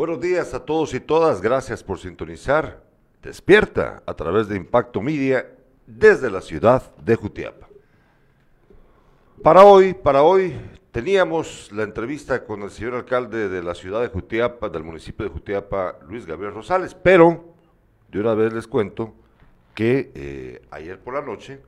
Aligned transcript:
Buenos 0.00 0.18
días 0.18 0.54
a 0.54 0.64
todos 0.64 0.94
y 0.94 1.00
todas, 1.00 1.42
gracias 1.42 1.84
por 1.84 1.98
sintonizar. 1.98 2.82
Despierta 3.22 4.02
a 4.06 4.14
través 4.14 4.48
de 4.48 4.56
Impacto 4.56 5.02
Media 5.02 5.46
desde 5.86 6.30
la 6.30 6.40
ciudad 6.40 6.96
de 6.96 7.16
Jutiapa. 7.16 7.68
Para 9.42 9.62
hoy, 9.64 9.92
para 9.92 10.22
hoy 10.22 10.58
teníamos 10.90 11.70
la 11.70 11.82
entrevista 11.82 12.46
con 12.46 12.62
el 12.62 12.70
señor 12.70 12.94
alcalde 12.94 13.50
de 13.50 13.62
la 13.62 13.74
ciudad 13.74 14.00
de 14.00 14.08
Jutiapa, 14.08 14.70
del 14.70 14.84
municipio 14.84 15.26
de 15.26 15.32
Jutiapa, 15.32 15.98
Luis 16.08 16.24
Gabriel 16.24 16.54
Rosales, 16.54 16.94
pero 16.94 17.52
de 18.10 18.20
una 18.20 18.32
vez 18.32 18.54
les 18.54 18.66
cuento 18.66 19.12
que 19.74 20.12
eh, 20.14 20.62
ayer 20.70 20.98
por 20.98 21.12
la 21.12 21.20
noche 21.20 21.60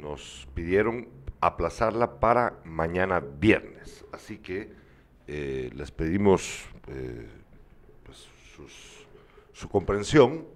nos 0.00 0.48
pidieron 0.52 1.06
aplazarla 1.40 2.18
para 2.18 2.54
mañana 2.64 3.20
viernes. 3.20 4.04
Así 4.10 4.38
que 4.38 4.84
eh, 5.28 5.70
les 5.74 5.90
pedimos 5.90 6.64
eh, 6.86 7.26
pues, 8.04 8.28
su 9.52 9.68
comprensión 9.68 10.46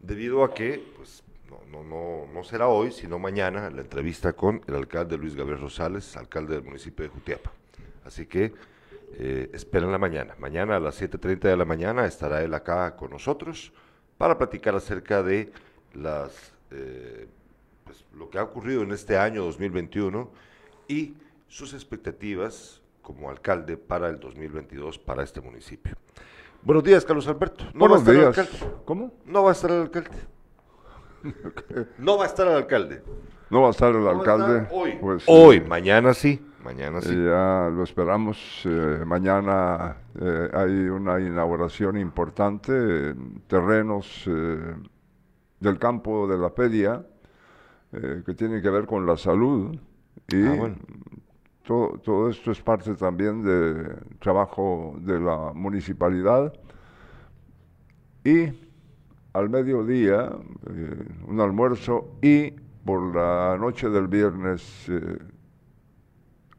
debido 0.00 0.42
a 0.42 0.54
que 0.54 0.82
pues, 0.96 1.22
no, 1.70 1.84
no, 1.84 2.26
no, 2.32 2.44
será 2.44 2.68
hoy, 2.68 2.92
sino 2.92 3.18
mañana 3.18 3.68
la 3.68 3.82
entrevista 3.82 4.32
con 4.32 4.62
el 4.66 4.74
alcalde 4.74 5.18
Luis 5.18 5.34
Gabriel 5.34 5.60
Rosales, 5.60 6.16
alcalde 6.16 6.54
del 6.54 6.64
municipio 6.64 7.04
de 7.04 7.10
Jutiapa. 7.10 7.52
Así 8.06 8.24
que 8.24 8.54
eh, 9.18 9.50
esperen 9.52 9.92
la 9.92 9.98
mañana. 9.98 10.34
Mañana 10.38 10.76
a 10.76 10.80
las 10.80 11.00
7.30 11.00 11.40
de 11.40 11.56
la 11.56 11.64
mañana 11.66 12.06
estará 12.06 12.42
él 12.42 12.54
acá 12.54 12.96
con 12.96 13.10
nosotros 13.10 13.72
para 14.16 14.38
platicar 14.38 14.74
acerca 14.74 15.22
de 15.22 15.52
las, 15.92 16.54
pues, 17.84 18.04
lo 18.14 18.30
que 18.30 18.38
ha 18.38 18.42
ocurrido 18.44 18.82
en 18.82 18.92
este 18.92 19.18
año 19.18 19.44
2021 19.44 20.30
y 20.88 21.14
sus 21.48 21.74
expectativas 21.74 22.80
como 23.06 23.30
alcalde 23.30 23.76
para 23.76 24.08
el 24.08 24.18
2022 24.18 24.98
para 24.98 25.22
este 25.22 25.40
municipio. 25.40 25.94
Buenos 26.64 26.82
días, 26.82 27.04
Carlos 27.04 27.28
Alberto. 27.28 27.64
No 27.72 27.86
Buenos 27.86 28.04
días. 28.04 28.36
¿Cómo? 28.84 29.12
No 29.24 29.44
va 29.44 29.50
a 29.50 29.52
estar 29.52 29.70
el 29.70 29.82
alcalde. 29.82 30.10
no 31.98 32.18
va 32.18 32.24
a 32.24 32.26
estar 32.26 32.48
el 32.48 32.54
alcalde. 32.54 33.04
No 33.48 33.62
va 33.62 33.68
a 33.68 33.70
estar 33.70 33.94
el 33.94 34.08
alcalde. 34.08 34.66
hoy. 34.72 34.98
Pues, 35.00 35.22
hoy, 35.28 35.58
eh, 35.58 35.60
mañana 35.60 36.14
sí. 36.14 36.44
Mañana 36.64 37.00
sí. 37.00 37.14
Ya 37.14 37.70
lo 37.72 37.84
esperamos. 37.84 38.62
Eh, 38.64 39.04
mañana 39.06 39.98
eh, 40.20 40.50
hay 40.52 40.88
una 40.88 41.20
inauguración 41.20 41.98
importante 41.98 42.72
en 43.10 43.40
terrenos 43.46 44.24
del 45.60 45.78
campo 45.78 46.26
de 46.26 46.38
la 46.38 46.52
Pedia 46.52 47.06
que 47.92 48.34
tiene 48.34 48.60
que 48.60 48.68
ver 48.68 48.84
con 48.84 49.06
la 49.06 49.16
salud. 49.16 49.78
Y 50.26 50.44
ah, 50.44 50.74
todo, 51.66 51.98
todo, 51.98 52.30
esto 52.30 52.52
es 52.52 52.60
parte 52.62 52.94
también 52.94 53.42
del 53.42 53.96
trabajo 54.20 54.94
de 55.00 55.18
la 55.20 55.52
municipalidad. 55.54 56.52
Y 58.24 58.48
al 59.32 59.50
mediodía, 59.50 60.30
eh, 60.70 61.08
un 61.26 61.40
almuerzo 61.40 62.08
y 62.22 62.50
por 62.84 63.14
la 63.14 63.56
noche 63.58 63.88
del 63.90 64.06
viernes, 64.06 64.88
eh, 64.88 65.18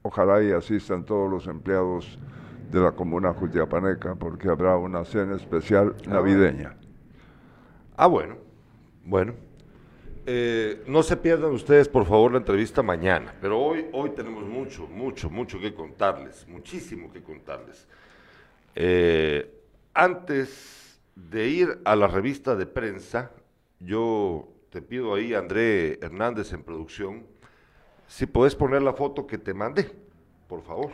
ojalá 0.02 0.44
y 0.44 0.52
asistan 0.52 1.06
todos 1.06 1.32
los 1.32 1.48
empleados 1.48 2.20
de 2.72 2.80
la 2.82 2.92
comuna 2.92 3.34
Jutiapaneca, 3.34 4.16
porque 4.16 4.50
habrá 4.50 4.76
una 4.76 5.06
cena 5.06 5.36
especial 5.36 5.96
ah, 6.06 6.10
navideña. 6.10 6.76
Ah, 7.96 8.08
bueno, 8.08 8.36
bueno. 9.06 9.47
Eh, 10.30 10.83
no 10.88 11.03
se 11.03 11.16
pierdan 11.16 11.53
ustedes, 11.53 11.88
por 11.88 12.06
favor, 12.06 12.33
la 12.33 12.39
entrevista 12.39 12.83
mañana, 12.83 13.33
pero 13.39 13.61
hoy, 13.61 13.86
hoy 13.94 14.09
tenemos 14.09 14.44
mucho, 14.44 14.86
mucho, 14.86 15.30
mucho 15.30 15.58
que 15.58 15.73
contarles, 15.73 16.45
muchísimo 16.50 17.09
que 17.14 17.23
contarles. 17.23 17.88
Eh, 18.75 19.50
antes 19.94 21.00
de 21.16 21.48
ir 21.48 21.80
a 21.86 21.95
la 21.95 22.08
revista 22.08 22.58
de 22.58 22.66
prensa, 22.66 23.31
yo 23.80 24.50
te 24.70 24.81
pido 24.81 25.16
ahí, 25.16 25.33
André 25.33 25.98
Hernández 26.02 26.52
en 26.52 26.61
producción, 26.61 27.25
si 28.05 28.26
puedes 28.26 28.54
poner 28.54 28.82
la 28.82 28.92
foto 28.92 29.26
que 29.26 29.37
te 29.37 29.54
mandé, 29.54 29.89
por 30.49 30.61
favor. 30.61 30.92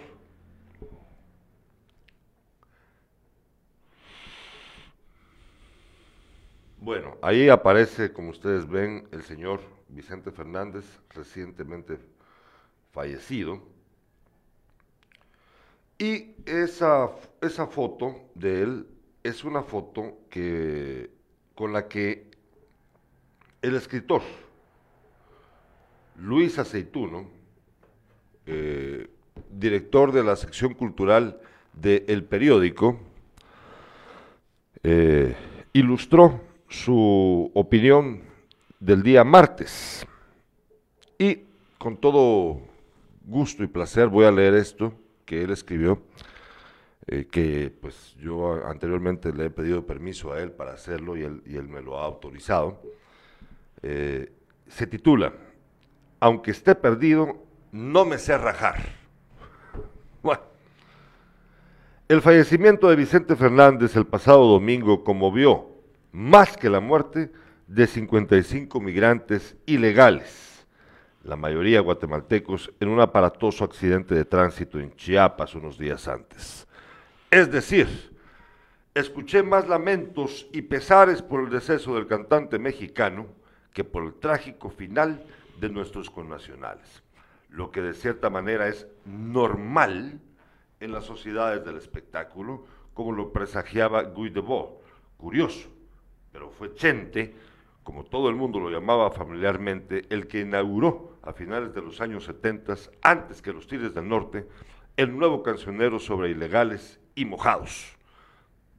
Bueno, 6.84 7.16
ahí 7.22 7.48
aparece, 7.48 8.12
como 8.12 8.32
ustedes 8.32 8.68
ven, 8.68 9.08
el 9.14 9.24
señor 9.24 9.62
Vicente 9.88 10.32
Fernández, 10.32 10.84
recientemente 11.12 11.98
fallecido. 12.92 13.64
Y 15.98 16.36
esa, 16.46 17.10
esa 17.40 17.68
foto 17.68 18.30
de 18.36 18.64
él 18.64 18.88
es 19.24 19.46
una 19.46 19.64
foto 19.64 20.18
que, 20.30 21.10
con 21.56 21.72
la 21.72 21.88
que 21.88 22.30
el 23.62 23.78
escritor 23.78 24.22
Luis 26.18 26.60
Aceituno, 26.60 27.30
eh, 28.46 29.10
director 29.50 30.12
de 30.12 30.24
la 30.26 30.36
sección 30.36 30.74
cultural 30.74 31.40
de 31.72 32.04
El 32.10 32.26
Periódico, 32.26 33.00
eh, 34.84 35.34
ilustró 35.72 36.52
su 36.74 37.52
opinión 37.54 38.24
del 38.80 39.04
día 39.04 39.24
martes. 39.24 40.06
Y 41.20 41.44
con 41.78 41.98
todo 41.98 42.62
gusto 43.26 43.64
y 43.64 43.68
placer 43.68 44.08
voy 44.08 44.26
a 44.26 44.32
leer 44.32 44.56
esto 44.56 44.94
que 45.24 45.44
él 45.44 45.52
escribió, 45.52 46.02
eh, 47.06 47.28
que 47.32 47.72
pues 47.80 48.16
yo 48.20 48.66
anteriormente 48.66 49.32
le 49.32 49.46
he 49.46 49.50
pedido 49.52 49.86
permiso 49.86 50.34
a 50.34 50.42
él 50.42 50.52
para 50.52 50.74
hacerlo 50.74 51.16
y 51.16 51.22
él, 51.22 51.44
y 51.46 51.58
él 51.58 51.68
me 51.68 51.82
lo 51.82 52.00
ha 52.00 52.06
autorizado. 52.06 52.82
Eh, 53.84 54.32
se 54.68 54.88
titula, 54.88 55.32
Aunque 56.20 56.52
esté 56.52 56.74
perdido, 56.74 57.46
no 57.72 58.04
me 58.04 58.18
sé 58.18 58.38
rajar. 58.38 58.82
Bueno, 60.24 60.42
el 62.08 62.22
fallecimiento 62.22 62.88
de 62.88 62.96
Vicente 62.96 63.36
Fernández 63.36 63.94
el 63.98 64.08
pasado 64.08 64.48
domingo 64.48 65.04
conmovió 65.04 65.73
más 66.14 66.56
que 66.56 66.70
la 66.70 66.80
muerte 66.80 67.32
de 67.68 67.88
55 67.88 68.80
migrantes 68.80 69.58
ilegales, 69.66 70.66
la 71.24 71.36
mayoría 71.36 71.82
guatemaltecos, 71.82 72.72
en 72.80 72.90
un 72.90 73.02
aparatoso 73.02 73.64
accidente 73.66 74.14
de 74.14 74.24
tránsito 74.24 74.80
en 74.80 74.96
Chiapas 74.96 75.56
unos 75.56 75.78
días 75.78 76.08
antes. 76.08 76.68
Es 77.32 77.52
decir, 77.52 78.16
escuché 78.94 79.42
más 79.42 79.68
lamentos 79.68 80.48
y 80.54 80.62
pesares 80.62 81.24
por 81.24 81.42
el 81.42 81.50
deceso 81.50 81.96
del 81.96 82.06
cantante 82.06 82.60
mexicano 82.60 83.26
que 83.74 83.84
por 83.84 84.04
el 84.04 84.14
trágico 84.14 84.70
final 84.70 85.26
de 85.60 85.70
nuestros 85.70 86.12
connacionales, 86.12 87.02
lo 87.50 87.72
que 87.72 87.82
de 87.82 87.96
cierta 87.96 88.30
manera 88.30 88.68
es 88.68 88.86
normal 89.06 90.22
en 90.80 90.92
las 90.92 91.06
sociedades 91.06 91.66
del 91.66 91.78
espectáculo, 91.78 92.66
como 92.94 93.14
lo 93.14 93.34
presagiaba 93.34 94.04
Guy 94.04 94.30
Debord. 94.30 94.84
Curioso, 95.18 95.73
pero 96.34 96.50
fue 96.50 96.74
Chente, 96.74 97.34
como 97.84 98.04
todo 98.04 98.28
el 98.28 98.36
mundo 98.36 98.60
lo 98.60 98.70
llamaba 98.70 99.12
familiarmente, 99.12 100.06
el 100.10 100.28
que 100.28 100.42
inauguró 100.42 101.18
a 101.22 101.32
finales 101.32 101.74
de 101.74 101.82
los 101.82 102.02
años 102.02 102.26
70, 102.26 102.76
antes 103.04 103.42
que 103.42 103.54
los 103.54 103.68
Tigres 103.68 103.94
del 103.94 104.10
Norte, 104.10 104.48
el 104.98 105.16
nuevo 105.16 105.44
cancionero 105.44 106.00
sobre 106.00 106.32
ilegales 106.32 107.00
y 107.16 107.26
mojados. 107.26 107.96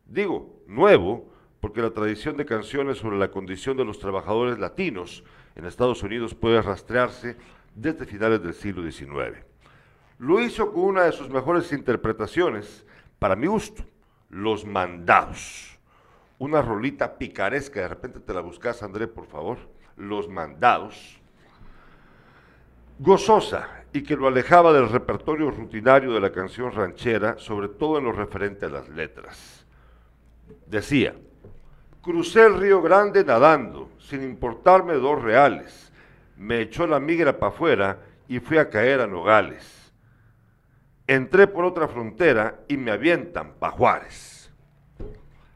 Digo, 0.06 0.62
nuevo, 0.66 1.32
porque 1.60 1.80
la 1.80 1.90
tradición 1.90 2.36
de 2.36 2.44
canciones 2.44 2.98
sobre 2.98 3.18
la 3.18 3.30
condición 3.30 3.76
de 3.76 3.84
los 3.84 4.00
trabajadores 4.00 4.58
latinos 4.58 5.24
en 5.54 5.64
Estados 5.64 6.02
Unidos 6.02 6.34
puede 6.34 6.60
rastrearse 6.60 7.36
desde 7.74 8.04
finales 8.04 8.42
del 8.42 8.54
siglo 8.54 8.90
XIX. 8.90 9.38
Lo 10.18 10.40
hizo 10.40 10.72
con 10.72 10.84
una 10.84 11.04
de 11.04 11.12
sus 11.12 11.30
mejores 11.30 11.72
interpretaciones, 11.72 12.84
para 13.18 13.36
mi 13.36 13.46
gusto, 13.46 13.84
Los 14.28 14.64
Mandados 14.64 15.73
una 16.38 16.62
rolita 16.62 17.16
picaresca, 17.16 17.80
de 17.80 17.88
repente 17.88 18.20
te 18.20 18.34
la 18.34 18.40
buscas, 18.40 18.82
André, 18.82 19.06
por 19.06 19.26
favor, 19.26 19.58
Los 19.96 20.28
Mandados, 20.28 21.20
gozosa 22.98 23.84
y 23.92 24.02
que 24.02 24.16
lo 24.16 24.26
alejaba 24.26 24.72
del 24.72 24.88
repertorio 24.88 25.50
rutinario 25.50 26.12
de 26.12 26.20
la 26.20 26.32
canción 26.32 26.72
ranchera, 26.72 27.38
sobre 27.38 27.68
todo 27.68 27.98
en 27.98 28.04
lo 28.04 28.12
referente 28.12 28.66
a 28.66 28.70
las 28.70 28.88
letras. 28.88 29.64
Decía, 30.66 31.14
crucé 32.02 32.46
el 32.46 32.58
río 32.58 32.82
Grande 32.82 33.24
nadando, 33.24 33.90
sin 33.98 34.22
importarme 34.22 34.94
dos 34.94 35.22
reales, 35.22 35.92
me 36.36 36.60
echó 36.60 36.86
la 36.86 36.98
migra 36.98 37.38
para 37.38 37.52
afuera 37.52 37.98
y 38.26 38.40
fui 38.40 38.58
a 38.58 38.68
caer 38.68 39.00
a 39.00 39.06
Nogales. 39.06 39.92
Entré 41.06 41.46
por 41.46 41.64
otra 41.64 41.86
frontera 41.86 42.60
y 42.66 42.76
me 42.76 42.90
avientan 42.90 43.54
pa' 43.54 43.70
Juárez. 43.70 44.33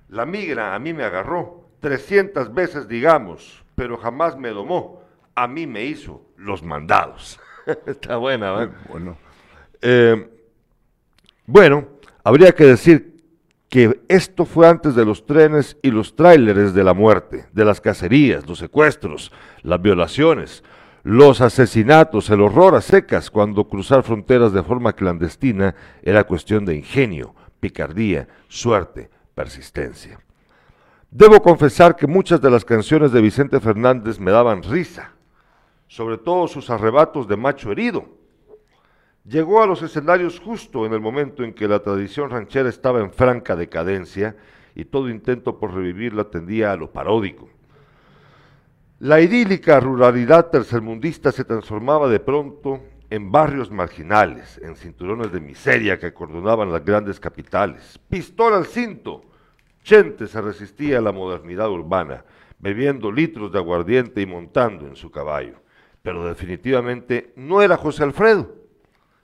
La 0.08 0.24
migra 0.24 0.74
a 0.74 0.78
mí 0.78 0.92
me 0.92 1.04
agarró 1.04 1.68
300 1.80 2.52
veces, 2.54 2.88
digamos, 2.88 3.64
pero 3.74 3.96
jamás 3.96 4.36
me 4.36 4.48
domó. 4.50 5.02
A 5.34 5.46
mí 5.46 5.66
me 5.66 5.84
hizo 5.84 6.22
los 6.36 6.62
mandados. 6.62 7.38
Está 7.86 8.16
buena, 8.16 8.52
¿verdad? 8.52 8.76
Bueno. 8.88 9.16
Eh, 9.80 10.28
bueno, 11.46 11.86
habría 12.24 12.52
que 12.52 12.64
decir 12.64 13.18
que 13.68 14.00
esto 14.08 14.44
fue 14.44 14.66
antes 14.66 14.94
de 14.94 15.04
los 15.04 15.26
trenes 15.26 15.76
y 15.82 15.90
los 15.90 16.16
tráileres 16.16 16.72
de 16.72 16.84
la 16.84 16.94
muerte, 16.94 17.46
de 17.52 17.64
las 17.64 17.80
cacerías, 17.80 18.46
los 18.48 18.58
secuestros, 18.58 19.30
las 19.62 19.80
violaciones, 19.80 20.64
los 21.02 21.40
asesinatos, 21.40 22.30
el 22.30 22.40
horror 22.40 22.74
a 22.74 22.80
secas, 22.80 23.30
cuando 23.30 23.68
cruzar 23.68 24.02
fronteras 24.02 24.52
de 24.52 24.62
forma 24.62 24.94
clandestina 24.94 25.74
era 26.02 26.24
cuestión 26.24 26.64
de 26.64 26.76
ingenio, 26.76 27.34
picardía, 27.60 28.26
suerte, 28.48 29.10
persistencia. 29.38 30.18
Debo 31.12 31.40
confesar 31.40 31.94
que 31.94 32.08
muchas 32.08 32.40
de 32.40 32.50
las 32.50 32.64
canciones 32.64 33.12
de 33.12 33.20
Vicente 33.20 33.60
Fernández 33.60 34.18
me 34.18 34.32
daban 34.32 34.64
risa, 34.64 35.12
sobre 35.86 36.18
todo 36.18 36.48
sus 36.48 36.70
arrebatos 36.70 37.28
de 37.28 37.36
macho 37.36 37.70
herido. 37.70 38.08
Llegó 39.24 39.62
a 39.62 39.68
los 39.68 39.80
escenarios 39.80 40.40
justo 40.40 40.86
en 40.86 40.92
el 40.92 40.98
momento 40.98 41.44
en 41.44 41.54
que 41.54 41.68
la 41.68 41.78
tradición 41.78 42.30
ranchera 42.30 42.68
estaba 42.68 42.98
en 42.98 43.12
franca 43.12 43.54
decadencia 43.54 44.34
y 44.74 44.84
todo 44.84 45.08
intento 45.08 45.60
por 45.60 45.72
revivirla 45.72 46.24
tendía 46.24 46.72
a 46.72 46.76
lo 46.76 46.90
paródico. 46.90 47.48
La 48.98 49.20
idílica 49.20 49.78
ruralidad 49.78 50.50
tercermundista 50.50 51.30
se 51.30 51.44
transformaba 51.44 52.08
de 52.08 52.18
pronto 52.18 52.80
en 53.10 53.32
barrios 53.32 53.70
marginales, 53.70 54.60
en 54.62 54.76
cinturones 54.76 55.32
de 55.32 55.40
miseria 55.40 55.98
que 55.98 56.06
acordonaban 56.06 56.70
las 56.70 56.84
grandes 56.84 57.18
capitales. 57.18 57.98
Pistola 58.08 58.56
al 58.56 58.66
cinto. 58.66 59.22
Chente 59.82 60.26
se 60.26 60.40
resistía 60.40 60.98
a 60.98 61.00
la 61.00 61.12
modernidad 61.12 61.70
urbana, 61.70 62.24
bebiendo 62.58 63.10
litros 63.10 63.50
de 63.50 63.58
aguardiente 63.58 64.20
y 64.20 64.26
montando 64.26 64.86
en 64.86 64.96
su 64.96 65.10
caballo. 65.10 65.62
Pero 66.02 66.26
definitivamente 66.26 67.32
no 67.36 67.62
era 67.62 67.76
José 67.76 68.04
Alfredo, 68.04 68.54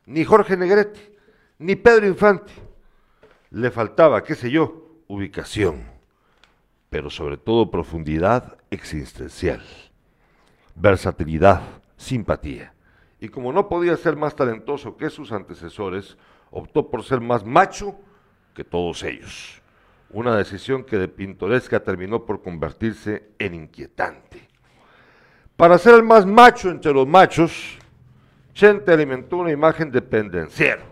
ni 0.07 0.25
Jorge 0.25 0.57
Negrete, 0.57 1.15
ni 1.59 1.77
Pedro 1.77 2.07
Infante. 2.07 2.53
Le 3.51 3.71
faltaba, 3.71 4.25
qué 4.25 4.35
sé 4.35 4.51
yo, 4.51 5.03
ubicación, 5.07 5.85
pero 6.89 7.11
sobre 7.11 7.37
todo 7.37 7.71
profundidad 7.71 8.57
existencial, 8.71 9.63
versatilidad, 10.75 11.63
simpatía 11.97 12.74
y 13.25 13.31
como 13.31 13.55
no 13.55 13.71
podía 13.71 13.97
ser 13.97 14.17
más 14.17 14.37
talentoso 14.37 14.99
que 14.99 15.09
sus 15.09 15.33
antecesores, 15.33 16.19
optó 16.51 16.91
por 16.91 17.03
ser 17.03 17.23
más 17.23 17.43
macho 17.43 17.97
que 18.55 18.65
todos 18.65 19.03
ellos. 19.03 19.63
Una 20.11 20.37
decisión 20.37 20.85
que 20.85 20.99
de 20.99 21.09
pintoresca 21.09 21.81
terminó 21.81 22.27
por 22.27 22.43
convertirse 22.43 23.31
en 23.39 23.55
inquietante. 23.55 24.47
Para 25.57 25.79
ser 25.79 25.95
el 25.95 26.03
más 26.03 26.27
macho 26.27 26.69
entre 26.69 26.93
los 26.93 27.09
machos, 27.09 27.79
Chente 28.53 28.93
alimentó 28.93 29.39
una 29.39 29.53
imagen 29.53 29.91
de 29.91 30.03
pendenciero, 30.03 30.83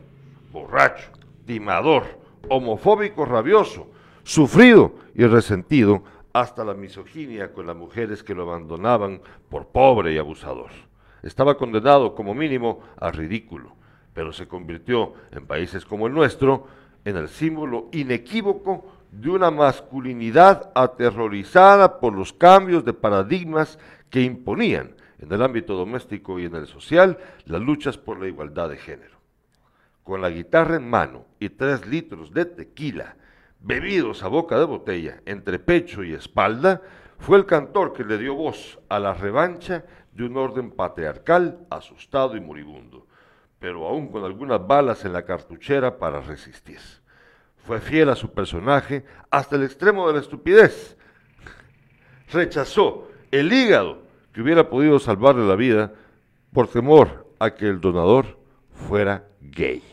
borracho, 0.50 1.10
timador, 1.44 2.18
homofóbico 2.48 3.26
rabioso, 3.26 3.88
sufrido 4.22 4.94
y 5.14 5.26
resentido 5.26 6.02
hasta 6.32 6.64
la 6.64 6.72
misoginia 6.72 7.52
con 7.52 7.66
las 7.66 7.76
mujeres 7.76 8.22
que 8.22 8.34
lo 8.34 8.44
abandonaban 8.44 9.20
por 9.50 9.66
pobre 9.66 10.14
y 10.14 10.18
abusador 10.18 10.70
estaba 11.22 11.56
condenado 11.56 12.14
como 12.14 12.34
mínimo 12.34 12.80
al 12.98 13.12
ridículo, 13.12 13.74
pero 14.14 14.32
se 14.32 14.48
convirtió 14.48 15.14
en 15.30 15.46
países 15.46 15.84
como 15.84 16.06
el 16.06 16.14
nuestro 16.14 16.66
en 17.04 17.16
el 17.16 17.28
símbolo 17.28 17.88
inequívoco 17.92 18.86
de 19.10 19.30
una 19.30 19.50
masculinidad 19.50 20.70
aterrorizada 20.74 22.00
por 22.00 22.14
los 22.14 22.32
cambios 22.32 22.84
de 22.84 22.92
paradigmas 22.92 23.78
que 24.10 24.22
imponían 24.22 24.94
en 25.18 25.32
el 25.32 25.42
ámbito 25.42 25.74
doméstico 25.74 26.38
y 26.38 26.46
en 26.46 26.54
el 26.56 26.66
social 26.66 27.18
las 27.44 27.60
luchas 27.60 27.98
por 27.98 28.20
la 28.20 28.28
igualdad 28.28 28.70
de 28.70 28.76
género. 28.76 29.18
Con 30.02 30.20
la 30.20 30.30
guitarra 30.30 30.76
en 30.76 30.88
mano 30.88 31.26
y 31.38 31.48
tres 31.50 31.86
litros 31.86 32.32
de 32.32 32.44
tequila, 32.44 33.16
bebidos 33.60 34.22
a 34.22 34.28
boca 34.28 34.58
de 34.58 34.64
botella 34.64 35.20
entre 35.26 35.58
pecho 35.58 36.02
y 36.02 36.12
espalda, 36.12 36.82
fue 37.18 37.38
el 37.38 37.46
cantor 37.46 37.92
que 37.92 38.04
le 38.04 38.18
dio 38.18 38.34
voz 38.34 38.80
a 38.88 38.98
la 38.98 39.14
revancha 39.14 39.84
de 40.12 40.24
un 40.24 40.36
orden 40.36 40.70
patriarcal 40.70 41.66
asustado 41.70 42.36
y 42.36 42.40
moribundo, 42.40 43.06
pero 43.58 43.86
aún 43.86 44.08
con 44.08 44.24
algunas 44.24 44.66
balas 44.66 45.04
en 45.04 45.12
la 45.12 45.24
cartuchera 45.24 45.98
para 45.98 46.20
resistir. 46.20 46.80
Fue 47.64 47.80
fiel 47.80 48.08
a 48.08 48.16
su 48.16 48.30
personaje 48.30 49.04
hasta 49.30 49.56
el 49.56 49.62
extremo 49.62 50.06
de 50.08 50.14
la 50.14 50.20
estupidez. 50.20 50.96
Rechazó 52.30 53.08
el 53.30 53.52
hígado 53.52 54.02
que 54.32 54.42
hubiera 54.42 54.68
podido 54.68 54.98
salvarle 54.98 55.46
la 55.46 55.56
vida 55.56 55.92
por 56.52 56.68
temor 56.68 57.26
a 57.38 57.54
que 57.54 57.66
el 57.68 57.80
donador 57.80 58.38
fuera 58.72 59.28
gay. 59.40 59.91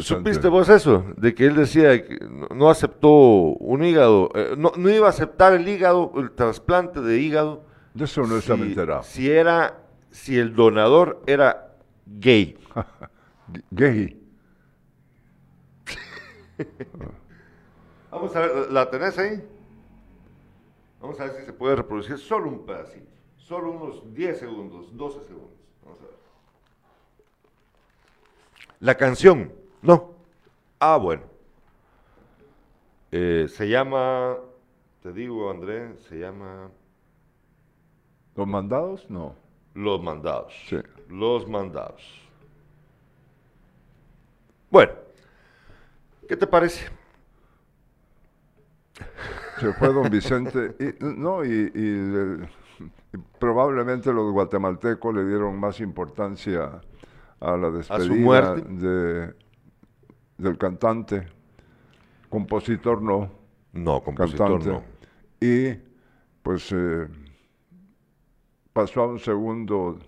¿Supiste 0.00 0.48
vos 0.48 0.68
eso? 0.68 1.04
De 1.16 1.34
que 1.34 1.46
él 1.46 1.54
decía 1.54 2.04
que 2.04 2.18
no 2.54 2.68
aceptó 2.68 3.08
un 3.10 3.84
hígado, 3.84 4.30
eh, 4.34 4.56
no, 4.56 4.72
iba 4.90 5.06
a 5.06 5.10
aceptar 5.10 5.52
el 5.52 5.68
hígado, 5.68 6.12
el 6.16 6.32
trasplante 6.32 7.00
de 7.00 7.20
hígado. 7.20 7.64
De 7.94 8.04
eso 8.04 8.22
no 8.22 8.40
si, 8.40 8.50
enterado. 8.50 9.04
Si 9.04 9.30
era, 9.30 9.78
si 10.10 10.36
el 10.36 10.54
donador 10.54 11.22
era 11.26 11.76
gay. 12.06 12.58
gay. 13.70 14.20
Vamos 18.10 18.34
a 18.34 18.40
ver, 18.40 18.72
¿la 18.72 18.90
tenés 18.90 19.16
ahí? 19.18 19.44
Vamos 21.00 21.20
a 21.20 21.24
ver 21.24 21.34
si 21.34 21.46
se 21.46 21.52
puede 21.52 21.76
reproducir 21.76 22.18
solo 22.18 22.48
un 22.48 22.66
pedacito, 22.66 23.10
solo 23.36 23.70
unos 23.70 24.12
10 24.12 24.38
segundos, 24.38 24.96
12 24.96 25.24
segundos. 25.26 25.61
La 28.82 28.96
canción, 28.96 29.52
no. 29.80 30.16
Ah, 30.80 30.96
bueno. 30.96 31.22
Eh, 33.12 33.46
se 33.48 33.68
llama, 33.68 34.36
te 35.04 35.12
digo, 35.12 35.48
André, 35.52 35.96
se 36.08 36.18
llama... 36.18 36.68
¿Los 38.34 38.48
mandados? 38.48 39.08
No. 39.08 39.36
Los 39.74 40.02
mandados. 40.02 40.52
Sí. 40.68 40.78
Los 41.08 41.48
mandados. 41.48 42.02
Bueno, 44.68 44.94
¿qué 46.28 46.36
te 46.36 46.48
parece? 46.48 46.90
Se 49.60 49.72
fue 49.74 49.92
don 49.92 50.10
Vicente. 50.10 50.74
Y, 50.80 51.04
no, 51.04 51.44
y, 51.44 52.48
probablemente 53.38 54.12
los 54.12 54.32
guatemaltecos 54.32 55.14
le 55.14 55.24
dieron 55.24 55.60
más 55.60 55.78
importancia 55.78 56.80
a 57.42 57.56
la 57.56 57.70
despedida 57.70 58.54
de, 58.54 59.34
del 60.38 60.58
cantante, 60.58 61.26
compositor 62.28 63.02
no. 63.02 63.30
No, 63.72 64.00
compositor 64.02 64.64
no. 64.64 64.82
Y 65.40 65.74
pues 66.42 66.70
eh, 66.72 67.08
pasó 68.72 69.02
a 69.02 69.06
un 69.08 69.18
segundo 69.18 69.98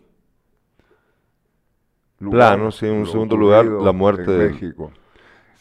lugar. 2.21 2.57
Plano, 2.57 2.71
sí, 2.71 2.87
un 2.87 3.07
segundo 3.07 3.37
lugar, 3.37 3.65
la 3.65 3.93
muerte 3.93 4.31
de 4.31 4.51
México. 4.51 4.93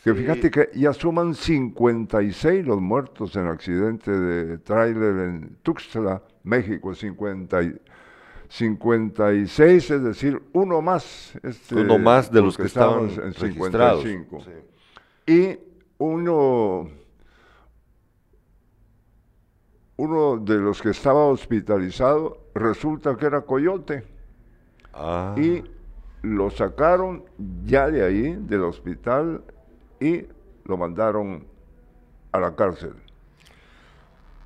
Que 0.03 0.13
fíjate 0.13 0.51
que 0.51 0.69
ya 0.75 0.93
suman 0.93 1.33
56 1.33 2.67
los 2.67 2.79
muertos 2.81 3.35
en 3.35 3.47
accidente 3.47 4.11
de 4.11 4.57
tráiler 4.59 5.17
en 5.29 5.57
Tuxtla, 5.63 6.21
México, 6.43 6.93
56 6.93 7.73
56, 8.53 9.89
es 9.89 10.03
decir, 10.03 10.39
uno 10.53 10.79
más. 10.79 11.33
Este, 11.41 11.73
uno 11.73 11.97
más 11.97 12.31
de 12.31 12.39
los 12.39 12.55
que 12.55 12.67
estaban 12.67 13.09
en 13.09 13.33
55. 13.33 14.43
Y 15.25 15.57
uno, 15.97 16.87
uno 19.97 20.37
de 20.37 20.57
los 20.57 20.83
que 20.83 20.91
estaba 20.91 21.25
hospitalizado 21.25 22.45
resulta 22.53 23.17
que 23.17 23.25
era 23.25 23.41
Coyote. 23.41 24.03
Ah. 24.93 25.33
Y 25.35 25.63
lo 26.21 26.51
sacaron 26.51 27.23
ya 27.65 27.89
de 27.89 28.05
ahí, 28.05 28.35
del 28.35 28.65
hospital, 28.65 29.43
y 29.99 30.27
lo 30.65 30.77
mandaron 30.77 31.47
a 32.31 32.39
la 32.39 32.55
cárcel 32.55 33.02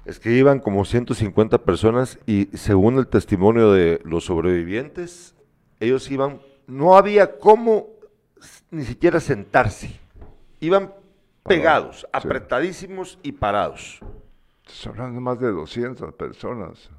es 0.07 0.21
que 0.21 0.31
iban 0.31 0.59
como 0.59 0.85
150 0.85 1.57
personas 1.59 2.17
y 2.25 2.45
según 2.57 2.97
el 2.97 3.07
testimonio 3.07 3.73
de 3.73 3.99
los 4.05 4.23
sobrevivientes, 4.23 5.35
ellos 5.81 6.09
iban, 6.09 6.39
no 6.65 6.95
había 6.95 7.37
cómo 7.39 7.89
ni 8.71 8.85
siquiera 8.85 9.19
sentarse, 9.19 9.99
iban 10.61 10.93
pegados, 11.43 12.07
apretadísimos 12.13 13.19
y 13.21 13.33
parados. 13.33 13.99
Son 14.65 15.21
más 15.21 15.41
de 15.41 15.51
200 15.51 16.13
personas. 16.13 16.89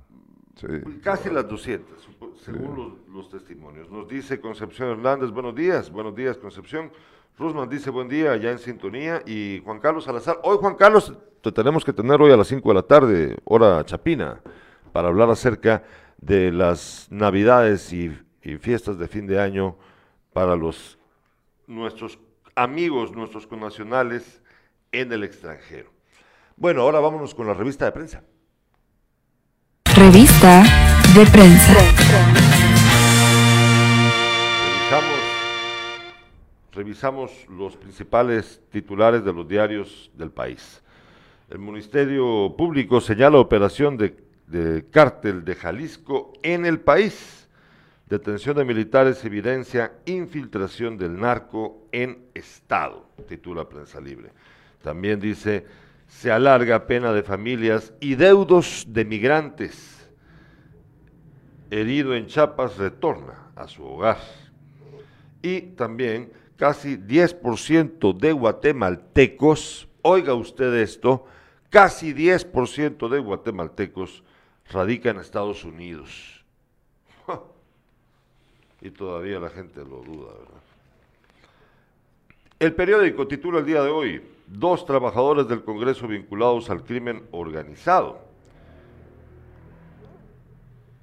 Casi 1.03 1.31
las 1.31 1.49
200, 1.49 2.09
según 2.45 2.77
los, 2.77 3.09
los, 3.09 3.31
testimonios. 3.31 3.91
Nos 3.91 4.07
dice 4.07 4.38
Concepción 4.38 4.91
Hernández, 4.91 5.31
buenos 5.31 5.55
días, 5.55 5.91
buenos 5.91 6.15
días 6.15 6.37
Concepción. 6.37 6.93
Rusman 7.38 7.68
dice 7.68 7.90
buen 7.90 8.09
día, 8.09 8.37
ya 8.37 8.50
en 8.50 8.59
sintonía. 8.59 9.23
Y 9.25 9.62
Juan 9.64 9.78
Carlos 9.78 10.04
Salazar, 10.04 10.40
hoy 10.42 10.59
Juan 10.61 10.75
Carlos, 10.75 11.12
te 11.40 11.52
tenemos 11.52 11.85
que 11.85 11.92
tener 11.92 12.21
hoy 12.21 12.33
a 12.33 12.37
las 12.37 12.49
5 12.49 12.68
de 12.68 12.75
la 12.75 12.83
tarde, 12.83 13.37
hora 13.45 13.85
chapina, 13.85 14.40
para 14.92 15.09
hablar 15.09 15.30
acerca 15.30 15.85
de 16.18 16.50
las 16.50 17.07
navidades 17.11 17.92
y, 17.92 18.16
fiestas 18.61 18.99
de 18.99 19.07
fin 19.09 19.26
de 19.26 19.38
año 19.38 19.76
para 20.33 20.57
los 20.57 20.99
nuestros 21.66 22.18
amigos, 22.54 23.12
nuestros 23.12 23.47
connacionales 23.47 24.42
en 24.90 25.12
el 25.12 25.23
extranjero. 25.23 25.90
Bueno, 26.57 26.80
ahora 26.80 26.99
vámonos 26.99 27.35
con 27.35 27.47
la 27.47 27.52
revista 27.52 27.85
de 27.85 27.92
prensa. 27.92 28.25
Revista 29.95 30.62
de 31.14 31.26
prensa. 31.26 32.58
Revisamos 36.79 37.33
los 37.49 37.77
principales 37.77 38.63
titulares 38.71 39.25
de 39.25 39.33
los 39.33 39.49
diarios 39.49 40.13
del 40.15 40.31
país. 40.31 40.81
El 41.51 41.59
Ministerio 41.59 42.55
Público 42.57 43.01
señala 43.01 43.39
operación 43.39 43.97
de, 43.97 44.85
cártel 44.89 45.45
de 45.45 45.57
Jalisco 45.57 46.35
en 46.41 46.65
el 46.65 46.79
país. 46.79 47.49
Detención 48.07 48.57
de 48.57 48.65
militares 48.65 49.25
evidencia 49.25 49.93
infiltración 50.07 50.97
del 50.97 51.19
narco 51.19 51.89
en 51.91 52.27
Estado, 52.33 53.09
titula 53.29 53.69
Prensa 53.69 54.01
Libre. 54.01 54.31
También 54.81 55.19
dice, 55.19 55.67
se 56.07 56.31
alarga 56.31 56.87
pena 56.87 57.13
de 57.13 57.25
familias 57.25 57.93
y 57.99 58.15
deudos 58.15 58.87
de 58.87 59.05
migrantes. 59.05 60.09
Herido 61.73 62.15
en 62.15 62.27
Chiapas 62.29 62.79
retorna 62.79 63.51
a 63.57 63.67
su 63.67 63.85
hogar. 63.85 64.19
Y 65.43 65.61
también 65.61 66.31
casi 66.59 66.99
10% 66.99 68.12
de 68.19 68.33
guatemaltecos, 68.33 69.88
oiga 70.03 70.35
usted 70.35 70.75
esto, 70.75 71.25
casi 71.71 72.12
10% 72.12 73.09
de 73.09 73.19
guatemaltecos 73.21 74.25
radica 74.71 75.11
en 75.11 75.21
Estados 75.21 75.65
Unidos. 75.65 76.45
Y 78.81 78.91
todavía 78.91 79.41
la 79.41 79.50
gente 79.50 79.81
lo 79.81 80.03
duda, 80.03 80.33
¿verdad? 80.38 80.62
El 82.61 82.75
periódico 82.75 83.27
titula 83.27 83.59
el 83.59 83.67
día 83.67 83.83
de 83.83 83.91
hoy, 83.91 84.23
dos 84.47 84.87
trabajadores 84.87 85.49
del 85.49 85.65
Congreso 85.65 86.07
vinculados 86.07 86.71
al 86.71 86.85
crimen 86.85 87.25
organizado. 87.33 88.21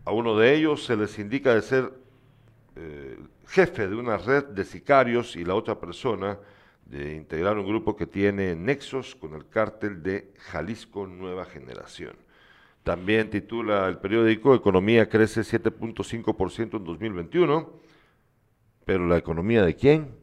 A 0.05 0.11
uno 0.11 0.37
de 0.37 0.53
ellos 0.53 0.85
se 0.85 0.95
les 0.95 1.19
indica 1.19 1.53
de 1.53 1.61
ser 1.61 1.93
eh, 2.77 3.04
jefe 3.47 3.87
de 3.87 3.95
una 3.95 4.17
red 4.17 4.45
de 4.45 4.63
sicarios 4.63 5.35
y 5.35 5.45
la 5.45 5.55
otra 5.55 5.79
persona 5.79 6.37
de 6.85 7.15
integrar 7.15 7.57
un 7.57 7.65
grupo 7.65 7.95
que 7.95 8.05
tiene 8.05 8.55
nexos 8.55 9.15
con 9.15 9.33
el 9.33 9.47
cártel 9.47 10.03
de 10.03 10.33
Jalisco 10.37 11.07
Nueva 11.07 11.45
Generación. 11.45 12.15
También 12.83 13.31
titula 13.31 13.87
el 13.87 13.97
periódico 13.97 14.53
Economía 14.53 15.09
crece 15.09 15.41
7.5% 15.41 16.77
en 16.77 16.83
2021, 16.83 17.73
pero 18.85 19.07
la 19.07 19.17
economía 19.17 19.65
de 19.65 19.75
quién? 19.75 20.15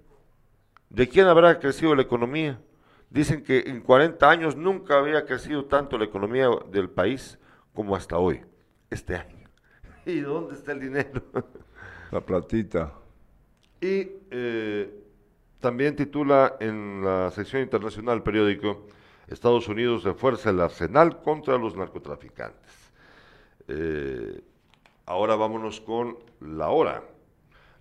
¿De 0.88 1.09
quién 1.09 1.26
habrá 1.26 1.59
crecido 1.59 1.97
la 1.97 2.02
economía? 2.02 2.61
Dicen 3.11 3.43
que 3.43 3.64
en 3.67 3.81
40 3.81 4.31
años 4.31 4.57
nunca 4.57 4.99
había 4.99 5.26
crecido 5.26 5.64
tanto 5.64 5.99
la 5.99 6.05
economía 6.05 6.49
del 6.71 6.88
país 6.88 7.38
como 7.75 7.97
hasta 7.97 8.19
hoy, 8.19 8.43
este 8.91 9.17
año. 9.17 9.49
¿Y 10.07 10.21
dónde 10.21 10.55
está 10.55 10.73
el 10.73 10.81
dinero? 10.81 11.23
La 12.12 12.21
platita. 12.21 13.02
Y 13.83 14.09
eh, 14.31 14.95
también 15.59 15.97
titula 15.97 16.55
en 16.61 17.05
la 17.05 17.33
sección 17.33 17.62
internacional 17.62 18.23
periódico 18.23 18.87
Estados 19.27 19.67
Unidos 19.67 20.05
refuerza 20.05 20.51
el 20.51 20.61
arsenal 20.61 21.21
contra 21.21 21.59
los 21.59 21.75
narcotraficantes. 21.75 22.93
Eh, 23.67 24.41
ahora 25.05 25.35
vámonos 25.35 25.81
con 25.81 26.17
la 26.39 26.69
hora. 26.69 27.03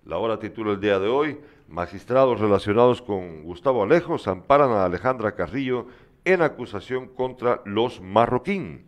La 0.04 0.18
hora 0.18 0.40
titula 0.40 0.72
el 0.72 0.80
día 0.80 0.98
de 0.98 1.06
hoy, 1.06 1.40
magistrados 1.68 2.40
relacionados 2.40 3.00
con 3.00 3.44
Gustavo 3.44 3.84
Alejos 3.84 4.26
amparan 4.26 4.70
a 4.70 4.84
Alejandra 4.84 5.36
Carrillo 5.36 5.86
en 6.24 6.42
acusación 6.42 7.06
contra 7.14 7.62
los 7.64 8.00
marroquín. 8.00 8.86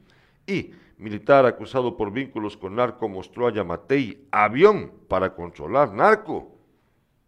Y 0.49 0.73
militar 0.99 1.47
acusado 1.47 1.97
por 1.97 2.11
vínculos 2.11 2.57
con 2.57 2.75
narco 2.75 3.09
mostró 3.09 3.47
a 3.47 3.53
Yamatei 3.53 4.27
avión 4.33 4.91
para 5.07 5.33
controlar 5.33 5.93
narco. 5.93 6.54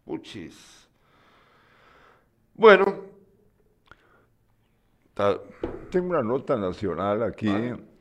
Puchis. 0.07 0.87
Bueno, 2.53 2.85
tengo 5.91 6.09
una 6.09 6.23
nota 6.23 6.55
nacional 6.55 7.23
aquí. 7.23 7.51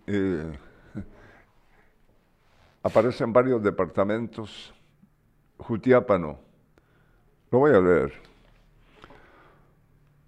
Eh, 0.06 0.58
aparecen 2.84 3.32
varios 3.32 3.60
departamentos. 3.60 4.72
Jutiápano. 5.58 6.38
Lo 7.50 7.58
voy 7.58 7.74
a 7.74 7.80
leer. 7.80 8.12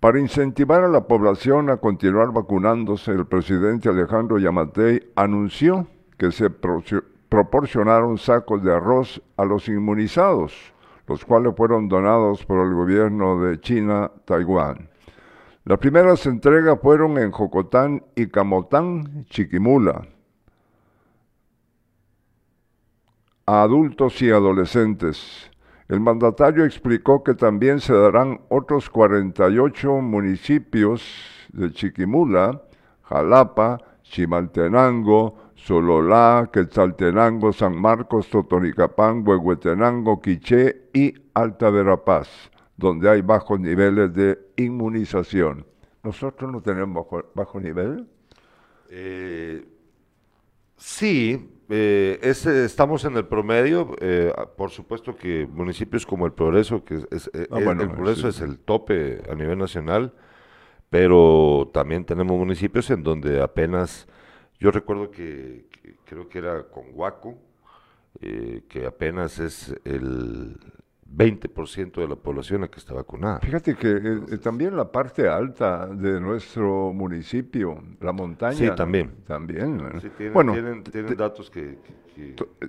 Para 0.01 0.19
incentivar 0.19 0.83
a 0.83 0.89
la 0.89 1.07
población 1.07 1.71
a 1.71 1.77
continuar 1.77 2.33
vacunándose, 2.33 3.13
el 3.13 3.27
presidente 3.27 3.89
Alejandro 3.89 4.39
Yamatei 4.39 5.13
anunció 5.15 5.87
que 6.17 6.33
se 6.33 6.51
proporcionaron 6.51 8.19
sacos 8.19 8.65
de 8.65 8.75
arroz 8.75 9.23
a 9.37 9.45
los 9.45 9.69
inmunizados, 9.69 10.73
los 11.09 11.25
cuales 11.25 11.55
fueron 11.57 11.89
donados 11.89 12.45
por 12.45 12.67
el 12.67 12.75
gobierno 12.75 13.41
de 13.41 13.59
China, 13.61 14.11
Taiwán. 14.27 14.91
Las 15.65 15.79
primeras 15.79 16.25
entregas 16.27 16.79
fueron 16.81 17.19
en 17.19 17.31
Jocotán 17.31 18.05
y 18.15 18.27
Camotán, 18.29 19.25
Chiquimula, 19.27 20.07
a 23.47 23.63
adultos 23.63 24.21
y 24.23 24.31
adolescentes. 24.31 25.51
El 25.89 26.01
mandatario 26.01 26.67
explicó 26.67 27.25
que 27.25 27.35
también 27.35 27.81
se 27.81 27.95
darán 27.95 28.41
otros 28.51 28.91
48 28.91 29.91
municipios 30.03 31.03
de 31.53 31.73
Chiquimula, 31.73 32.63
Jalapa, 33.05 33.79
Chimaltenango, 34.03 35.48
Sololá, 35.59 36.51
Quetzaltenango, 36.53 37.53
San 37.53 37.79
Marcos, 37.79 38.29
Totonicapán, 38.31 39.23
Huehuetenango, 39.27 40.21
Quiché 40.21 40.89
y 40.93 41.15
Alta 41.35 41.71
Verapaz 41.71 42.51
donde 42.79 43.11
hay 43.11 43.21
bajos 43.21 43.61
niveles 43.61 44.15
de 44.15 44.39
inmunización. 44.57 45.67
¿Nosotros 46.05 46.51
no 46.51 46.63
tenemos 46.63 47.07
bajo, 47.35 47.61
nivel? 47.61 48.07
Eh, 48.89 49.67
sí, 50.77 51.51
eh, 51.69 52.21
estamos 52.23 53.05
en 53.05 53.17
el 53.17 53.27
promedio. 53.27 53.97
Eh, 54.01 54.33
por 54.57 54.71
supuesto 54.71 55.17
que 55.17 55.47
municipios 55.53 56.07
como 56.07 56.25
el 56.25 56.33
Progreso, 56.33 56.85
que 56.85 57.05
es, 57.11 57.29
ah, 57.51 57.59
el 57.59 57.91
Progreso 57.91 58.29
es 58.29 58.41
el 58.41 58.61
tope 58.61 59.23
a 59.29 59.35
nivel 59.35 59.59
nacional, 59.59 60.15
pero 60.89 61.69
también 61.75 62.05
tenemos 62.05 62.39
municipios 62.39 62.89
en 62.91 63.03
donde 63.03 63.43
apenas, 63.43 64.07
yo 64.59 64.71
recuerdo 64.71 65.11
que, 65.11 65.67
que 65.71 65.97
creo 66.05 66.29
que 66.29 66.39
era 66.39 66.65
con 66.65 66.85
Huaco, 66.93 67.39
que 68.21 68.85
apenas 68.87 69.39
es 69.39 69.75
el 69.85 70.59
20% 71.17 72.01
de 72.01 72.09
la 72.09 72.17
población 72.17 72.61
la 72.61 72.69
que 72.69 72.79
está 72.79 72.95
vacunada. 72.95 73.41
Fíjate 73.41 73.75
que 73.75 73.89
eh, 73.89 74.21
eh, 74.31 74.39
también 74.39 74.77
la 74.77 74.91
parte 74.91 75.29
alta 75.29 75.87
de 75.87 76.21
nuestro 76.21 76.93
municipio, 76.93 77.83
la 78.01 78.13
montaña. 78.13 78.57
Sí, 78.57 78.71
también. 78.77 79.13
También. 79.27 79.79
tienen, 80.17 80.35
bueno, 80.35 80.53
tienen, 80.53 81.17
datos 81.17 81.51
que, 81.51 81.79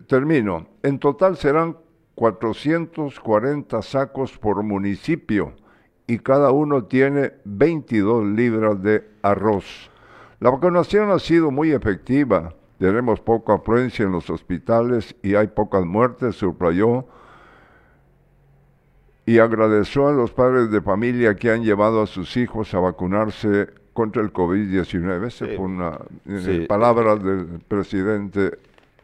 Termino. 0.07 0.67
En 0.83 0.99
total 0.99 1.35
serán 1.35 1.75
440 2.15 3.81
sacos 3.81 4.37
por 4.37 4.63
municipio 4.63 5.53
y 6.07 6.19
cada 6.19 6.51
uno 6.51 6.85
tiene 6.85 7.33
22 7.43 8.25
libras 8.25 8.81
de 8.81 9.09
arroz. 9.21 9.88
La 10.39 10.49
vacunación 10.49 11.11
ha 11.11 11.19
sido 11.19 11.51
muy 11.51 11.71
efectiva. 11.71 12.53
Tenemos 12.77 13.19
poca 13.19 13.55
afluencia 13.55 14.05
en 14.05 14.13
los 14.13 14.29
hospitales 14.29 15.13
y 15.21 15.35
hay 15.35 15.47
pocas 15.47 15.85
muertes, 15.85 16.37
subrayó 16.37 17.05
y 19.25 19.39
agradeció 19.39 20.07
a 20.07 20.13
los 20.13 20.31
padres 20.31 20.71
de 20.71 20.81
familia 20.81 21.35
que 21.35 21.51
han 21.51 21.63
llevado 21.63 22.01
a 22.01 22.07
sus 22.07 22.37
hijos 22.37 22.73
a 22.73 22.79
vacunarse 22.79 23.67
contra 23.91 24.21
el 24.21 24.31
COVID-19. 24.31 25.27
Esa 25.27 25.45
fue 25.45 25.57
una 25.57 25.99
eh, 26.25 26.65
palabra 26.69 27.17
del 27.17 27.59
presidente 27.67 28.57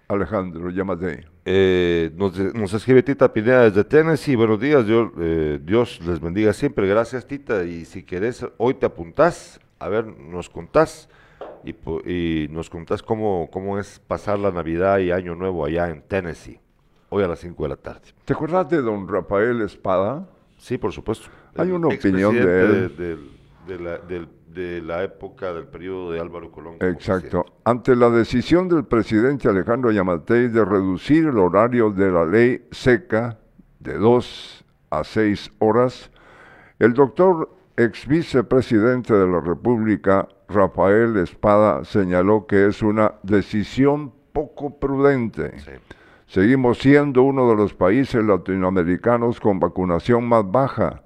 Alejandro 0.07 0.69
Yamatei. 0.69 1.25
Eh, 1.43 2.11
nos, 2.15 2.73
escribe 2.73 3.03
Tita 3.03 3.31
Pineda 3.33 3.69
desde 3.69 3.83
Tennessee. 3.83 4.37
Buenos 4.37 4.59
días, 4.61 4.87
Dios, 4.87 5.11
eh, 5.19 5.59
Dios 5.61 5.99
les 6.07 6.21
bendiga 6.21 6.53
siempre. 6.53 6.87
Gracias, 6.87 7.27
Tita. 7.27 7.65
Y 7.65 7.83
si 7.83 8.03
querés, 8.03 8.45
hoy 8.55 8.75
te 8.75 8.85
apuntás, 8.85 9.59
a 9.79 9.89
ver, 9.89 10.07
nos 10.07 10.49
contás 10.49 11.09
y, 11.65 11.75
y 12.11 12.47
nos 12.49 12.69
contás 12.69 13.01
cómo, 13.03 13.49
cómo 13.51 13.79
es 13.79 13.99
pasar 13.99 14.39
la 14.39 14.51
Navidad 14.51 14.99
y 14.99 15.11
Año 15.11 15.35
Nuevo 15.35 15.65
allá 15.65 15.89
en 15.89 16.01
Tennessee 16.01 16.59
hoy 17.09 17.23
a 17.23 17.27
las 17.27 17.39
5 17.39 17.63
de 17.63 17.69
la 17.69 17.75
tarde. 17.75 18.01
¿Te 18.25 18.33
acuerdas 18.33 18.69
de 18.69 18.81
don 18.81 19.07
Rafael 19.07 19.61
Espada? 19.61 20.27
Sí, 20.57 20.77
por 20.77 20.91
supuesto. 20.91 21.27
Hay 21.55 21.71
una 21.71 21.87
opinión 21.87 22.33
de 22.33 22.65
él. 22.65 23.31
De, 24.55 24.81
la, 24.81 25.03
época 25.03 25.51
del 25.53 25.65
periodo 25.65 26.13
de 26.13 26.19
Álvaro 26.21 26.49
Colón. 26.49 26.75
Exacto. 26.79 27.45
Ante 27.65 27.93
la 27.93 28.09
decisión 28.09 28.69
del 28.69 28.85
presidente 28.85 29.49
Alejandro 29.49 29.91
Yamatei 29.91 30.47
de 30.47 30.63
reducir 30.63 31.25
el 31.25 31.37
horario 31.37 31.91
de 31.91 32.09
la 32.09 32.25
ley 32.25 32.65
seca 32.71 33.37
de 33.79 33.97
dos 33.97 34.63
a 34.89 35.03
seis 35.03 35.51
horas, 35.59 36.09
El 36.79 36.93
doctor 36.93 37.49
ex 37.75 38.07
vicepresidente 38.07 39.13
de 39.13 39.27
la 39.27 39.41
República, 39.41 40.27
Rafael 40.47 41.17
Espada, 41.17 41.83
señaló 41.85 42.45
que 42.47 42.67
es 42.67 42.81
una 42.81 43.15
decisión 43.23 44.13
poco 44.31 44.79
prudente. 44.79 45.59
Sí. 45.59 45.71
Seguimos 46.27 46.79
siendo 46.79 47.23
uno 47.23 47.47
de 47.49 47.55
los 47.55 47.73
países 47.73 48.23
latinoamericanos 48.23 49.39
con 49.39 49.59
vacunación 49.59 50.27
más 50.27 50.49
baja. 50.49 51.03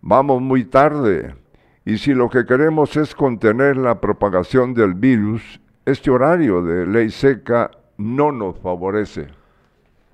Vamos 0.00 0.42
muy 0.42 0.64
tarde. 0.64 1.34
Y 1.84 1.98
si 1.98 2.14
lo 2.14 2.28
que 2.28 2.44
queremos 2.44 2.96
es 2.96 3.14
contener 3.14 3.76
la 3.76 4.00
propagación 4.00 4.74
del 4.74 4.94
virus, 4.94 5.60
este 5.86 6.10
horario 6.10 6.62
de 6.62 6.86
ley 6.86 7.10
seca 7.10 7.70
no 7.96 8.32
nos 8.32 8.58
favorece. 8.58 9.28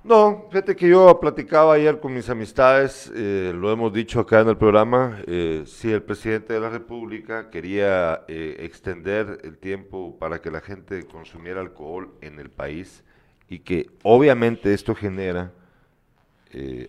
No, 0.02 0.46
fíjate 0.50 0.74
que 0.76 0.88
yo 0.88 1.20
platicaba 1.20 1.74
ayer 1.74 2.00
con 2.00 2.14
mis 2.14 2.30
amistades, 2.30 3.12
eh, 3.14 3.52
lo 3.54 3.70
hemos 3.70 3.92
dicho 3.92 4.20
acá 4.20 4.40
en 4.40 4.48
el 4.48 4.56
programa, 4.56 5.18
eh, 5.26 5.64
si 5.66 5.92
el 5.92 6.02
presidente 6.02 6.54
de 6.54 6.60
la 6.60 6.70
República 6.70 7.50
quería 7.50 8.22
eh, 8.26 8.56
extender 8.60 9.40
el 9.44 9.58
tiempo 9.58 10.16
para 10.18 10.40
que 10.40 10.50
la 10.50 10.62
gente 10.62 11.04
consumiera 11.06 11.60
alcohol 11.60 12.14
en 12.22 12.38
el 12.40 12.48
país 12.48 13.04
y 13.50 13.58
que 13.58 13.90
obviamente 14.02 14.72
esto 14.72 14.94
genera 14.94 15.52
eh, 16.52 16.86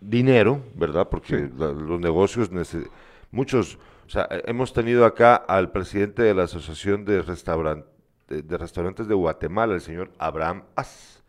dinero, 0.00 0.62
¿verdad? 0.76 1.08
Porque 1.10 1.36
Sí. 1.36 1.48
la- 1.58 1.72
los 1.72 1.98
negocios, 2.00 2.48
muchos, 3.32 3.76
o 4.06 4.08
sea, 4.08 4.28
hemos 4.46 4.72
tenido 4.72 5.04
acá 5.04 5.34
al 5.34 5.72
presidente 5.72 6.22
de 6.22 6.32
la 6.34 6.44
Asociación 6.44 7.04
de, 7.04 7.22
Restauran- 7.24 7.84
de- 8.28 8.42
de 8.42 8.56
Restaurantes 8.56 9.08
de 9.08 9.14
Guatemala, 9.14 9.74
el 9.74 9.80
señor 9.80 10.10
Abraham 10.18 10.62
Az 10.76 11.19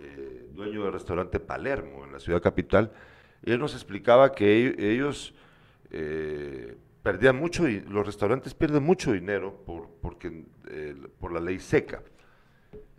eh, 0.00 0.48
dueño 0.52 0.84
del 0.84 0.92
restaurante 0.92 1.40
Palermo 1.40 2.04
en 2.04 2.12
la 2.12 2.20
ciudad 2.20 2.42
capital, 2.42 2.92
él 3.42 3.58
nos 3.58 3.74
explicaba 3.74 4.32
que 4.32 4.66
e- 4.66 4.92
ellos 4.92 5.34
eh, 5.90 6.76
perdían 7.02 7.36
mucho, 7.36 7.68
y 7.68 7.80
los 7.80 8.06
restaurantes 8.06 8.54
pierden 8.54 8.82
mucho 8.82 9.12
dinero 9.12 9.62
por, 9.64 9.88
porque, 10.00 10.44
por 11.18 11.32
la 11.32 11.40
ley 11.40 11.58
seca. 11.58 12.02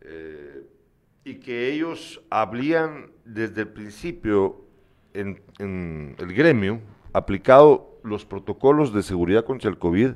Eh, 0.01 0.63
y 1.23 1.35
que 1.35 1.71
ellos 1.71 2.21
habrían 2.29 3.11
desde 3.25 3.61
el 3.61 3.67
principio 3.67 4.65
en, 5.13 5.41
en 5.59 6.15
el 6.17 6.33
gremio 6.33 6.81
aplicado 7.13 7.99
los 8.03 8.25
protocolos 8.25 8.93
de 8.93 9.03
seguridad 9.03 9.43
contra 9.43 9.69
el 9.69 9.77
COVID 9.77 10.11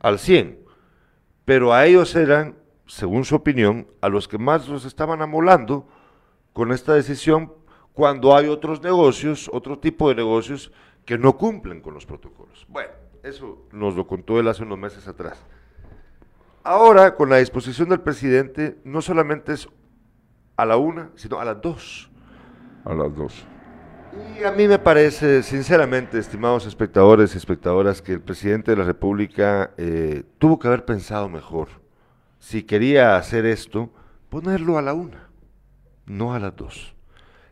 al 0.00 0.18
100 0.18 0.68
pero 1.48 1.72
a 1.72 1.86
ellos 1.86 2.14
eran, 2.14 2.56
según 2.86 3.24
su 3.24 3.34
opinión, 3.34 3.86
a 4.02 4.10
los 4.10 4.28
que 4.28 4.36
más 4.36 4.68
los 4.68 4.84
estaban 4.84 5.22
amolando 5.22 5.88
con 6.58 6.72
esta 6.72 6.92
decisión 6.92 7.52
cuando 7.92 8.34
hay 8.34 8.48
otros 8.48 8.82
negocios, 8.82 9.48
otro 9.52 9.78
tipo 9.78 10.08
de 10.08 10.16
negocios 10.16 10.72
que 11.04 11.16
no 11.16 11.36
cumplen 11.36 11.80
con 11.80 11.94
los 11.94 12.04
protocolos. 12.04 12.66
Bueno, 12.68 12.90
eso 13.22 13.68
nos 13.70 13.94
lo 13.94 14.08
contó 14.08 14.40
él 14.40 14.48
hace 14.48 14.64
unos 14.64 14.76
meses 14.76 15.06
atrás. 15.06 15.38
Ahora, 16.64 17.14
con 17.14 17.30
la 17.30 17.36
disposición 17.36 17.90
del 17.90 18.00
presidente, 18.00 18.76
no 18.82 19.00
solamente 19.02 19.52
es 19.52 19.68
a 20.56 20.66
la 20.66 20.76
una, 20.78 21.12
sino 21.14 21.38
a 21.38 21.44
las 21.44 21.62
dos. 21.62 22.10
A 22.84 22.92
las 22.92 23.14
dos. 23.14 23.46
Y 24.36 24.42
a 24.42 24.50
mí 24.50 24.66
me 24.66 24.80
parece, 24.80 25.44
sinceramente, 25.44 26.18
estimados 26.18 26.66
espectadores 26.66 27.36
y 27.36 27.38
espectadoras, 27.38 28.02
que 28.02 28.14
el 28.14 28.20
presidente 28.20 28.72
de 28.72 28.78
la 28.78 28.84
República 28.84 29.74
eh, 29.76 30.24
tuvo 30.38 30.58
que 30.58 30.66
haber 30.66 30.84
pensado 30.84 31.28
mejor. 31.28 31.68
Si 32.40 32.64
quería 32.64 33.16
hacer 33.16 33.46
esto, 33.46 33.90
ponerlo 34.28 34.76
a 34.76 34.82
la 34.82 34.92
una, 34.92 35.27
no 36.08 36.34
a 36.34 36.38
las 36.38 36.56
dos. 36.56 36.94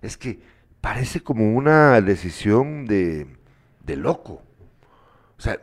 Es 0.03 0.17
que 0.17 0.41
parece 0.81 1.21
como 1.21 1.55
una 1.55 2.01
decisión 2.01 2.87
de, 2.87 3.27
de 3.85 3.97
loco. 3.97 4.43
O 5.39 5.41
sea, 5.41 5.61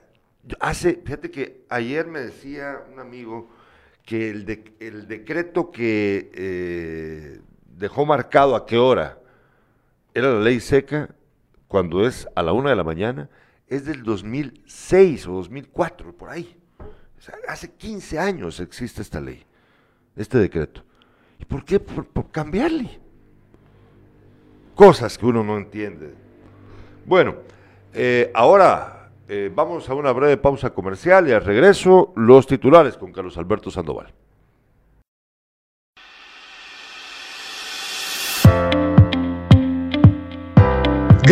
hace, 0.59 1.01
fíjate 1.03 1.31
que 1.31 1.65
ayer 1.69 2.07
me 2.07 2.19
decía 2.19 2.81
un 2.91 2.99
amigo 2.99 3.49
que 4.05 4.29
el 4.29 4.45
decreto 5.07 5.71
que 5.71 6.29
eh, 6.33 7.41
dejó 7.65 8.05
marcado 8.05 8.55
a 8.55 8.65
qué 8.65 8.77
hora 8.77 9.17
era 10.13 10.31
la 10.31 10.39
ley 10.41 10.59
seca 10.59 11.09
cuando 11.67 12.05
es 12.05 12.27
a 12.35 12.43
la 12.43 12.53
una 12.53 12.69
de 12.69 12.75
la 12.75 12.83
mañana, 12.83 13.29
es 13.67 13.85
del 13.85 14.03
2006 14.03 15.27
o 15.27 15.31
2004, 15.33 16.15
por 16.15 16.29
ahí. 16.29 16.55
O 17.17 17.21
sea, 17.21 17.35
hace 17.47 17.71
15 17.71 18.19
años 18.19 18.59
existe 18.59 19.01
esta 19.01 19.19
ley, 19.19 19.43
este 20.15 20.37
decreto. 20.37 20.83
¿Y 21.39 21.45
por 21.45 21.63
qué? 21.65 21.79
Por, 21.79 22.31
cambiarle. 22.31 22.99
Cosas 24.75 25.17
que 25.17 25.25
uno 25.25 25.43
no 25.43 25.57
entiende. 25.57 26.13
Bueno, 27.05 27.35
eh, 27.93 28.31
ahora 28.33 29.11
eh, 29.27 29.51
vamos 29.53 29.89
a 29.89 29.93
una 29.93 30.11
breve 30.11 30.37
pausa 30.37 30.71
comercial 30.71 31.27
y 31.27 31.31
al 31.31 31.43
regreso 31.43 32.13
los 32.15 32.47
titulares 32.47 32.97
con 32.97 33.11
Carlos 33.11 33.37
Alberto 33.37 33.69
Sandoval. 33.69 34.13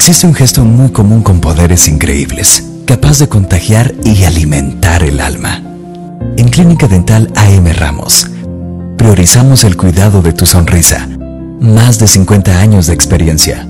Existe 0.00 0.26
un 0.26 0.32
gesto 0.32 0.64
muy 0.64 0.92
común 0.92 1.22
con 1.22 1.42
poderes 1.42 1.86
increíbles, 1.86 2.64
capaz 2.86 3.18
de 3.18 3.28
contagiar 3.28 3.92
y 4.02 4.24
alimentar 4.24 5.02
el 5.02 5.20
alma. 5.20 5.62
En 6.38 6.48
Clínica 6.48 6.88
Dental 6.88 7.30
AM 7.36 7.66
Ramos, 7.74 8.26
priorizamos 8.96 9.62
el 9.62 9.76
cuidado 9.76 10.22
de 10.22 10.32
tu 10.32 10.46
sonrisa. 10.46 11.06
Más 11.60 11.98
de 11.98 12.06
50 12.06 12.60
años 12.60 12.86
de 12.86 12.94
experiencia, 12.94 13.68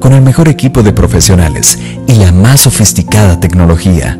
con 0.00 0.14
el 0.14 0.22
mejor 0.22 0.48
equipo 0.48 0.82
de 0.82 0.94
profesionales 0.94 1.78
y 2.06 2.14
la 2.14 2.32
más 2.32 2.62
sofisticada 2.62 3.38
tecnología, 3.38 4.18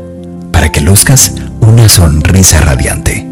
para 0.52 0.70
que 0.70 0.82
luzcas 0.82 1.32
una 1.62 1.88
sonrisa 1.88 2.60
radiante. 2.60 3.26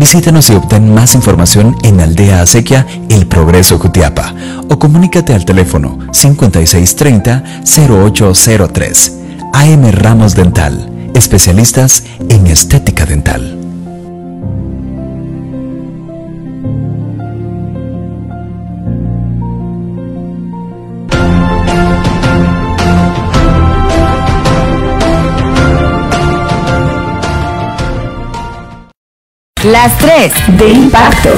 Visítanos 0.00 0.48
y 0.48 0.54
obtén 0.54 0.94
más 0.94 1.14
información 1.14 1.76
en 1.82 2.00
Aldea 2.00 2.40
Acequia, 2.40 2.86
El 3.10 3.26
Progreso 3.26 3.78
Jutiapa 3.78 4.34
o 4.70 4.78
comunícate 4.78 5.34
al 5.34 5.44
teléfono 5.44 5.98
5630-0803. 6.12 9.12
AM 9.52 9.92
Ramos 9.92 10.34
Dental, 10.34 10.90
especialistas 11.14 12.04
en 12.30 12.46
estética 12.46 13.04
dental. 13.04 13.69
Las 29.64 29.98
3 29.98 30.58
de 30.58 30.68
impacto. 30.70 31.28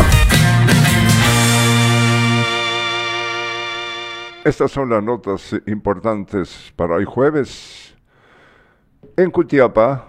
Estas 4.44 4.70
son 4.70 4.90
las 4.90 5.02
notas 5.02 5.52
importantes 5.66 6.72
para 6.76 6.94
hoy 6.94 7.04
jueves. 7.04 7.96
En 9.16 9.32
Cutiapa, 9.32 10.04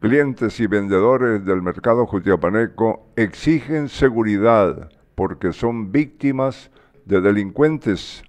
clientes 0.00 0.58
y 0.58 0.66
vendedores 0.66 1.44
del 1.44 1.62
mercado 1.62 2.04
jutiapaneco 2.04 3.12
exigen 3.14 3.88
seguridad 3.88 4.90
porque 5.14 5.52
son 5.52 5.92
víctimas 5.92 6.72
de 7.04 7.20
delincuentes 7.20 8.24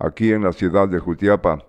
aquí 0.00 0.32
en 0.32 0.42
la 0.42 0.52
ciudad 0.52 0.88
de 0.88 0.98
Jutiapa. 0.98 1.64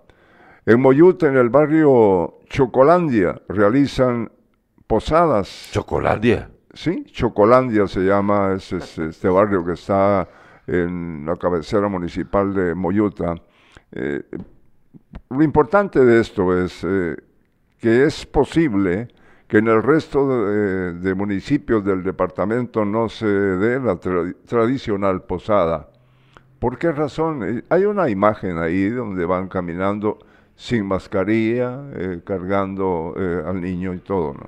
En 0.66 0.82
Moyuta, 0.82 1.28
en 1.28 1.38
el 1.38 1.50
barrio 1.50 2.40
Chocolandia, 2.50 3.40
realizan 3.48 4.32
posadas. 4.90 5.70
Chocolandia. 5.72 6.50
Sí, 6.74 7.06
Chocolandia 7.12 7.88
se 7.88 8.00
llama 8.02 8.54
es, 8.56 8.74
es- 8.74 8.98
este 8.98 9.30
barrio 9.30 9.64
que 9.64 9.74
está 9.74 10.28
en 10.66 11.24
la 11.28 11.36
cabecera 11.36 11.88
municipal 11.88 12.54
de 12.56 12.74
Moyuta. 12.74 13.36
Eh, 13.92 14.24
lo 15.30 15.44
importante 15.44 16.04
de 16.04 16.20
esto 16.20 16.58
es 16.58 16.84
eh, 16.84 17.16
que 17.80 18.04
es 18.06 18.26
posible 18.26 19.08
que 19.48 19.60
en 19.60 19.68
el 19.68 19.82
resto 19.84 20.28
de, 20.46 20.94
de 20.94 21.14
municipios 21.16 21.84
del 21.86 22.04
departamento 22.04 22.84
no 22.84 23.10
se 23.10 23.28
dé 23.28 23.80
la 23.80 23.94
tra- 24.00 24.36
tradicional 24.46 25.22
posada, 25.24 25.88
¿Por 26.60 26.78
qué 26.78 26.92
razón? 26.92 27.42
Eh, 27.44 27.64
hay 27.70 27.86
una 27.86 28.10
imagen 28.10 28.58
ahí 28.58 28.90
donde 28.90 29.24
van 29.26 29.48
caminando 29.48 30.20
sin 30.56 30.86
mascarilla, 30.86 31.84
eh, 31.94 32.22
cargando 32.26 33.14
eh, 33.18 33.44
al 33.48 33.62
niño 33.62 33.94
y 33.94 34.00
todo. 34.00 34.34
¿no? 34.34 34.46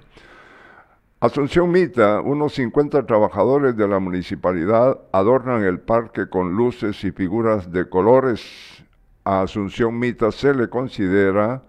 Asunción 1.21 1.69
Mita, 1.69 2.19
unos 2.19 2.55
50 2.55 3.05
trabajadores 3.05 3.77
de 3.77 3.87
la 3.87 3.99
municipalidad 3.99 5.01
adornan 5.11 5.63
el 5.63 5.79
parque 5.79 6.27
con 6.27 6.53
luces 6.53 7.03
y 7.03 7.11
figuras 7.11 7.71
de 7.71 7.87
colores. 7.87 8.83
A 9.23 9.43
Asunción 9.43 9.99
Mita 9.99 10.31
se 10.31 10.51
le 10.55 10.67
considera 10.67 11.61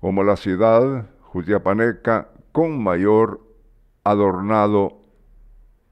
como 0.00 0.24
la 0.24 0.34
ciudad 0.34 1.10
jutiapaneca 1.20 2.28
con 2.52 2.82
mayor 2.82 3.42
adornado 4.02 4.96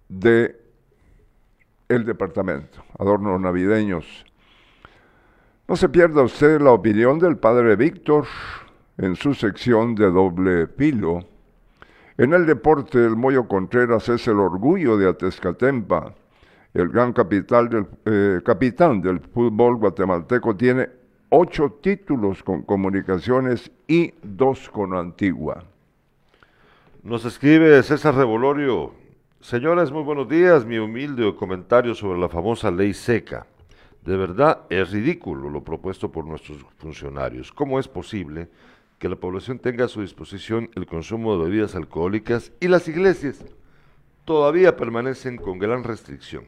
de 0.09 0.59
el 1.91 2.07
departamento, 2.07 2.83
adornos 2.99 3.39
navideños. 3.39 4.25
No 5.69 5.77
se 5.77 5.91
pierda 5.91 6.23
usted 6.23 6.59
la 6.59 6.71
opinión 6.71 7.19
del 7.19 7.37
padre 7.37 7.77
Víctor 7.77 8.25
en 8.97 9.15
su 9.15 9.35
sección 9.35 9.95
de 9.95 10.11
doble 10.11 10.69
filo. 10.69 11.34
En 12.17 12.33
el 12.33 12.47
deporte, 12.47 13.05
el 13.05 13.17
Moyo 13.17 13.49
Contreras 13.49 14.09
es 14.09 14.29
el 14.29 14.39
orgullo 14.39 14.97
de 14.97 15.09
Atezcatempa. 15.09 16.15
El 16.73 16.89
gran 16.89 17.13
capital 17.13 17.69
del, 17.69 17.87
eh, 18.05 18.41
capitán 18.45 19.03
del 19.03 19.19
fútbol 19.19 19.77
guatemalteco 19.79 20.55
tiene 20.55 20.89
ocho 21.31 21.73
títulos 21.83 22.45
con 22.45 22.63
comunicaciones 22.63 23.69
y 23.89 24.15
dos 24.23 24.71
con 24.71 24.95
Antigua. 24.95 25.65
Nos 27.03 27.25
escribe 27.25 27.83
César 27.83 28.15
Revolorio. 28.15 28.93
Señores, 29.41 29.91
muy 29.91 30.05
buenos 30.05 30.29
días. 30.29 30.65
Mi 30.65 30.79
humilde 30.79 31.35
comentario 31.35 31.97
sobre 31.97 32.21
la 32.21 32.29
famosa 32.29 32.71
ley 32.71 32.95
seca. 32.95 33.45
De 34.05 34.17
verdad 34.17 34.61
es 34.71 34.93
ridículo 34.93 35.51
lo 35.51 35.65
propuesto 35.65 36.13
por 36.13 36.25
nuestros 36.25 36.65
funcionarios. 36.79 37.51
¿Cómo 37.51 37.81
es 37.81 37.89
posible 37.89 38.49
que 39.05 39.09
la 39.11 39.17
población 39.17 39.59
tenga 39.59 39.85
a 39.85 39.89
su 39.89 40.01
disposición 40.01 40.71
el 40.75 40.87
consumo 40.87 41.37
de 41.37 41.45
bebidas 41.45 41.75
alcohólicas 41.75 42.53
y 42.59 42.69
las 42.69 42.89
iglesias 42.89 43.45
todavía 44.25 44.79
permanecen 44.79 45.37
con 45.37 45.59
gran 45.59 45.85
restricción? 45.85 46.47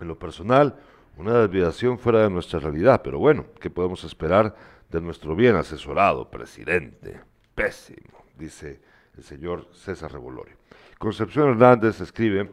En 0.00 0.06
lo 0.06 0.16
personal, 0.16 0.76
una 1.16 1.36
desviación 1.40 1.98
fuera 1.98 2.22
de 2.22 2.30
nuestra 2.30 2.60
realidad, 2.60 3.02
pero 3.02 3.18
bueno, 3.18 3.46
¿qué 3.60 3.70
podemos 3.70 4.04
esperar 4.04 4.54
de 4.88 5.00
nuestro 5.00 5.34
bien 5.34 5.56
asesorado 5.56 6.30
presidente? 6.30 7.22
Pésimo, 7.56 8.22
dice 8.38 8.80
el 9.16 9.24
señor 9.24 9.66
César 9.72 10.12
Revolorio. 10.12 10.54
Concepción 10.96 11.48
Hernández 11.48 12.00
escribe, 12.00 12.52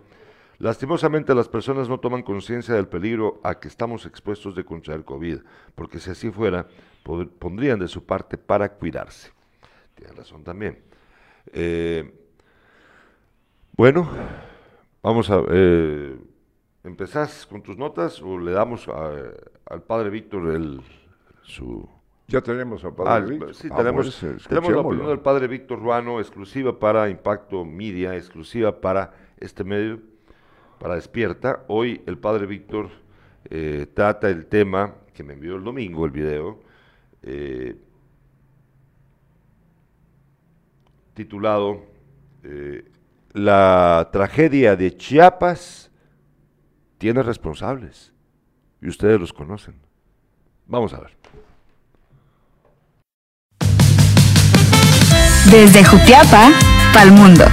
lastimosamente 0.58 1.36
las 1.36 1.48
personas 1.48 1.88
no 1.88 2.00
toman 2.00 2.24
conciencia 2.24 2.74
del 2.74 2.88
peligro 2.88 3.40
a 3.44 3.60
que 3.60 3.68
estamos 3.68 4.08
expuestos 4.08 4.56
de 4.56 4.66
contraer 4.66 5.04
COVID, 5.04 5.42
porque 5.76 6.00
si 6.00 6.10
así 6.10 6.32
fuera, 6.32 6.66
pondrían 7.06 7.80
de 7.80 7.88
su 7.88 8.06
parte 8.06 8.38
para 8.38 8.74
cuidarse. 8.74 9.32
Tiene 9.94 10.14
razón 10.14 10.44
también. 10.44 10.80
Eh, 11.54 12.12
bueno, 13.78 14.10
vamos 15.02 15.30
a... 15.30 15.42
Eh, 15.50 16.18
¿Empezás 16.84 17.48
con 17.48 17.64
tus 17.64 17.78
notas 17.78 18.22
o 18.22 18.38
le 18.38 18.52
damos 18.52 18.88
al 18.88 19.82
padre 19.84 20.12
Víctor 20.12 20.50
el, 20.50 20.82
su, 21.42 21.90
ya 22.28 22.42
tenemos 22.42 22.84
al 22.84 22.96
padre 22.96 23.12
ah, 23.12 23.20
Víctor. 23.20 23.54
Sí, 23.54 23.68
ah, 23.72 23.76
tenemos, 23.76 24.26
tenemos 24.48 24.72
la 24.72 24.80
opinión 24.80 25.08
del 25.08 25.20
padre 25.20 25.48
Víctor 25.48 25.80
Ruano, 25.80 26.20
exclusiva 26.20 26.80
para 26.80 27.10
Impacto 27.10 27.64
Media, 27.64 28.16
exclusiva 28.16 28.82
para 28.82 29.14
este 29.38 29.64
medio, 29.64 30.00
para 30.80 30.96
Despierta. 30.96 31.64
Hoy 31.68 32.02
el 32.08 32.18
padre 32.18 32.48
Víctor 32.48 32.90
eh, 33.50 33.86
trata 33.94 34.30
el 34.30 34.48
tema 34.48 34.96
que 35.14 35.24
me 35.24 35.34
envió 35.34 35.56
el 35.56 35.64
domingo, 35.64 36.06
el 36.06 36.12
video, 36.12 36.60
eh, 37.26 37.76
titulado 41.16 41.84
eh, 42.44 42.86
La 43.34 44.10
tragedia 44.12 44.76
de 44.76 44.96
Chiapas 44.96 45.90
tiene 46.98 47.24
responsables, 47.24 48.14
y 48.82 48.88
ustedes 48.88 49.20
los 49.20 49.34
conocen. 49.34 49.76
Vamos 50.68 50.94
a 50.94 51.00
ver. 51.00 51.18
Desde 55.52 55.84
Jutiapa 55.84 56.52
para 56.94 57.06
mundo. 57.12 57.46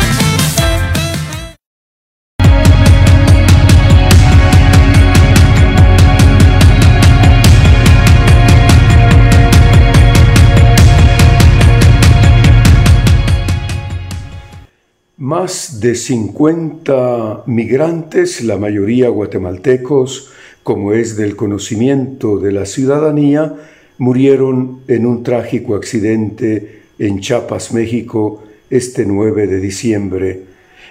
Más 15.23 15.79
de 15.79 15.95
50 15.95 17.45
migrantes, 17.47 18.43
la 18.43 18.57
mayoría 18.57 19.09
guatemaltecos, 19.09 20.33
como 20.65 20.95
es 20.95 21.17
del 21.17 21.37
conocimiento 21.37 22.41
de 22.41 22.51
la 22.51 22.67
ciudadanía, 22.67 23.55
murieron 23.99 24.81
en 24.89 25.07
un 25.07 25.23
trágico 25.23 25.77
accidente 25.77 26.83
en 26.99 27.21
Chiapas, 27.21 27.73
México, 27.73 28.43
este 28.69 29.07
9 29.07 29.47
de 29.47 29.61
diciembre, 29.61 30.43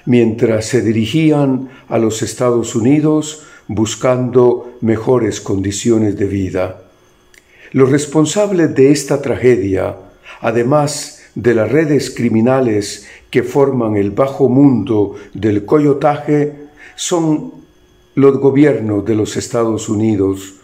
mientras 0.05 0.65
se 0.65 0.81
dirigían 0.81 1.67
a 1.89 1.97
los 1.97 2.21
Estados 2.21 2.73
Unidos 2.73 3.43
buscando 3.67 4.77
mejores 4.79 5.41
condiciones 5.41 6.17
de 6.17 6.27
vida. 6.27 6.83
Los 7.73 7.91
responsables 7.91 8.73
de 8.75 8.93
esta 8.93 9.21
tragedia, 9.21 9.97
además 10.39 11.20
de 11.35 11.55
las 11.55 11.71
redes 11.71 12.09
criminales 12.09 13.07
que 13.29 13.43
forman 13.43 13.95
el 13.95 14.11
bajo 14.11 14.49
mundo 14.49 15.15
del 15.33 15.65
coyotaje, 15.65 16.55
son 16.95 17.53
los 18.15 18.37
gobiernos 18.39 19.05
de 19.05 19.15
los 19.15 19.37
Estados 19.37 19.87
Unidos, 19.87 20.55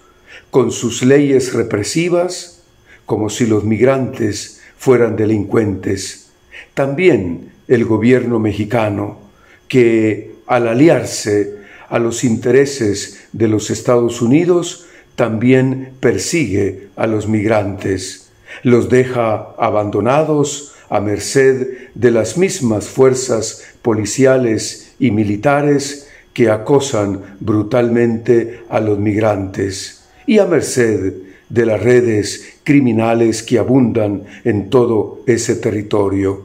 con 0.52 0.72
sus 0.72 1.04
leyes 1.04 1.54
represivas, 1.54 2.64
como 3.06 3.30
si 3.30 3.46
los 3.46 3.64
migrantes 3.64 4.62
fueran 4.78 5.16
delincuentes. 5.16 6.32
También 6.74 7.52
el 7.68 7.86
gobierno 7.86 8.40
mexicano, 8.40 9.20
que 9.68 10.36
al 10.46 10.68
aliarse 10.68 11.58
a 11.90 12.00
los 12.00 12.24
intereses 12.24 13.28
de 13.32 13.48
los 13.48 13.70
Estados 13.70 14.22
Unidos, 14.22 14.86
también 15.16 15.94
persigue 16.00 16.90
a 16.96 17.08
los 17.08 17.28
migrantes, 17.28 18.27
los 18.64 18.90
deja 18.90 19.54
abandonados 19.58 20.74
a 20.90 21.00
merced 21.00 21.68
de 21.94 22.12
las 22.12 22.38
mismas 22.38 22.88
fuerzas 22.88 23.64
policiales 23.82 24.94
y 25.00 25.12
militares 25.12 26.08
que 26.34 26.50
acosan 26.50 27.38
brutalmente 27.40 28.62
a 28.70 28.80
los 28.80 28.98
migrantes 29.00 30.06
y 30.26 30.40
a 30.40 30.46
merced 30.46 31.14
de 31.50 31.66
las 31.66 31.82
redes 31.82 32.60
criminales 32.64 33.44
que 33.44 33.58
abundan 33.58 34.24
en 34.44 34.70
todo 34.70 35.22
ese 35.26 35.56
territorio. 35.56 36.44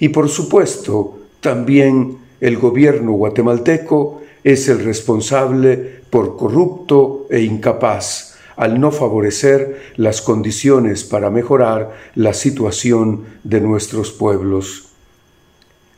Y 0.00 0.10
por 0.10 0.28
supuesto, 0.28 1.18
también 1.40 2.18
el 2.40 2.58
gobierno 2.58 3.12
guatemalteco 3.12 4.22
es 4.44 4.68
el 4.68 4.84
responsable 4.84 6.02
por 6.10 6.36
corrupto 6.36 7.26
e 7.30 7.40
incapaz 7.40 8.31
al 8.56 8.80
no 8.80 8.90
favorecer 8.92 9.92
las 9.96 10.22
condiciones 10.22 11.04
para 11.04 11.30
mejorar 11.30 11.92
la 12.14 12.34
situación 12.34 13.24
de 13.44 13.60
nuestros 13.60 14.12
pueblos. 14.12 14.88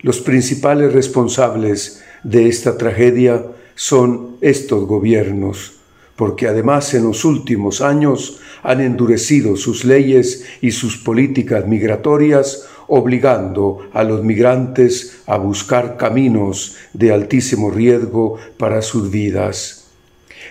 Los 0.01 0.21
principales 0.21 0.93
responsables 0.93 2.03
de 2.23 2.49
esta 2.49 2.77
tragedia 2.77 3.43
son 3.75 4.37
estos 4.41 4.87
gobiernos, 4.87 5.73
porque 6.17 6.47
además 6.47 6.95
en 6.95 7.05
los 7.05 7.25
últimos 7.25 7.81
años 7.81 8.41
han 8.63 8.81
endurecido 8.81 9.57
sus 9.57 9.85
leyes 9.85 10.45
y 10.61 10.73
sus 10.73 10.97
políticas 10.97 11.67
migratorias, 11.67 12.67
obligando 12.87 13.89
a 13.93 14.05
los 14.05 14.23
migrantes 14.23 15.23
a 15.27 15.39
buscar 15.39 15.97
caminos 15.97 16.77
de 16.93 17.13
altísimo 17.13 17.71
riesgo 17.71 18.39
para 18.59 18.83
sus 18.83 19.11
vidas. 19.11 19.84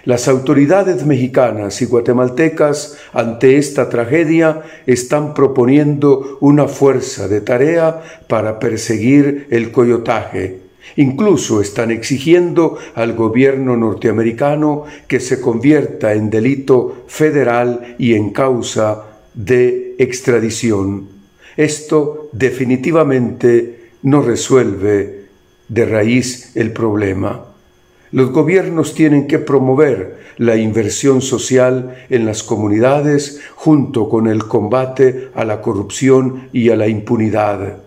Las 0.06 0.28
autoridades 0.28 1.06
mexicanas 1.06 1.82
y 1.82 1.86
guatemaltecas 1.86 2.98
ante 3.14 3.58
esta 3.58 3.88
tragedia 3.88 4.62
están 4.86 5.34
proponiendo 5.34 6.38
una 6.42 6.68
fuerza 6.68 7.30
de 7.30 7.40
tarea 7.40 8.02
para 8.28 8.60
perseguir 8.60 9.48
el 9.50 9.72
coyotaje, 9.72 10.64
Incluso 10.96 11.62
están 11.62 11.92
exigiendo 11.92 12.78
al 12.94 13.14
gobierno 13.14 13.76
norteamericano 13.76 14.84
que 15.08 15.20
se 15.20 15.42
convierta 15.42 16.14
en 16.14 16.30
delito 16.30 17.06
federal 17.08 17.96
y 17.98 18.14
en 18.14 18.32
causa 18.32 19.04
de 19.34 19.96
extradición. 19.98 21.08
Esto 21.58 22.30
definitivamente 22.32 23.92
no 24.04 24.22
resuelve 24.22 25.26
de 25.68 25.86
raíz 25.86 26.56
el 26.56 26.72
problema. 26.72 27.53
Los 28.14 28.30
gobiernos 28.30 28.94
tienen 28.94 29.26
que 29.26 29.40
promover 29.40 30.20
la 30.38 30.56
inversión 30.56 31.24
social 31.24 32.06
en 32.12 32.28
las 32.28 32.44
comunidades 32.44 33.42
junto 33.56 34.08
con 34.08 34.28
el 34.28 34.46
combate 34.46 35.30
a 35.34 35.44
la 35.44 35.62
corrupción 35.62 36.48
y 36.54 36.70
a 36.70 36.76
la 36.76 36.88
impunidad. 36.88 37.78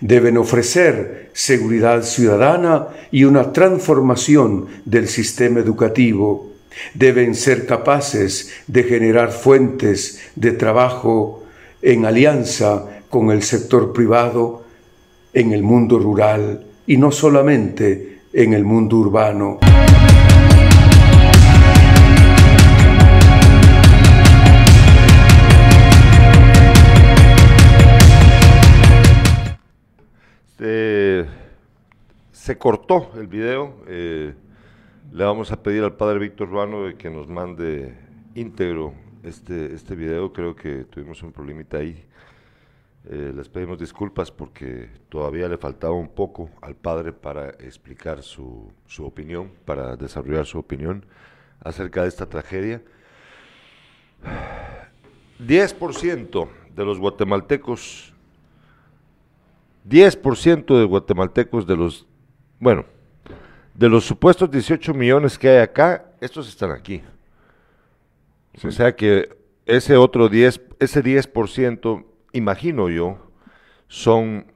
Deben 0.00 0.38
ofrecer 0.38 1.28
seguridad 1.34 2.02
ciudadana 2.02 2.88
y 3.10 3.24
una 3.24 3.52
transformación 3.52 4.68
del 4.86 5.06
sistema 5.06 5.60
educativo. 5.60 6.50
Deben 6.94 7.34
ser 7.34 7.66
capaces 7.66 8.50
de 8.68 8.84
generar 8.84 9.32
fuentes 9.32 10.30
de 10.34 10.52
trabajo 10.52 11.44
en 11.82 12.06
alianza 12.06 12.86
con 13.10 13.30
el 13.30 13.42
sector 13.42 13.92
privado 13.92 14.64
en 15.34 15.52
el 15.52 15.62
mundo 15.62 15.98
rural 15.98 16.64
y 16.86 16.96
no 16.96 17.12
solamente 17.12 18.07
en 18.32 18.52
el 18.52 18.64
mundo 18.64 18.96
urbano. 18.96 19.58
Se, 32.32 32.56
cortó 32.56 33.10
el 33.16 33.26
video. 33.26 33.74
Eh, 33.86 34.34
le 35.12 35.24
vamos 35.24 35.52
a 35.52 35.62
pedir 35.62 35.84
al 35.84 35.94
padre 35.96 36.18
Víctor 36.18 36.48
Urbano 36.48 36.84
de 36.84 36.94
que 36.94 37.10
nos 37.10 37.28
mande 37.28 37.94
íntegro 38.34 38.94
este, 39.22 39.74
este 39.74 39.94
video. 39.94 40.32
Creo 40.32 40.56
que 40.56 40.84
tuvimos 40.84 41.22
un 41.22 41.30
problemita 41.30 41.76
ahí. 41.76 42.07
Eh, 43.10 43.32
les 43.34 43.48
pedimos 43.48 43.78
disculpas 43.78 44.30
porque 44.30 44.90
todavía 45.08 45.48
le 45.48 45.56
faltaba 45.56 45.94
un 45.94 46.08
poco 46.08 46.50
al 46.60 46.74
padre 46.76 47.10
para 47.14 47.48
explicar 47.48 48.22
su, 48.22 48.70
su 48.86 49.06
opinión, 49.06 49.50
para 49.64 49.96
desarrollar 49.96 50.44
su 50.44 50.58
opinión 50.58 51.06
acerca 51.60 52.02
de 52.02 52.08
esta 52.08 52.28
tragedia. 52.28 52.82
10% 55.40 56.48
de 56.74 56.84
los 56.84 56.98
guatemaltecos, 56.98 58.12
10% 59.88 60.78
de 60.78 60.84
guatemaltecos 60.84 61.66
de 61.66 61.76
los, 61.76 62.06
bueno, 62.60 62.84
de 63.72 63.88
los 63.88 64.04
supuestos 64.04 64.50
18 64.50 64.92
millones 64.92 65.38
que 65.38 65.48
hay 65.48 65.58
acá, 65.58 66.12
estos 66.20 66.46
están 66.46 66.72
aquí. 66.72 67.02
O 68.62 68.70
sea 68.70 68.94
que 68.94 69.34
ese 69.64 69.96
otro 69.96 70.28
10, 70.28 70.60
ese 70.78 71.02
10% 71.02 72.04
imagino 72.38 72.88
yo, 72.88 73.18
son 73.88 74.46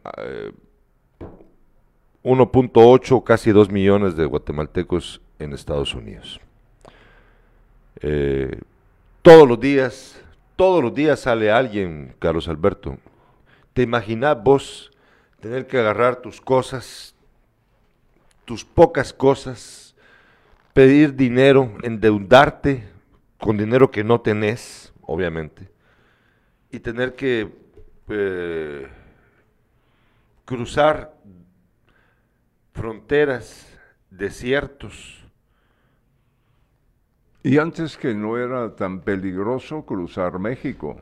1.8, 2.23 3.19
eh, 3.19 3.23
casi 3.25 3.51
2 3.51 3.71
millones 3.71 4.17
de 4.17 4.25
guatemaltecos 4.25 5.21
en 5.39 5.53
Estados 5.53 5.95
Unidos. 5.95 6.41
Eh, 8.01 8.59
todos 9.23 9.47
los 9.49 9.61
días, 9.61 10.21
todos 10.57 10.83
los 10.83 10.95
días 10.95 11.21
sale 11.21 11.51
alguien, 11.51 12.15
Carlos 12.19 12.49
Alberto. 12.49 12.99
¿Te 13.73 13.83
imaginas 13.83 14.43
vos 14.43 14.91
tener 15.41 15.67
que 15.67 15.79
agarrar 15.79 16.17
tus 16.17 16.41
cosas, 16.41 17.15
tus 18.45 18.65
pocas 18.65 19.13
cosas, 19.13 19.95
pedir 20.73 21.15
dinero, 21.15 21.73
endeudarte 21.83 22.89
con 23.39 23.57
dinero 23.57 23.91
que 23.91 24.05
no 24.05 24.21
tenés, 24.21 24.93
obviamente, 25.03 25.69
y 26.71 26.81
tener 26.81 27.15
que 27.15 27.62
eh, 28.15 28.89
cruzar 30.45 31.15
fronteras, 32.73 33.79
desiertos. 34.11 35.25
Y 37.43 37.59
antes 37.59 37.97
que 37.97 38.15
no 38.15 38.39
era 38.39 38.77
tan 38.77 39.01
peligroso 39.01 39.85
cruzar 39.85 40.39
México, 40.39 41.01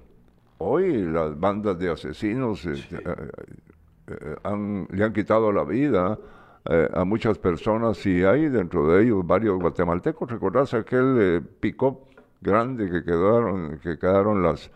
hoy 0.58 1.02
las 1.02 1.38
bandas 1.38 1.78
de 1.78 1.90
asesinos 1.90 2.64
eh, 2.64 2.74
eh, 2.92 4.36
han, 4.42 4.88
le 4.90 5.04
han 5.04 5.12
quitado 5.12 5.52
la 5.52 5.64
vida 5.64 6.18
a 6.92 7.04
muchas 7.04 7.38
personas 7.38 8.04
y 8.04 8.22
hay 8.22 8.48
dentro 8.48 8.86
de 8.86 9.02
ellos 9.02 9.26
varios 9.26 9.58
guatemaltecos. 9.58 10.30
¿Recordás 10.30 10.74
aquel 10.74 11.42
pick-up 11.58 12.00
grande 12.42 12.90
que 12.90 13.02
quedaron, 13.02 13.78
que 13.78 13.98
quedaron 13.98 14.42
las 14.42 14.70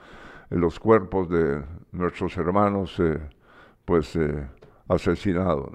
los 0.50 0.78
cuerpos 0.78 1.28
de 1.28 1.62
nuestros 1.94 2.36
hermanos 2.36 2.98
eh, 2.98 3.18
pues 3.84 4.14
eh, 4.16 4.46
asesinados. 4.88 5.72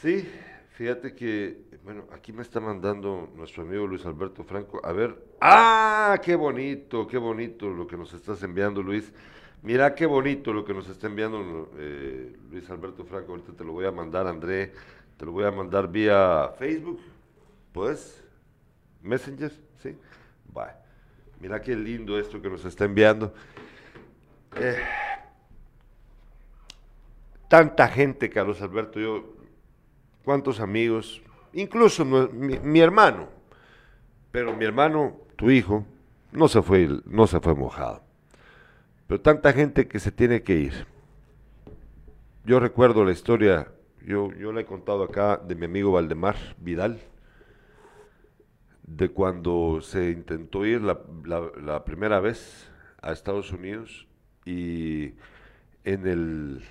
Sí, 0.00 0.28
fíjate 0.70 1.14
que, 1.14 1.78
bueno, 1.84 2.04
aquí 2.12 2.32
me 2.32 2.42
está 2.42 2.60
mandando 2.60 3.30
nuestro 3.36 3.62
amigo 3.62 3.86
Luis 3.86 4.04
Alberto 4.04 4.42
Franco, 4.42 4.80
a 4.84 4.92
ver, 4.92 5.16
ah, 5.40 6.20
qué 6.22 6.34
bonito, 6.34 7.06
qué 7.06 7.18
bonito 7.18 7.70
lo 7.70 7.86
que 7.86 7.96
nos 7.96 8.12
estás 8.12 8.42
enviando 8.42 8.82
Luis, 8.82 9.12
mira 9.62 9.94
qué 9.94 10.06
bonito 10.06 10.52
lo 10.52 10.64
que 10.64 10.74
nos 10.74 10.88
está 10.88 11.06
enviando 11.06 11.70
eh, 11.76 12.36
Luis 12.50 12.68
Alberto 12.68 13.04
Franco, 13.04 13.32
ahorita 13.32 13.52
te 13.52 13.64
lo 13.64 13.72
voy 13.72 13.86
a 13.86 13.92
mandar 13.92 14.26
André, 14.26 14.72
te 15.16 15.24
lo 15.24 15.32
voy 15.32 15.44
a 15.44 15.52
mandar 15.52 15.90
vía 15.90 16.52
Facebook, 16.58 17.00
¿puedes? 17.72 18.24
Messenger, 19.02 19.52
¿sí? 19.82 19.96
Bye. 20.52 20.82
Mira 21.40 21.60
qué 21.60 21.74
lindo 21.74 22.18
esto 22.18 22.40
que 22.40 22.48
nos 22.48 22.64
está 22.64 22.84
enviando. 22.84 23.32
Eh, 24.56 24.76
tanta 27.48 27.88
gente, 27.88 28.30
Carlos 28.30 28.60
Alberto, 28.62 29.00
yo, 29.00 29.34
cuántos 30.24 30.60
amigos, 30.60 31.22
incluso 31.52 32.04
mi, 32.04 32.80
hermano, 32.80 33.28
pero 34.30 34.54
mi 34.54 34.64
hermano, 34.64 35.16
tu 35.36 35.50
hijo, 35.50 35.84
no 36.32 36.48
se 36.48 36.62
fue, 36.62 36.88
no 37.04 37.26
se 37.26 37.40
fue 37.40 37.54
mojado. 37.54 38.02
Pero 39.06 39.20
tanta 39.20 39.52
gente 39.52 39.88
que 39.88 39.98
se 39.98 40.12
tiene 40.12 40.42
que 40.42 40.54
ir. 40.54 40.86
Yo 42.44 42.58
recuerdo 42.58 43.04
la 43.04 43.12
historia, 43.12 43.68
yo, 44.04 44.32
yo 44.32 44.52
la 44.52 44.62
he 44.62 44.64
contado 44.64 45.04
acá 45.04 45.36
de 45.36 45.54
mi 45.54 45.66
amigo 45.66 45.92
Valdemar 45.92 46.36
Vidal 46.58 47.00
de 48.96 49.08
cuando 49.10 49.80
se 49.80 50.10
intentó 50.10 50.66
ir 50.66 50.82
la, 50.82 51.84
primera 51.84 52.20
vez 52.20 52.70
a 53.00 53.12
Estados 53.12 53.52
Unidos 53.52 54.06
y 54.44 55.14
en 55.84 56.06
el, 56.06 56.64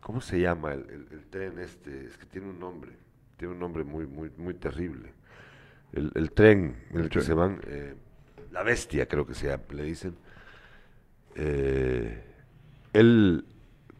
¿cómo 0.00 0.20
se 0.20 0.40
llama 0.40 0.72
el, 0.72 1.26
tren 1.30 1.58
este? 1.58 2.06
Es 2.06 2.16
que 2.16 2.26
tiene 2.26 2.48
un 2.48 2.58
nombre, 2.58 2.92
tiene 3.36 3.54
un 3.54 3.60
nombre 3.60 3.84
muy, 3.84 4.06
muy, 4.06 4.30
muy 4.36 4.54
terrible. 4.54 5.12
El, 5.92 6.32
tren 6.32 6.76
en 6.90 7.00
el 7.00 7.08
que 7.08 7.20
se 7.20 7.34
van, 7.34 7.60
eh, 7.68 7.94
la 8.50 8.64
bestia 8.64 9.06
creo 9.06 9.26
que 9.26 9.34
se 9.34 9.56
le 9.70 9.82
dicen. 9.84 10.16
Eh, 11.36 12.22
él 12.92 13.44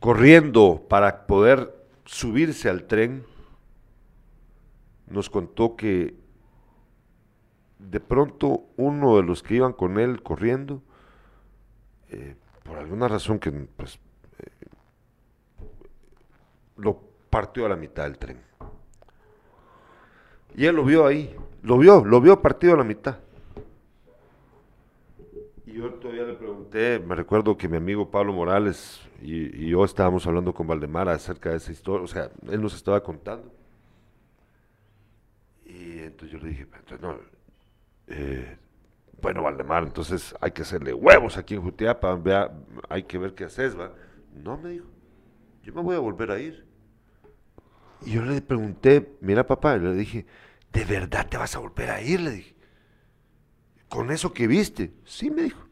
corriendo 0.01 0.87
para 0.89 1.27
poder 1.27 1.73
subirse 2.05 2.69
al 2.69 2.85
tren, 2.85 3.25
nos 5.07 5.31
contó 5.31 5.77
que 5.77 6.15
de 7.79 8.01
pronto 8.01 8.67
uno 8.77 9.17
de 9.17 9.23
los 9.23 9.43
que 9.43 9.57
iban 9.57 9.73
con 9.73 9.99
él 9.99 10.23
corriendo, 10.23 10.83
eh, 12.09 12.37
por 12.65 12.79
alguna 12.79 13.07
razón 13.07 13.39
que 13.39 13.53
pues, 13.53 14.01
eh, 14.39 14.67
lo 16.79 16.99
partió 17.31 17.67
a 17.67 17.69
la 17.69 17.77
mitad 17.77 18.03
del 18.05 18.19
tren. 18.19 18.41
Y 20.57 20.67
él 20.67 20.75
lo 20.75 20.85
vio 20.85 21.07
ahí, 21.07 21.35
lo 21.63 21.79
vio, 21.79 22.05
lo 22.05 22.21
vio 22.21 22.41
partido 22.41 22.75
a 22.75 22.79
la 22.79 22.85
mitad. 22.85 23.19
Y 25.67 25.75
yo 25.75 25.93
todavía 25.95 26.25
le 26.25 26.35
pregunté, 26.35 26.99
me 27.01 27.15
recuerdo 27.15 27.57
que 27.57 27.69
mi 27.69 27.77
amigo 27.77 28.11
Pablo 28.11 28.33
Morales 28.33 29.01
y, 29.21 29.69
yo 29.69 29.85
estábamos 29.85 30.27
hablando 30.27 30.53
con 30.53 30.67
Valdemar 30.67 31.09
acerca 31.09 31.51
de 31.51 31.57
esa 31.57 31.73
historia, 31.73 32.05
o 32.05 32.09
sea, 32.09 32.31
él 32.49 32.61
nos 32.61 32.75
estaba 32.75 33.03
contando. 33.03 33.53
Y 35.65 35.99
entonces 36.01 36.31
yo 36.31 36.39
le 36.39 36.51
dije, 36.51 36.63
entonces 36.63 37.01
no, 37.01 37.19
eh, 38.09 38.57
bueno, 39.25 39.43
Valdemar, 39.43 39.85
entonces 39.85 40.35
hay 40.39 40.51
que 40.51 40.61
hacerle 40.61 40.93
huevos 40.93 41.39
aquí 41.39 41.55
en 41.55 41.63
Jutiapa, 41.63 42.15
vea, 42.15 42.53
hay 42.91 43.05
que 43.05 43.17
ver 43.17 43.35
qué 43.35 43.45
haces, 43.45 43.75
¿va? 43.75 43.91
No, 44.35 44.59
me 44.59 44.69
dijo, 44.69 44.85
yo 45.63 45.73
me 45.73 45.81
voy 45.81 45.97
a 45.97 45.99
volver 45.99 46.31
a 46.31 46.39
ir. 46.39 46.67
Y 48.05 48.11
yo 48.11 48.23
le 48.23 48.43
pregunté, 48.43 49.17
mira 49.23 49.47
papá, 49.47 49.79
le 49.79 49.95
dije, 49.95 50.27
¿de 50.75 50.85
verdad 50.85 51.27
te 51.27 51.39
vas 51.39 51.57
a 51.57 51.59
volver 51.59 51.89
a 51.89 52.03
ir? 52.03 52.21
Le 52.21 52.33
dije, 52.33 52.55
¿con 53.89 54.11
eso 54.11 54.35
que 54.35 54.47
viste? 54.47 54.93
Sí, 55.07 55.31
me 55.31 55.45
dijo. 55.45 55.67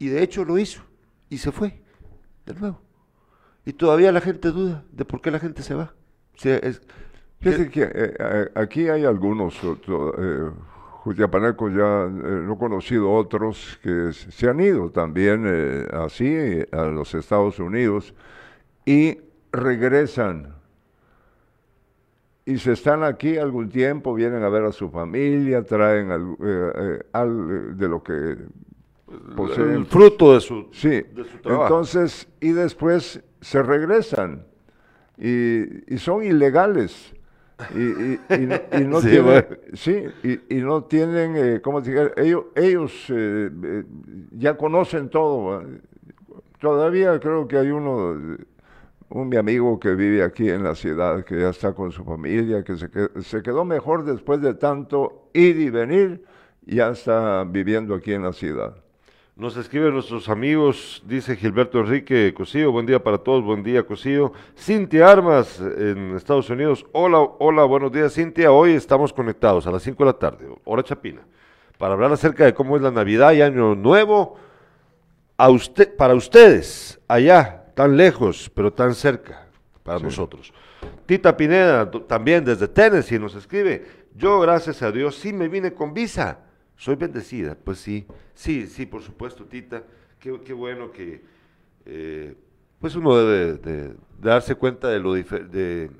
Y 0.00 0.08
de 0.08 0.24
hecho 0.24 0.44
lo 0.44 0.58
hizo, 0.58 0.82
y 1.28 1.38
se 1.38 1.52
fue, 1.52 1.84
de 2.44 2.54
nuevo. 2.54 2.82
Y 3.64 3.72
todavía 3.72 4.10
la 4.10 4.20
gente 4.20 4.48
duda 4.50 4.84
de 4.90 5.04
por 5.04 5.20
qué 5.20 5.30
la 5.30 5.38
gente 5.38 5.62
se 5.62 5.76
va. 5.76 5.94
es, 6.42 6.80
que 7.38 7.82
eh, 7.82 8.16
eh, 8.18 8.50
aquí 8.56 8.88
hay 8.88 9.04
algunos 9.04 9.60
Jutiapanecos 11.02 11.72
ya 11.72 12.04
eh, 12.04 12.42
no 12.44 12.54
he 12.54 12.58
conocido 12.58 13.10
otros 13.12 13.78
que 13.82 14.12
se 14.12 14.48
han 14.50 14.60
ido 14.60 14.90
también 14.90 15.44
eh, 15.46 15.86
así 15.92 16.62
a 16.72 16.82
los 16.84 17.14
Estados 17.14 17.58
Unidos 17.58 18.14
y 18.84 19.18
regresan 19.50 20.54
y 22.44 22.58
se 22.58 22.72
están 22.72 23.02
aquí 23.04 23.38
algún 23.38 23.68
tiempo, 23.70 24.12
vienen 24.14 24.42
a 24.42 24.48
ver 24.48 24.64
a 24.64 24.72
su 24.72 24.90
familia, 24.90 25.62
traen 25.62 26.10
al, 26.10 26.36
eh, 26.44 27.02
al- 27.12 27.76
de 27.78 27.88
lo 27.88 28.02
que 28.02 28.36
poseen. 29.36 29.70
El 29.70 29.86
fruto 29.86 30.34
de 30.34 30.40
su, 30.40 30.68
Sí, 30.72 30.88
de 30.88 31.24
su 31.24 31.38
trabajo. 31.38 31.64
entonces, 31.64 32.28
y 32.40 32.50
después 32.52 33.22
se 33.40 33.62
regresan 33.62 34.44
y, 35.16 35.94
y 35.94 35.98
son 35.98 36.24
ilegales. 36.24 37.14
Y, 37.74 37.78
y- 37.82 38.20
y 38.34 38.46
no, 38.46 38.54
y 38.72 38.80
no 38.86 39.00
Sí, 39.00 39.08
tienen, 39.08 39.24
bueno. 39.24 39.46
sí, 39.74 40.04
y, 40.22 40.56
y 40.58 40.62
no 40.62 40.84
tienen, 40.84 41.36
eh, 41.36 41.60
¿cómo 41.62 41.80
diga? 41.80 42.10
Ellos, 42.16 42.44
ellos 42.56 42.92
eh, 43.10 43.50
eh, 43.62 43.84
ya 44.32 44.56
conocen 44.56 45.08
todo. 45.10 45.62
Todavía 46.58 47.18
creo 47.20 47.46
que 47.48 47.56
hay 47.56 47.70
uno, 47.70 48.36
un 49.08 49.28
mi 49.28 49.36
amigo 49.36 49.78
que 49.80 49.94
vive 49.94 50.22
aquí 50.22 50.48
en 50.50 50.62
la 50.62 50.74
ciudad, 50.74 51.24
que 51.24 51.38
ya 51.40 51.50
está 51.50 51.72
con 51.74 51.90
su 51.90 52.04
familia, 52.04 52.62
que 52.64 52.76
se, 52.76 52.90
que- 52.90 53.08
se 53.22 53.42
quedó 53.42 53.64
mejor 53.64 54.04
después 54.04 54.40
de 54.40 54.54
tanto 54.54 55.30
ir 55.32 55.56
y 55.58 55.70
venir, 55.70 56.24
ya 56.66 56.90
está 56.90 57.44
viviendo 57.44 57.94
aquí 57.94 58.12
en 58.12 58.22
la 58.22 58.32
ciudad. 58.32 58.74
Nos 59.40 59.56
escriben 59.56 59.94
nuestros 59.94 60.28
amigos, 60.28 61.02
dice 61.06 61.34
Gilberto 61.34 61.78
Enrique 61.78 62.34
Cosío, 62.34 62.72
buen 62.72 62.84
día 62.84 63.02
para 63.02 63.16
todos, 63.16 63.42
buen 63.42 63.62
día 63.62 63.84
Cosío. 63.84 64.34
Cintia 64.54 65.10
Armas 65.10 65.58
en 65.58 66.14
Estados 66.14 66.50
Unidos, 66.50 66.84
hola, 66.92 67.20
hola, 67.38 67.64
buenos 67.64 67.90
días 67.90 68.12
Cintia, 68.12 68.52
hoy 68.52 68.72
estamos 68.72 69.14
conectados 69.14 69.66
a 69.66 69.70
las 69.70 69.82
5 69.82 70.04
de 70.04 70.06
la 70.06 70.18
tarde, 70.18 70.46
hora 70.64 70.82
chapina, 70.82 71.22
para 71.78 71.94
hablar 71.94 72.12
acerca 72.12 72.44
de 72.44 72.52
cómo 72.52 72.76
es 72.76 72.82
la 72.82 72.90
Navidad 72.90 73.32
y 73.32 73.40
Año 73.40 73.74
Nuevo 73.74 74.36
a 75.38 75.48
usted, 75.48 75.96
para 75.96 76.14
ustedes, 76.14 77.00
allá, 77.08 77.64
tan 77.74 77.96
lejos, 77.96 78.50
pero 78.54 78.74
tan 78.74 78.94
cerca, 78.94 79.46
para 79.82 80.00
nosotros. 80.00 80.52
Tita 81.06 81.34
Pineda, 81.34 81.90
también 81.90 82.44
desde 82.44 82.68
Tennessee, 82.68 83.18
nos 83.18 83.34
escribe, 83.34 83.86
yo 84.14 84.38
gracias 84.38 84.82
a 84.82 84.92
Dios 84.92 85.14
sí 85.14 85.32
me 85.32 85.48
vine 85.48 85.72
con 85.72 85.94
visa, 85.94 86.40
soy 86.80 86.94
bendecida, 86.96 87.54
pues 87.62 87.78
sí, 87.78 88.06
sí, 88.32 88.66
sí, 88.66 88.86
por 88.86 89.02
supuesto, 89.02 89.44
Tita, 89.44 89.82
qué, 90.18 90.40
qué 90.42 90.54
bueno 90.54 90.90
que, 90.90 91.22
eh, 91.84 92.34
pues 92.80 92.96
uno 92.96 93.14
debe 93.18 93.52
de, 93.52 93.58
de 93.58 93.94
darse 94.18 94.54
cuenta 94.54 94.88
de 94.88 94.98
lo, 94.98 95.12
de, 95.12 95.90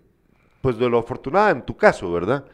pues 0.63 0.79
de 0.79 0.89
lo 0.89 0.99
afortunada 0.99 1.51
en 1.51 1.67
tu 1.67 1.77
caso, 1.77 2.11
¿verdad? 2.11 2.47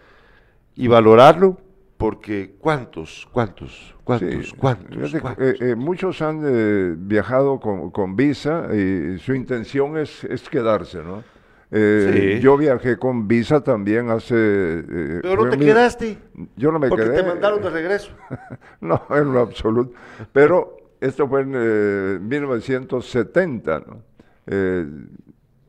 Y 0.75 0.89
valorarlo, 0.89 1.57
porque 1.97 2.57
cuántos, 2.59 3.29
cuántos, 3.31 3.95
cuántos, 4.03 4.49
Sí, 4.49 4.55
cuántos. 4.59 5.13
eh, 5.39 5.57
eh, 5.61 5.75
muchos 5.77 6.21
han 6.21 6.43
eh, 6.45 6.95
viajado 6.99 7.61
con, 7.61 7.93
con 7.93 8.17
visa 8.17 8.69
y 8.75 9.19
su 9.21 9.35
intención 9.35 9.97
es, 9.99 10.25
es 10.25 10.49
quedarse, 10.49 11.01
¿no? 11.05 11.23
Eh, 11.71 12.37
Sí. 12.37 12.41
Yo 12.41 12.57
viajé 12.57 12.97
con 12.97 13.27
visa 13.27 13.63
también 13.63 14.11
hace... 14.11 14.35
eh, 14.37 15.19
Pero 15.23 15.45
no 15.45 15.51
te 15.51 15.59
quedaste, 15.59 16.19
Yo 16.57 16.71
no 16.73 16.79
me 16.79 16.89
porque 16.89 17.05
quedé. 17.07 17.23
te 17.23 17.29
mandaron 17.29 17.61
de 17.63 17.71
regreso. 17.71 18.13
No, 18.81 19.03
en 19.11 19.33
lo 19.33 19.41
absoluto. 19.41 19.93
Pero 20.33 20.77
esto 21.01 21.29
fue 21.29 21.43
en 21.43 21.53
eh, 21.57 22.19
1970, 22.21 23.81
¿no? 23.81 24.03
Eh, 24.47 24.87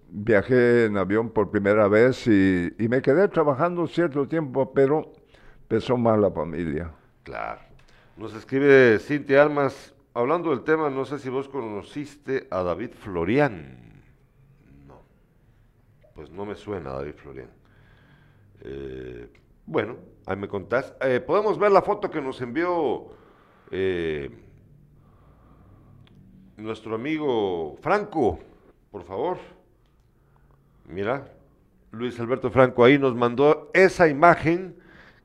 viajé 0.10 0.86
en 0.86 0.98
avión 0.98 1.30
por 1.32 1.50
primera 1.52 1.88
vez 1.88 2.28
y, 2.28 2.72
y 2.78 2.88
me 2.88 3.02
quedé 3.02 3.28
trabajando 3.28 3.88
cierto 3.88 4.28
tiempo, 4.28 4.72
pero 4.74 5.12
pesó 5.68 5.98
más 5.98 6.18
la 6.20 6.32
familia. 6.32 6.92
Claro. 7.24 7.60
Nos 8.18 8.34
escribe 8.36 8.98
Cintia 9.00 9.42
Almas, 9.44 9.94
hablando 10.14 10.50
del 10.52 10.62
tema, 10.64 10.90
no 10.90 11.06
sé 11.06 11.20
si 11.20 11.30
vos 11.30 11.50
conociste 11.50 12.48
a 12.52 12.64
David 12.64 12.92
Florian. 13.00 13.97
Pues 16.18 16.32
no 16.32 16.48
me 16.48 16.56
suena 16.56 16.94
David 16.94 17.14
Florian. 17.14 17.50
Eh, 18.62 19.30
bueno, 19.68 19.98
ahí 20.26 20.36
me 20.36 20.48
contás. 20.48 20.96
Eh, 21.00 21.20
Podemos 21.20 21.60
ver 21.60 21.72
la 21.72 21.84
foto 21.84 22.10
que 22.10 22.20
nos 22.20 22.42
envió 22.42 23.10
eh, 23.70 24.32
nuestro 26.58 26.96
amigo 26.96 27.78
Franco, 27.82 28.40
por 28.90 29.04
favor. 29.04 29.38
Mira, 30.88 31.32
Luis 31.92 32.20
Alberto 32.20 32.50
Franco 32.50 32.84
ahí 32.84 32.98
nos 32.98 33.14
mandó 33.14 33.70
esa 33.76 34.08
imagen 34.08 34.76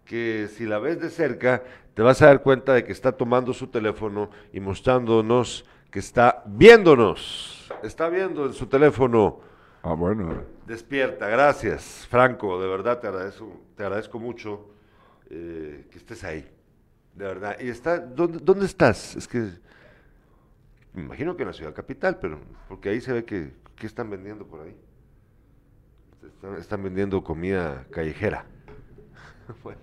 que 0.05 0.46
si 0.48 0.66
la 0.66 0.78
ves 0.78 1.00
de 1.00 1.09
cerca 1.09 1.62
te 1.94 2.02
vas 2.02 2.20
a 2.20 2.26
dar 2.26 2.42
cuenta 2.42 2.74
de 2.74 2.85
que 2.85 2.92
está 2.92 3.12
tomando 3.12 3.55
su 3.55 3.68
teléfono 3.68 4.28
y 4.52 4.61
mostrándonos 4.61 5.64
que 5.90 6.00
está 6.00 6.42
viéndonos. 6.44 7.72
Está 7.83 8.11
viendo 8.11 8.44
en 8.44 8.52
su 8.52 8.66
teléfono. 8.66 9.40
Ah, 9.83 9.94
bueno. 9.94 10.51
Despierta, 10.66 11.27
gracias, 11.29 12.07
Franco, 12.09 12.61
de 12.61 12.68
verdad 12.68 13.01
te 13.01 13.09
agradezco, 13.09 13.61
te 13.77 13.83
agradezco 13.83 14.18
mucho 14.20 14.68
eh, 15.29 15.87
que 15.90 15.98
estés 15.98 16.22
ahí, 16.22 16.48
de 17.14 17.25
verdad. 17.25 17.57
Y 17.61 17.68
está, 17.68 17.98
¿dónde, 17.98 18.64
estás? 18.64 19.16
Es 19.16 19.27
que 19.27 19.51
me 20.94 21.03
imagino 21.03 21.37
que 21.37 21.42
en 21.42 21.48
la 21.48 21.53
ciudad 21.53 21.75
capital, 21.75 22.18
pero 22.20 22.38
porque 22.68 22.90
ahí 22.90 23.01
se 23.01 23.12
ve 23.12 23.25
que, 23.25 23.53
¿qué 23.75 23.87
están 23.88 24.09
vendiendo 24.09 24.46
por 24.46 24.61
ahí? 24.61 24.77
Están, 26.59 26.83
vendiendo 26.83 27.22
comida 27.22 27.85
callejera. 27.90 28.44
Bueno, 29.64 29.81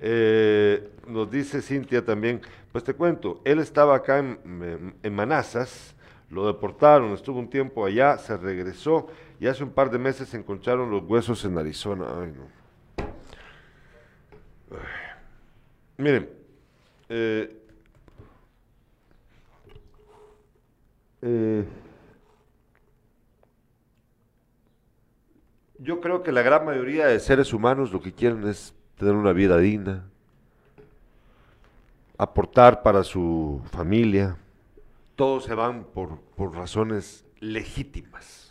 eh, 0.00 0.88
nos 1.08 1.28
dice 1.30 1.60
Cintia 1.60 2.02
también, 2.04 2.40
pues 2.70 2.84
te 2.84 2.94
cuento, 2.94 3.42
él 3.44 3.58
estaba 3.58 3.96
acá 3.96 4.18
en- 4.20 4.94
en 5.02 5.14
Manazas, 5.14 5.94
lo 6.30 6.46
deportaron, 6.46 7.12
estuvo 7.12 7.38
un 7.38 7.50
tiempo 7.50 7.84
allá, 7.84 8.16
se 8.16 8.36
regresó 8.36 9.08
y 9.38 9.46
hace 9.46 9.64
un 9.64 9.70
par 9.70 9.90
de 9.90 9.98
meses 9.98 10.28
se 10.28 10.36
encontraron 10.36 10.90
los 10.90 11.04
huesos 11.04 11.44
en 11.44 11.58
Arizona. 11.58 12.06
Ay, 12.20 12.32
no. 12.32 12.66
Miren, 15.98 16.28
eh, 17.08 17.62
eh, 21.22 21.64
yo 25.78 26.00
creo 26.00 26.22
que 26.22 26.32
la 26.32 26.42
gran 26.42 26.64
mayoría 26.64 27.06
de 27.06 27.18
seres 27.20 27.52
humanos 27.52 27.92
lo 27.92 28.00
que 28.00 28.12
quieren 28.12 28.46
es 28.46 28.74
tener 28.98 29.14
una 29.14 29.32
vida 29.32 29.58
digna, 29.58 30.04
aportar 32.18 32.82
para 32.82 33.04
su 33.04 33.62
familia. 33.70 34.36
Todos 35.14 35.44
se 35.44 35.54
van 35.54 35.84
por, 35.84 36.20
por 36.36 36.54
razones 36.54 37.24
legítimas. 37.40 38.45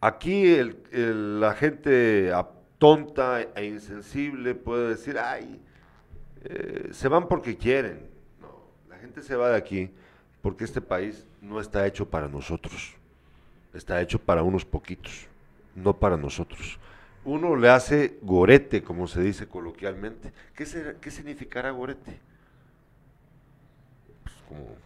Aquí 0.00 0.56
la 0.92 1.54
gente 1.54 2.32
tonta 2.78 3.40
e 3.54 3.64
insensible 3.64 4.54
puede 4.54 4.90
decir, 4.90 5.18
ay, 5.18 5.60
eh, 6.44 6.90
se 6.92 7.08
van 7.08 7.28
porque 7.28 7.56
quieren. 7.56 8.06
No, 8.40 8.48
la 8.88 8.98
gente 8.98 9.22
se 9.22 9.34
va 9.36 9.50
de 9.50 9.56
aquí 9.56 9.90
porque 10.42 10.64
este 10.64 10.80
país 10.80 11.26
no 11.40 11.60
está 11.60 11.86
hecho 11.86 12.08
para 12.08 12.28
nosotros. 12.28 12.94
Está 13.72 14.00
hecho 14.00 14.18
para 14.18 14.42
unos 14.42 14.64
poquitos, 14.64 15.26
no 15.74 15.94
para 15.94 16.16
nosotros. 16.16 16.78
Uno 17.24 17.56
le 17.56 17.68
hace 17.68 18.18
gorete, 18.22 18.82
como 18.82 19.08
se 19.08 19.22
dice 19.22 19.48
coloquialmente. 19.48 20.32
¿Qué, 20.54 20.64
qué 21.00 21.10
significará 21.10 21.70
gorete? 21.70 22.20
Pues 24.22 24.36
como 24.48 24.76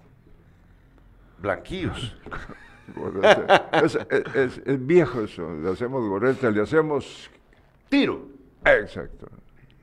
blanquillos. 1.39 2.17
Gorete. 2.95 3.45
Es, 3.85 3.95
es- 4.11 4.35
es- 4.35 4.63
es 4.65 4.87
viejo 4.87 5.21
eso. 5.23 5.53
Le 5.63 5.71
hacemos 5.71 6.07
gorete, 6.09 6.51
le 6.51 6.63
hacemos... 6.63 7.31
Tiro. 7.89 8.27
Exacto. 8.65 9.27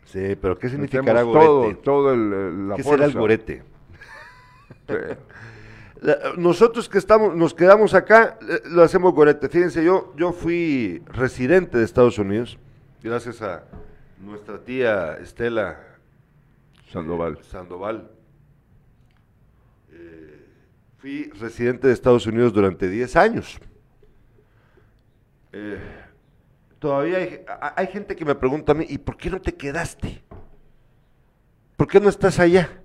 Sí, 0.06 0.36
pero 0.42 0.58
¿qué 0.58 0.70
significará 0.70 1.20
Hacemos 1.22 1.34
todo, 1.46 1.62
gorete? 1.64 1.82
todo 1.84 2.14
el, 2.14 2.34
el- 2.34 2.68
la 2.70 2.76
¿Qué 2.76 2.84
fuerza. 2.84 3.06
será 3.06 3.14
el 3.14 3.20
gorete? 3.20 3.64
Sí. 4.88 4.94
La- 6.02 6.18
Nosotros 6.38 6.88
que 6.88 6.98
estamos, 6.98 7.36
nos 7.36 7.54
quedamos 7.54 7.94
acá, 7.94 8.38
eh, 8.48 8.62
lo 8.66 8.84
hacemos 8.84 9.14
gorete. 9.14 9.50
Fíjense, 9.50 9.84
yo, 9.84 10.14
yo 10.16 10.32
fui 10.32 11.04
residente 11.08 11.78
de 11.78 11.84
Estados 11.84 12.18
Unidos, 12.20 12.58
gracias 13.04 13.42
a 13.42 13.64
nuestra 14.24 14.60
tía 14.60 15.16
Estela 15.16 15.80
Sandoval. 16.92 17.40
Sandoval. 17.44 18.10
Fui 21.08 21.32
residente 21.40 21.88
de 21.88 21.94
Estados 21.94 22.28
Unidos 22.28 22.52
durante 22.52 22.90
10 22.90 23.16
años. 23.16 23.58
Eh, 25.54 25.80
todavía 26.80 27.20
hay 27.78 27.88
gente 27.88 28.14
que 28.14 28.26
me 28.26 28.36
pregunta 28.36 28.74
a 28.74 28.76
mí, 28.76 28.86
¿y 28.90 28.98
por 28.98 29.16
qué 29.16 29.30
no 29.30 29.40
te 29.40 29.56
quedaste? 29.56 30.22
¿Por 31.78 31.88
qué 31.88 32.02
no 32.02 32.10
estás 32.10 32.40
allá? 32.40 32.82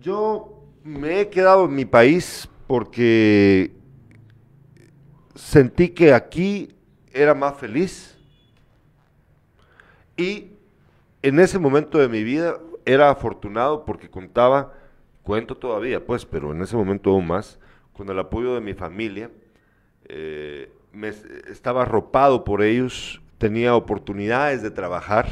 Yo 0.00 0.64
me 0.84 1.22
he 1.22 1.28
quedado 1.28 1.64
en 1.64 1.74
mi 1.74 1.86
país 1.86 2.48
porque 2.68 3.74
sentí 5.34 5.88
que 5.88 6.14
aquí 6.14 6.72
era 7.12 7.34
más 7.34 7.56
feliz 7.56 8.16
y 10.16 10.52
en 11.20 11.40
ese 11.40 11.58
momento 11.58 11.98
de 11.98 12.08
mi 12.08 12.22
vida 12.22 12.60
era 12.84 13.10
afortunado 13.10 13.84
porque 13.84 14.08
contaba, 14.08 14.83
cuento 15.24 15.56
todavía 15.56 16.04
pues, 16.04 16.24
pero 16.24 16.52
en 16.52 16.62
ese 16.62 16.76
momento 16.76 17.10
aún 17.10 17.26
más, 17.26 17.58
con 17.92 18.08
el 18.08 18.18
apoyo 18.18 18.54
de 18.54 18.60
mi 18.60 18.74
familia, 18.74 19.30
eh, 20.08 20.70
me, 20.92 21.08
estaba 21.08 21.82
arropado 21.82 22.44
por 22.44 22.62
ellos, 22.62 23.20
tenía 23.38 23.74
oportunidades 23.74 24.62
de 24.62 24.70
trabajar, 24.70 25.26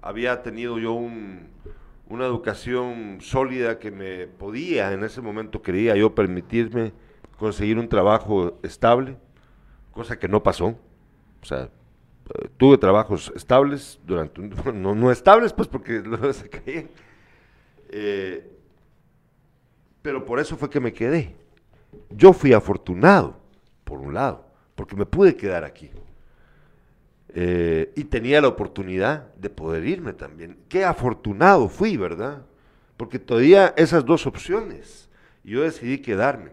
había 0.00 0.42
tenido 0.42 0.78
yo 0.78 0.92
una 0.92 2.24
educación 2.24 3.18
sólida 3.20 3.78
que 3.78 3.90
me 3.90 4.26
podía, 4.26 4.92
en 4.92 5.04
ese 5.04 5.20
momento 5.20 5.60
quería 5.60 5.94
yo 5.96 6.14
permitirme 6.14 6.92
conseguir 7.36 7.78
un 7.78 7.88
trabajo 7.88 8.58
estable, 8.62 9.16
cosa 9.92 10.18
que 10.18 10.28
no 10.28 10.42
pasó. 10.42 10.78
O 11.42 11.44
sea, 11.44 11.64
eh, 11.64 12.48
tuve 12.56 12.78
trabajos 12.78 13.32
estables 13.34 13.98
durante 14.06 14.40
un, 14.40 14.54
no, 14.82 14.94
no 14.94 15.10
estables 15.10 15.52
pues 15.52 15.68
porque 15.68 16.00
luego 16.04 16.32
se 16.32 16.48
caían. 16.48 16.88
Eh, 17.88 18.59
pero 20.02 20.24
por 20.24 20.40
eso 20.40 20.56
fue 20.56 20.70
que 20.70 20.80
me 20.80 20.92
quedé. 20.92 21.34
Yo 22.10 22.32
fui 22.32 22.52
afortunado, 22.52 23.36
por 23.84 24.00
un 24.00 24.14
lado, 24.14 24.44
porque 24.74 24.96
me 24.96 25.06
pude 25.06 25.36
quedar 25.36 25.64
aquí. 25.64 25.90
Eh, 27.32 27.92
y 27.94 28.04
tenía 28.04 28.40
la 28.40 28.48
oportunidad 28.48 29.32
de 29.34 29.50
poder 29.50 29.86
irme 29.86 30.12
también. 30.12 30.58
Qué 30.68 30.84
afortunado 30.84 31.68
fui, 31.68 31.96
¿verdad? 31.96 32.42
Porque 32.96 33.18
todavía 33.18 33.72
esas 33.76 34.04
dos 34.04 34.26
opciones. 34.26 35.08
Y 35.44 35.52
yo 35.52 35.62
decidí 35.62 35.98
quedarme. 35.98 36.50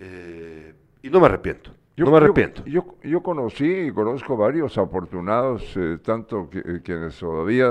Eh, 0.00 0.74
y 1.02 1.10
no 1.10 1.20
me 1.20 1.26
arrepiento. 1.26 1.72
Yo, 1.96 2.04
no 2.04 2.12
me 2.12 2.18
arrepiento. 2.18 2.64
Yo, 2.64 2.96
yo, 3.02 3.22
conocí 3.22 3.66
y 3.66 3.90
conozco 3.92 4.36
varios 4.36 4.78
afortunados, 4.78 5.76
eh, 5.76 5.98
tanto 6.00 6.48
quienes 6.84 7.18
todavía 7.18 7.68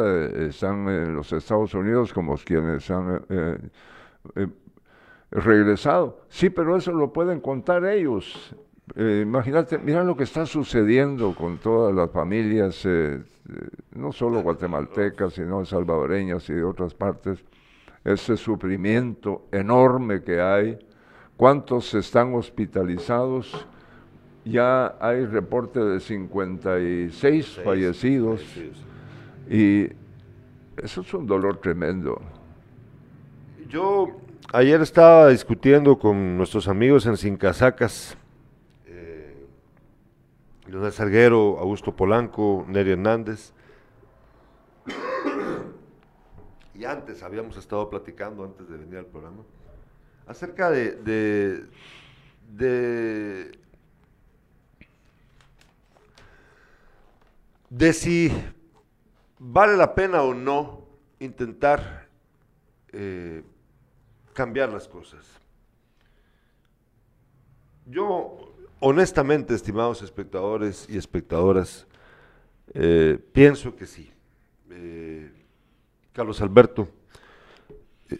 están 0.47 0.89
en 0.89 1.15
los 1.15 1.31
Estados 1.31 1.73
Unidos 1.73 2.11
como 2.11 2.35
quienes 2.35 2.89
han 2.91 3.21
regresado. 5.31 6.21
Sí, 6.29 6.49
pero 6.49 6.77
eso 6.77 6.91
lo 6.91 7.11
pueden 7.11 7.39
contar 7.39 7.85
ellos. 7.85 8.55
Eh, 8.95 9.21
imagínate, 9.23 9.77
mira 9.77 10.03
lo 10.03 10.15
que 10.15 10.23
está 10.23 10.45
sucediendo 10.45 11.35
con 11.35 11.57
todas 11.57 11.93
las 11.93 12.09
familias, 12.11 12.85
eh, 12.85 13.21
eh, 13.49 13.69
no 13.95 14.11
solo 14.11 14.41
guatemaltecas, 14.41 15.33
sino 15.33 15.65
salvadoreñas 15.65 16.49
y 16.49 16.53
de 16.53 16.63
otras 16.63 16.93
partes, 16.93 17.43
ese 18.05 18.37
sufrimiento 18.37 19.47
enorme 19.51 20.23
que 20.23 20.39
hay, 20.39 20.79
cuántos 21.35 21.93
están 21.93 22.33
hospitalizados, 22.33 23.67
ya 24.45 24.95
hay 25.01 25.25
reporte 25.25 25.81
de 25.81 25.99
56 25.99 27.59
fallecidos 27.65 28.41
y 29.49 29.87
eso 30.77 31.01
es 31.01 31.13
un 31.13 31.27
dolor 31.27 31.57
tremendo. 31.57 32.21
Yo 33.67 34.15
ayer 34.53 34.81
estaba 34.81 35.29
discutiendo 35.29 35.99
con 35.99 36.37
nuestros 36.37 36.67
amigos 36.67 37.05
en 37.05 37.17
Sincasacas, 37.17 38.17
eh, 38.85 39.45
Leonel 40.67 40.91
Sarguero, 40.91 41.57
Augusto 41.59 41.95
Polanco, 41.95 42.65
Neri 42.67 42.91
Hernández. 42.91 43.53
y 46.73 46.85
antes 46.85 47.23
habíamos 47.23 47.57
estado 47.57 47.89
platicando, 47.89 48.43
antes 48.43 48.69
de 48.69 48.77
venir 48.77 48.99
al 48.99 49.05
programa, 49.05 49.43
acerca 50.27 50.69
de, 50.69 50.91
de, 50.93 51.65
de, 52.49 53.59
de 57.69 57.93
si 57.93 58.31
vale 59.39 59.75
la 59.75 59.93
pena 59.93 60.21
o 60.21 60.33
no 60.33 60.85
intentar 61.19 62.07
eh, 62.93 63.43
cambiar 64.37 64.69
las 64.69 64.87
cosas. 64.87 65.25
Yo, 67.87 68.53
honestamente, 68.79 69.55
estimados 69.55 70.03
espectadores 70.03 70.85
y 70.87 70.95
espectadoras, 70.95 71.87
eh, 72.75 73.17
pienso 73.33 73.75
que 73.75 73.87
sí. 73.87 74.11
Eh, 74.69 75.31
Carlos 76.13 76.39
Alberto, 76.39 76.87
eh, 78.11 78.19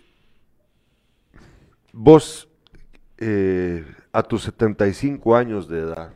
vos 1.94 2.50
a 4.12 4.24
tus 4.24 4.42
75 4.42 5.36
años 5.36 5.68
de 5.68 5.82
edad, 5.82 6.16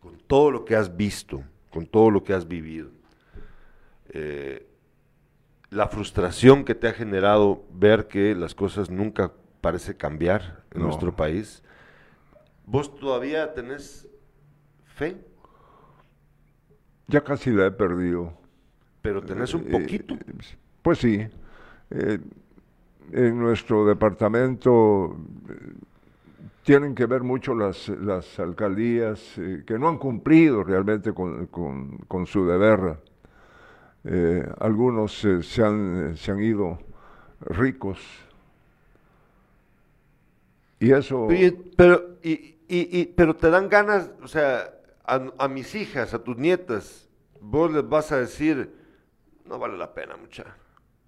con 0.00 0.16
todo 0.26 0.50
lo 0.50 0.64
que 0.64 0.74
has 0.74 0.96
visto, 0.96 1.42
con 1.70 1.86
todo 1.86 2.10
lo 2.10 2.24
que 2.24 2.32
has 2.32 2.48
vivido, 2.48 2.88
la 5.70 5.88
frustración 5.88 6.64
que 6.64 6.74
te 6.74 6.88
ha 6.88 6.92
generado 6.92 7.62
ver 7.72 8.08
que 8.08 8.34
las 8.34 8.54
cosas 8.54 8.90
nunca 8.90 9.32
parece 9.60 9.96
cambiar 9.96 10.62
en 10.72 10.82
nuestro 10.82 11.14
país. 11.14 11.62
¿Vos 12.64 12.94
todavía 12.98 13.52
tenés 13.54 14.08
fe? 14.84 15.16
Ya 17.06 17.22
casi 17.22 17.50
la 17.50 17.66
he 17.66 17.70
perdido. 17.70 18.32
Pero 19.02 19.22
tenés 19.22 19.54
un 19.54 19.62
eh, 19.62 19.70
poquito. 19.70 20.14
Eh, 20.14 20.18
pues 20.82 20.98
sí. 20.98 21.26
Eh, 21.90 22.18
en 23.12 23.38
nuestro 23.38 23.86
departamento 23.86 25.16
tienen 26.62 26.94
que 26.94 27.06
ver 27.06 27.22
mucho 27.22 27.54
las, 27.54 27.88
las 27.88 28.38
alcaldías 28.38 29.40
que 29.66 29.78
no 29.78 29.88
han 29.88 29.96
cumplido 29.96 30.62
realmente 30.62 31.14
con, 31.14 31.46
con 31.46 32.26
su 32.26 32.46
deber 32.46 32.98
eh, 34.04 34.48
algunos 34.58 35.24
eh, 35.24 35.42
se, 35.42 35.62
han, 35.62 36.16
se 36.16 36.30
han 36.30 36.42
ido 36.42 36.78
ricos. 37.40 37.98
Y 40.80 40.92
eso... 40.92 41.28
pero, 41.76 42.18
y, 42.22 42.56
y, 42.68 43.06
pero 43.06 43.34
te 43.34 43.50
dan 43.50 43.68
ganas, 43.68 44.10
o 44.22 44.28
sea, 44.28 44.72
a, 45.04 45.48
mis 45.48 45.74
hijas, 45.74 46.12
a 46.12 46.22
tus 46.22 46.36
nietas, 46.36 47.08
vos 47.40 47.72
les 47.72 47.88
vas 47.88 48.12
a 48.12 48.18
decir, 48.18 48.70
no 49.46 49.58
vale 49.58 49.78
la 49.78 49.94
pena 49.94 50.16
mucha. 50.16 50.44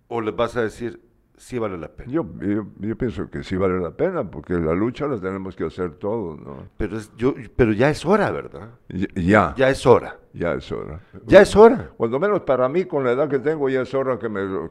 O 0.09 0.21
les 0.21 0.35
vas 0.35 0.57
a 0.57 0.63
decir, 0.63 1.01
sí 1.41 1.59
vale 1.59 1.79
la 1.79 1.89
pena. 1.89 2.13
Yo, 2.13 2.27
yo, 2.79 2.97
pienso 2.97 3.31
que 3.31 3.43
sí 3.43 3.57
vale 3.57 3.81
la 3.81 3.91
pena, 3.91 4.31
porque 4.31 4.53
la 4.53 4.75
lucha 4.75 5.07
la 5.07 5.19
tenemos 5.19 5.57
que 5.57 5.65
hacer 5.65 5.93
todos, 5.93 6.39
¿no? 6.39 6.69
Pero, 6.77 6.99
es, 6.99 7.11
yo, 7.17 7.35
pero 7.57 7.73
ya 7.73 7.89
es 7.89 8.05
hora, 8.05 8.31
¿verdad? 8.31 8.69
Ya. 9.15 9.55
Ya 9.57 9.71
es 9.71 9.87
hora. 9.87 10.19
Ya 10.35 10.53
es 10.53 10.71
hora. 10.71 11.01
Ya 11.27 11.41
es 11.41 11.57
hora. 11.57 11.91
Cuando 11.97 12.21
menos 12.21 12.43
para 12.43 12.69
mí, 12.69 12.85
con 12.85 13.05
la 13.05 13.13
edad 13.13 13.29
que 13.29 13.39
tengo, 13.39 13.71
ya 13.71 13.81
es 13.81 13.95
hora 13.95 14.19
que, 14.19 14.29
me, 14.29 14.71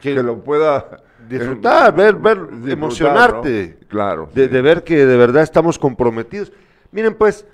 que, 0.00 0.14
lo 0.14 0.42
pueda... 0.42 1.04
Disfrutar, 1.28 1.94
ver, 1.94 2.16
ver, 2.16 2.38
emocionarte. 2.66 3.78
Claro. 3.86 4.28
De, 4.34 4.48
de 4.48 4.62
ver 4.62 4.82
que 4.82 5.06
de 5.06 5.16
verdad 5.16 5.44
estamos 5.44 5.78
comprometidos. 5.78 6.52
Miren, 6.90 7.14
pues, 7.14 7.46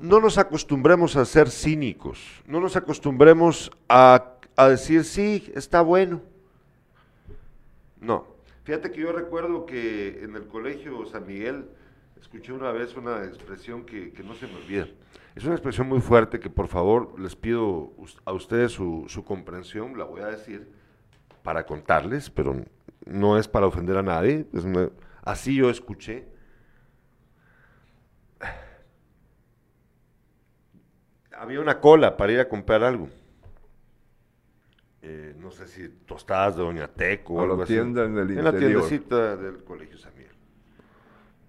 no 0.00 0.18
nos 0.18 0.36
acostumbremos 0.36 1.14
a 1.16 1.24
ser 1.24 1.48
cínicos, 1.48 2.42
no 2.46 2.58
nos 2.58 2.74
acostumbremos 2.74 3.70
a, 3.88 4.32
a 4.56 4.68
decir, 4.68 5.04
sí, 5.04 5.52
está 5.54 5.80
bueno 5.80 6.33
no. 8.00 8.26
Fíjate 8.64 8.90
que 8.90 9.00
yo 9.00 9.12
recuerdo 9.12 9.66
que 9.66 10.24
en 10.24 10.36
el 10.36 10.46
colegio 10.46 11.04
San 11.06 11.26
Miguel 11.26 11.66
escuché 12.18 12.52
una 12.52 12.72
vez 12.72 12.96
una 12.96 13.24
expresión 13.24 13.84
que, 13.84 14.12
no 14.24 14.34
se 14.34 14.46
me 14.46 14.56
olvida. 14.56 14.88
Es 15.34 15.44
una 15.44 15.54
expresión 15.54 15.86
muy 15.86 16.00
fuerte 16.00 16.40
que 16.40 16.48
por 16.48 16.68
favor 16.68 17.20
les 17.20 17.36
pido 17.36 17.92
a 18.24 18.32
ustedes 18.32 18.72
su, 18.72 19.24
comprensión, 19.26 19.98
la 19.98 20.04
voy 20.04 20.22
a 20.22 20.26
decir 20.26 20.66
para 21.42 21.66
contarles, 21.66 22.30
pero 22.30 22.56
no 23.04 23.38
es 23.38 23.46
para 23.46 23.66
ofender 23.66 23.98
a 23.98 24.02
nadie. 24.02 24.46
así 25.22 25.56
yo 25.56 25.68
escuché. 25.68 26.26
Había 31.36 31.60
una 31.60 31.80
cola 31.80 32.16
para 32.16 32.32
ir 32.32 32.40
a 32.40 32.48
comprar 32.48 32.82
algo. 32.82 33.08
Eh, 35.06 35.34
no 35.38 35.50
sé 35.50 35.68
si 35.68 35.86
tostadas 36.06 36.56
de 36.56 36.62
Doña 36.62 36.88
Teco 36.88 37.34
o 37.34 37.40
algo 37.42 37.58
la 37.58 37.66
tienda 37.66 38.06
en 38.06 38.16
el 38.16 38.30
En 38.38 38.42
la 38.42 38.56
tiendecita 38.56 39.36
del 39.36 39.62
Colegio 39.62 39.98
San 39.98 40.14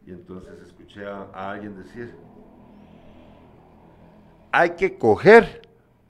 Y 0.06 0.12
entonces 0.12 0.62
escuché 0.62 1.06
a, 1.06 1.52
alguien 1.52 1.82
decir, 1.82 2.14
hay 4.52 4.72
que 4.72 4.98
coger 4.98 5.62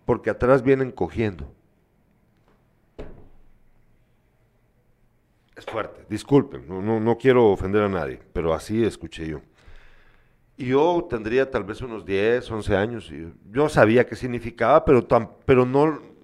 porque 0.06 0.32
atrás 0.32 0.64
vienen 0.64 0.92
cogiendo. 0.92 1.46
Es 5.56 5.66
fuerte, 5.66 6.04
disculpen, 6.10 6.68
no, 6.68 6.82
no, 6.82 7.00
no, 7.00 7.16
quiero 7.16 7.52
ofender 7.52 7.84
a 7.84 7.90
nadie, 7.90 8.20
pero 8.34 8.56
así 8.56 8.84
escuché 8.84 9.28
yo. 9.28 9.42
Y 10.58 10.70
yo 10.70 11.06
tendría 11.08 11.52
tal 11.52 11.64
vez 11.64 11.80
unos 11.82 12.06
10, 12.06 12.50
11 12.50 12.76
años, 12.76 13.12
y 13.12 13.32
yo 13.52 13.70
sabía 13.70 14.08
qué 14.08 14.16
significaba, 14.16 14.84
pero, 14.84 15.08
pero 15.46 15.64
no, 15.64 16.15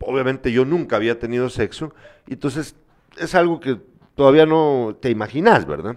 obviamente 0.00 0.52
yo 0.52 0.64
nunca 0.64 0.96
había 0.96 1.18
tenido 1.18 1.48
sexo, 1.48 1.94
entonces 2.26 2.76
es 3.16 3.34
algo 3.34 3.60
que 3.60 3.78
todavía 4.14 4.46
no 4.46 4.96
te 5.00 5.10
imaginas, 5.10 5.66
¿verdad? 5.66 5.96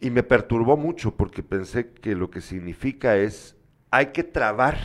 Y 0.00 0.10
me 0.10 0.22
perturbó 0.22 0.76
mucho 0.76 1.14
porque 1.16 1.42
pensé 1.42 1.90
que 1.90 2.14
lo 2.14 2.30
que 2.30 2.40
significa 2.40 3.16
es, 3.16 3.56
hay 3.90 4.06
que 4.06 4.24
trabar, 4.24 4.78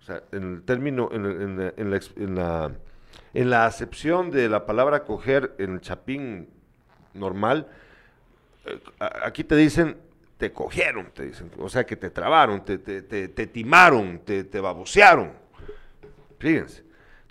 o 0.00 0.02
sea, 0.02 0.22
en 0.32 0.54
el 0.54 0.62
término, 0.62 1.10
en, 1.12 1.58
la, 2.36 2.72
en 3.34 3.50
la, 3.50 3.66
acepción 3.66 4.30
de 4.30 4.48
la 4.48 4.66
palabra 4.66 5.04
coger 5.04 5.54
en 5.58 5.74
el 5.74 5.80
chapín 5.80 6.48
normal, 7.14 7.68
eh, 8.64 8.80
aquí 9.22 9.44
te 9.44 9.54
dicen, 9.54 9.96
te 10.38 10.52
cogieron, 10.52 11.10
te 11.12 11.26
dicen. 11.26 11.50
O 11.58 11.68
sea, 11.68 11.84
que 11.84 11.96
te 11.96 12.10
trabaron, 12.10 12.64
te, 12.64 12.78
te, 12.78 13.02
te, 13.02 13.28
te 13.28 13.46
timaron, 13.46 14.20
te, 14.24 14.44
te 14.44 14.60
babosearon. 14.60 15.32
Fíjense. 16.38 16.87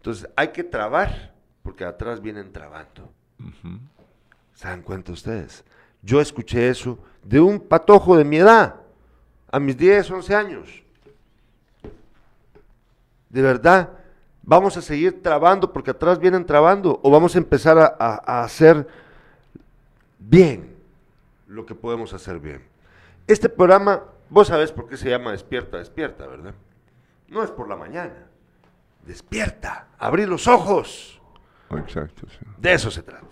Entonces, 0.07 0.29
hay 0.37 0.47
que 0.53 0.63
trabar, 0.63 1.33
porque 1.63 1.83
atrás 1.83 2.21
vienen 2.21 2.53
trabando. 2.53 3.11
¿Se 4.53 4.65
dan 4.65 4.81
cuenta 4.81 5.11
ustedes? 5.11 5.65
Yo 6.01 6.21
escuché 6.21 6.69
eso 6.69 6.97
de 7.23 7.41
un 7.41 7.59
patojo 7.59 8.15
de 8.15 8.23
mi 8.23 8.37
edad, 8.37 8.75
a 9.51 9.59
mis 9.59 9.75
10, 9.75 10.09
11 10.09 10.33
años. 10.33 10.81
De 13.27 13.41
verdad, 13.41 13.89
vamos 14.43 14.77
a 14.77 14.81
seguir 14.81 15.21
trabando 15.21 15.73
porque 15.73 15.91
atrás 15.91 16.19
vienen 16.19 16.45
trabando 16.45 17.01
o 17.03 17.11
vamos 17.11 17.35
a 17.35 17.39
empezar 17.39 17.77
a, 17.77 17.93
a- 17.99 18.21
a 18.25 18.43
hacer 18.45 18.87
bien 20.19 20.73
lo 21.49 21.65
que 21.65 21.75
podemos 21.75 22.13
hacer 22.13 22.39
bien. 22.39 22.63
Este 23.27 23.49
programa, 23.49 24.03
vos 24.29 24.47
sabés 24.47 24.71
por 24.71 24.87
qué 24.87 24.95
se 24.95 25.09
llama 25.09 25.31
Despierta, 25.33 25.79
Despierta, 25.79 26.25
¿verdad? 26.27 26.53
No 27.27 27.43
es 27.43 27.51
por 27.51 27.67
la 27.67 27.75
mañana. 27.75 28.26
Despierta, 29.07 29.87
abrí 29.97 30.25
los 30.25 30.47
ojos. 30.49 31.21
Exacto, 31.71 32.27
sí. 32.29 32.45
De 32.57 32.73
eso 32.73 32.91
se 32.91 33.01
trata. 33.01 33.25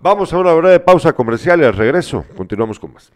Vamos 0.00 0.32
a 0.32 0.38
una 0.38 0.54
breve 0.54 0.80
pausa 0.80 1.12
comercial 1.12 1.60
y 1.60 1.64
al 1.64 1.74
regreso 1.74 2.24
continuamos 2.34 2.80
con 2.80 2.94
más. 2.94 3.12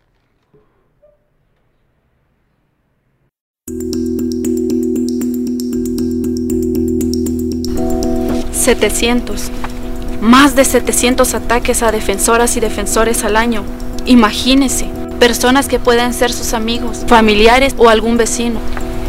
700. 8.52 9.50
Más 10.20 10.54
de 10.54 10.66
700 10.66 11.34
ataques 11.34 11.82
a 11.82 11.92
defensoras 11.92 12.58
y 12.58 12.60
defensores 12.60 13.24
al 13.24 13.36
año. 13.36 13.64
Imagínese, 14.04 14.90
personas 15.18 15.68
que 15.68 15.78
pueden 15.78 16.12
ser 16.12 16.32
sus 16.32 16.52
amigos, 16.52 17.04
familiares 17.06 17.74
o 17.78 17.88
algún 17.88 18.16
vecino. 18.18 18.60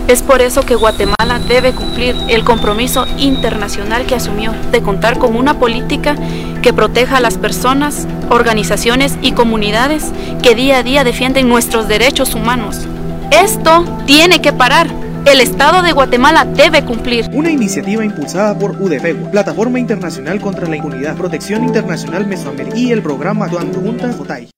Es 0.08 0.22
por 0.22 0.42
eso 0.42 0.64
que 0.64 0.76
Guatemala 0.76 1.40
debe 1.48 1.74
cumplir 1.74 2.16
el 2.28 2.44
compromiso 2.44 3.06
internacional 3.18 4.06
que 4.06 4.16
asumió 4.16 4.52
de 4.72 4.82
contar 4.82 5.18
con 5.18 5.36
una 5.36 5.60
política 5.60 6.16
que 6.62 6.74
proteja 6.74 7.18
a 7.18 7.22
las 7.22 7.38
personas, 7.38 8.06
organizaciones 8.30 9.18
y 9.22 9.32
comunidades 9.32 10.12
que 10.42 10.56
día 10.56 10.80
a 10.80 10.84
día 10.84 11.06
defienden 11.06 11.48
nuestros 11.48 11.88
derechos 11.88 12.36
humanos. 12.36 12.86
Esto 13.32 13.86
tiene 14.06 14.42
que 14.42 14.52
parar. 14.52 14.88
El 15.26 15.40
Estado 15.40 15.82
de 15.82 15.94
Guatemala 15.94 16.44
debe 16.44 16.84
cumplir. 16.84 17.30
Una 17.32 17.50
iniciativa 17.50 18.04
impulsada 18.04 18.60
por 18.60 18.72
UDPEGUA, 18.72 19.32
Plataforma 19.32 19.80
Internacional 19.80 20.42
contra 20.42 20.68
la 20.68 20.76
Impunidad, 20.76 21.16
Protección 21.16 21.64
Internacional 21.64 22.28
Mesoamericana 22.28 22.78
y 22.78 22.92
el 22.92 23.02
programa 23.02 23.46
Actuando 23.46 23.80
Juntas 23.80 24.20
Otay. 24.20 24.50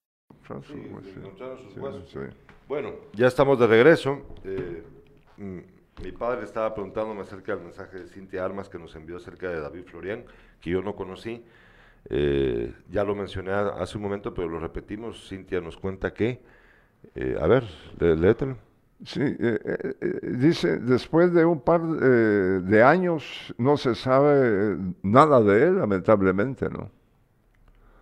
Pues, 0.47 0.65
sí. 2.11 2.19
Bueno, 2.67 2.89
ya 3.13 3.27
estamos 3.27 3.59
de 3.59 3.67
regreso. 3.67 4.21
Eh, 4.43 4.83
mi 5.37 6.11
padre 6.11 6.43
estaba 6.43 6.73
preguntándome 6.73 7.21
acerca 7.21 7.55
del 7.55 7.63
mensaje 7.63 7.99
de 7.99 8.07
Cintia 8.07 8.43
Armas 8.45 8.69
que 8.69 8.79
nos 8.79 8.95
envió 8.95 9.17
acerca 9.17 9.49
de 9.49 9.59
David 9.59 9.83
Florian, 9.85 10.25
que 10.61 10.69
yo 10.69 10.81
no 10.81 10.95
conocí. 10.95 11.43
Eh, 12.09 12.73
ya 12.91 13.03
lo 13.03 13.15
mencioné 13.15 13.51
hace 13.53 13.97
un 13.97 14.03
momento, 14.03 14.33
pero 14.33 14.49
lo 14.49 14.59
repetimos. 14.59 15.27
Cintia 15.29 15.61
nos 15.61 15.77
cuenta 15.77 16.13
que, 16.13 16.41
eh, 17.15 17.37
a 17.41 17.47
ver, 17.47 17.65
lé- 17.99 18.15
léetelo. 18.17 18.57
Sí, 19.03 19.21
eh, 19.21 19.95
dice, 20.23 20.77
después 20.79 21.33
de 21.33 21.45
un 21.45 21.59
par 21.61 21.81
de 21.81 22.83
años 22.83 23.53
no 23.57 23.77
se 23.77 23.93
sabe 23.93 24.77
nada 25.03 25.41
de 25.41 25.63
él, 25.67 25.77
lamentablemente, 25.79 26.69
¿no? 26.69 26.89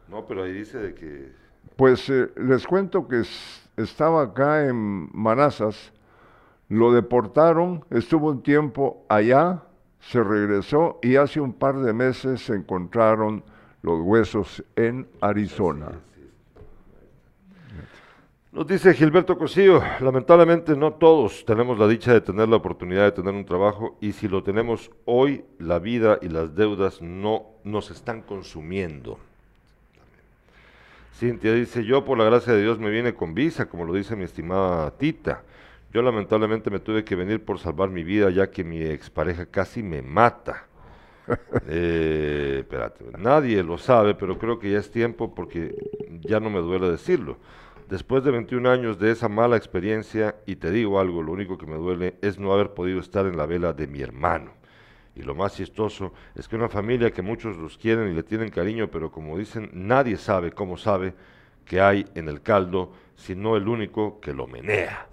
No, 0.08 0.26
pero 0.26 0.44
ahí 0.44 0.54
dice 0.54 0.78
de 0.80 0.94
que 0.96 1.32
Pues 1.76 2.10
les 2.10 2.68
cuento 2.68 3.08
que 3.08 3.22
es- 3.22 3.70
estaba 3.78 4.24
acá 4.24 4.66
en 4.68 5.10
Manazas, 5.14 5.92
lo 6.74 6.92
deportaron, 6.92 7.86
estuvo 7.92 8.32
un 8.32 8.42
tiempo 8.42 9.06
allá, 9.08 9.64
se 10.00 10.24
regresó 10.24 11.00
y 11.02 11.18
hace 11.18 11.40
un 11.40 11.54
par 11.54 11.80
de 11.80 11.94
meses 11.94 12.42
se 12.42 12.56
encontraron 12.56 13.44
los 13.84 14.02
huesos 14.02 14.64
en 14.76 15.08
Arizona. 15.22 15.92
Nos 18.52 18.68
dice 18.68 18.94
Gilberto 18.94 19.38
Cosillo, 19.38 19.82
lamentablemente 20.00 20.76
no 20.76 20.94
todos 20.94 21.46
tenemos 21.46 21.78
la 21.78 21.88
dicha 21.88 22.14
de 22.14 22.22
tener 22.22 22.50
la 22.50 22.58
oportunidad 22.58 23.04
de 23.04 23.12
tener 23.12 23.34
un 23.34 23.46
trabajo 23.46 23.98
y 24.00 24.12
si 24.12 24.28
lo 24.28 24.44
tenemos 24.44 24.92
hoy, 25.06 25.46
la 25.60 25.80
vida 25.80 26.18
y 26.22 26.30
las 26.30 26.56
deudas 26.56 27.02
no 27.02 27.46
nos 27.64 27.92
están 27.92 28.22
consumiendo. 28.22 29.20
Cintia 31.16 31.54
dice, 31.54 31.86
yo 31.86 32.04
por 32.04 32.18
la 32.18 32.26
gracia 32.26 32.54
de 32.54 32.64
Dios 32.64 32.80
me 32.80 32.90
vine 32.90 33.14
con 33.14 33.34
visa, 33.34 33.68
como 33.68 33.86
lo 33.86 33.94
dice 33.94 34.16
mi 34.16 34.24
estimada 34.24 34.92
Tita. 34.92 35.44
Yo 35.94 36.02
lamentablemente 36.02 36.72
me 36.72 36.80
tuve 36.80 37.04
que 37.04 37.16
venir 37.16 37.46
por 37.46 37.60
salvar 37.60 37.90
mi 37.90 38.04
vida 38.04 38.32
ya 38.32 38.50
que 38.50 38.64
mi 38.64 38.82
expareja 38.82 39.46
casi 39.46 39.84
me 39.84 40.02
mata. 40.02 40.68
Eh, 41.70 42.58
espérate, 42.60 43.06
nadie 43.18 43.64
lo 43.64 43.78
sabe, 43.78 44.14
pero 44.14 44.38
creo 44.38 44.60
que 44.60 44.70
ya 44.70 44.80
es 44.80 44.92
tiempo 44.92 45.34
porque 45.34 45.74
ya 46.20 46.42
no 46.42 46.50
me 46.50 46.60
duele 46.60 46.92
decirlo. 46.92 47.38
Después 47.88 48.26
de 48.26 48.32
21 48.32 48.70
años 48.70 49.00
de 49.00 49.12
esa 49.12 49.30
mala 49.30 49.56
experiencia, 49.56 50.36
y 50.46 50.58
te 50.58 50.70
digo 50.70 51.00
algo, 51.00 51.24
lo 51.24 51.32
único 51.32 51.58
que 51.58 51.66
me 51.66 51.78
duele 51.78 52.16
es 52.22 52.40
no 52.40 52.52
haber 52.52 52.72
podido 52.72 53.00
estar 53.00 53.26
en 53.26 53.38
la 53.38 53.46
vela 53.46 53.72
de 53.72 53.88
mi 53.88 54.02
hermano. 54.02 54.52
Y 55.16 55.22
lo 55.22 55.34
más 55.34 55.56
chistoso 55.56 56.12
es 56.36 56.50
que 56.50 56.58
una 56.58 56.68
familia 56.68 57.12
que 57.12 57.22
muchos 57.22 57.56
los 57.56 57.78
quieren 57.78 58.12
y 58.12 58.16
le 58.16 58.24
tienen 58.24 58.50
cariño, 58.50 58.90
pero 58.92 59.10
como 59.10 59.38
dicen, 59.38 59.70
nadie 59.72 60.18
sabe 60.18 60.52
cómo 60.52 60.76
sabe 60.76 61.14
que 61.64 61.80
hay 61.80 62.06
en 62.16 62.28
el 62.28 62.42
caldo, 62.42 62.92
sino 63.16 63.56
el 63.56 63.70
único 63.70 64.20
que 64.20 64.34
lo 64.34 64.46
menea. 64.46 65.08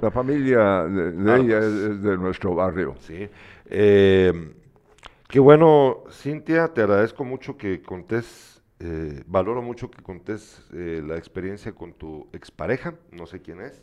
La 0.00 0.10
familia 0.10 0.84
de, 0.84 1.12
de 1.12 1.32
Armas. 1.32 1.46
ella 1.46 1.58
es, 1.58 1.64
es 1.92 2.02
de 2.02 2.16
nuestro 2.18 2.54
barrio. 2.54 2.94
Sí. 2.98 3.28
Eh, 3.66 4.54
qué 5.28 5.40
bueno, 5.40 6.04
Cintia, 6.10 6.68
te 6.68 6.82
agradezco 6.82 7.24
mucho 7.24 7.56
que 7.56 7.82
contés, 7.82 8.62
eh, 8.80 9.22
valoro 9.26 9.62
mucho 9.62 9.90
que 9.90 10.02
contés 10.02 10.62
eh, 10.72 11.02
la 11.06 11.16
experiencia 11.16 11.72
con 11.72 11.92
tu 11.94 12.28
expareja, 12.32 12.94
no 13.12 13.26
sé 13.26 13.40
quién 13.42 13.60
es, 13.60 13.82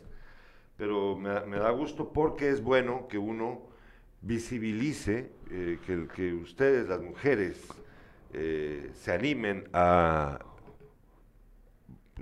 pero 0.76 1.16
me, 1.16 1.30
da- 1.30 1.46
me 1.46 1.58
da 1.58 1.70
gusto 1.70 2.12
porque 2.12 2.50
es 2.50 2.62
bueno 2.62 3.08
que 3.08 3.18
uno 3.18 3.62
visibilice, 4.22 5.32
que, 5.48 6.08
que 6.14 6.32
ustedes, 6.34 6.88
las 6.88 7.00
mujeres, 7.02 7.60
se 8.32 9.12
animen 9.12 9.64
a 9.72 10.38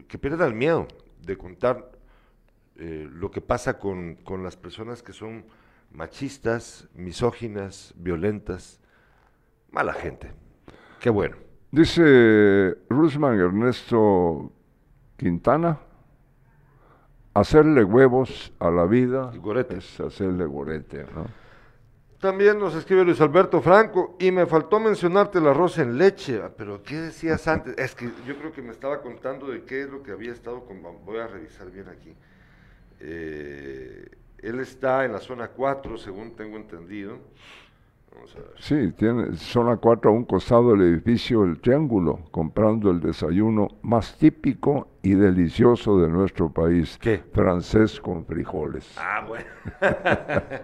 que 0.08 0.18
pierdan 0.18 0.48
el 0.48 0.54
miedo 0.54 0.86
de 1.24 1.36
contar 1.36 1.90
eh, 2.80 3.08
lo 3.12 3.30
que 3.30 3.42
pasa 3.42 3.78
con, 3.78 4.16
con 4.16 4.42
las 4.42 4.56
personas 4.56 5.02
que 5.02 5.12
son 5.12 5.44
machistas, 5.92 6.88
misóginas, 6.94 7.92
violentas, 7.96 8.80
mala 9.70 9.92
gente. 9.92 10.32
Qué 10.98 11.10
bueno. 11.10 11.36
Dice 11.70 12.76
Rusman 12.88 13.38
Ernesto 13.38 14.50
Quintana, 15.16 15.78
hacerle 17.34 17.84
huevos 17.84 18.52
a 18.58 18.70
la 18.70 18.86
vida 18.86 19.30
gorete. 19.36 19.76
es 19.76 20.00
hacerle 20.00 20.46
gorete, 20.46 21.04
¿no? 21.14 21.26
También 22.18 22.58
nos 22.58 22.74
escribe 22.74 23.04
Luis 23.04 23.20
Alberto 23.20 23.62
Franco 23.62 24.16
y 24.18 24.30
me 24.30 24.44
faltó 24.46 24.78
mencionarte 24.78 25.38
el 25.38 25.46
arroz 25.46 25.78
en 25.78 25.96
leche, 25.96 26.40
Ah, 26.42 26.50
pero 26.54 26.82
¿qué 26.82 26.96
decías 26.96 27.46
antes? 27.48 27.74
Es 27.78 27.94
que 27.94 28.10
yo 28.26 28.36
creo 28.36 28.52
que 28.52 28.60
me 28.60 28.72
estaba 28.72 29.00
contando 29.00 29.46
de 29.46 29.64
qué 29.64 29.82
es 29.82 29.90
lo 29.90 30.02
que 30.02 30.12
había 30.12 30.32
estado 30.32 30.64
con... 30.66 30.82
Voy 30.82 31.18
a 31.18 31.26
revisar 31.26 31.70
bien 31.70 31.88
aquí. 31.88 32.14
Eh, 33.00 34.08
él 34.38 34.60
está 34.60 35.04
en 35.04 35.12
la 35.12 35.18
zona 35.20 35.48
4, 35.48 35.98
según 35.98 36.34
tengo 36.36 36.56
entendido. 36.56 37.18
Vamos 38.12 38.34
a 38.34 38.38
ver. 38.40 38.52
Sí, 38.58 38.92
tiene 38.92 39.36
zona 39.36 39.76
4 39.76 40.10
a 40.10 40.14
un 40.14 40.24
costado 40.24 40.72
del 40.72 40.82
edificio 40.82 41.44
El 41.44 41.60
Triángulo, 41.60 42.20
comprando 42.30 42.90
el 42.90 43.00
desayuno 43.00 43.68
más 43.82 44.16
típico 44.18 44.88
y 45.02 45.14
delicioso 45.14 46.00
de 46.00 46.08
nuestro 46.08 46.52
país. 46.52 46.98
¿Qué? 47.00 47.22
Francés 47.32 48.00
con 48.00 48.24
frijoles. 48.24 48.94
Ah, 48.98 49.24
bueno. 49.26 49.46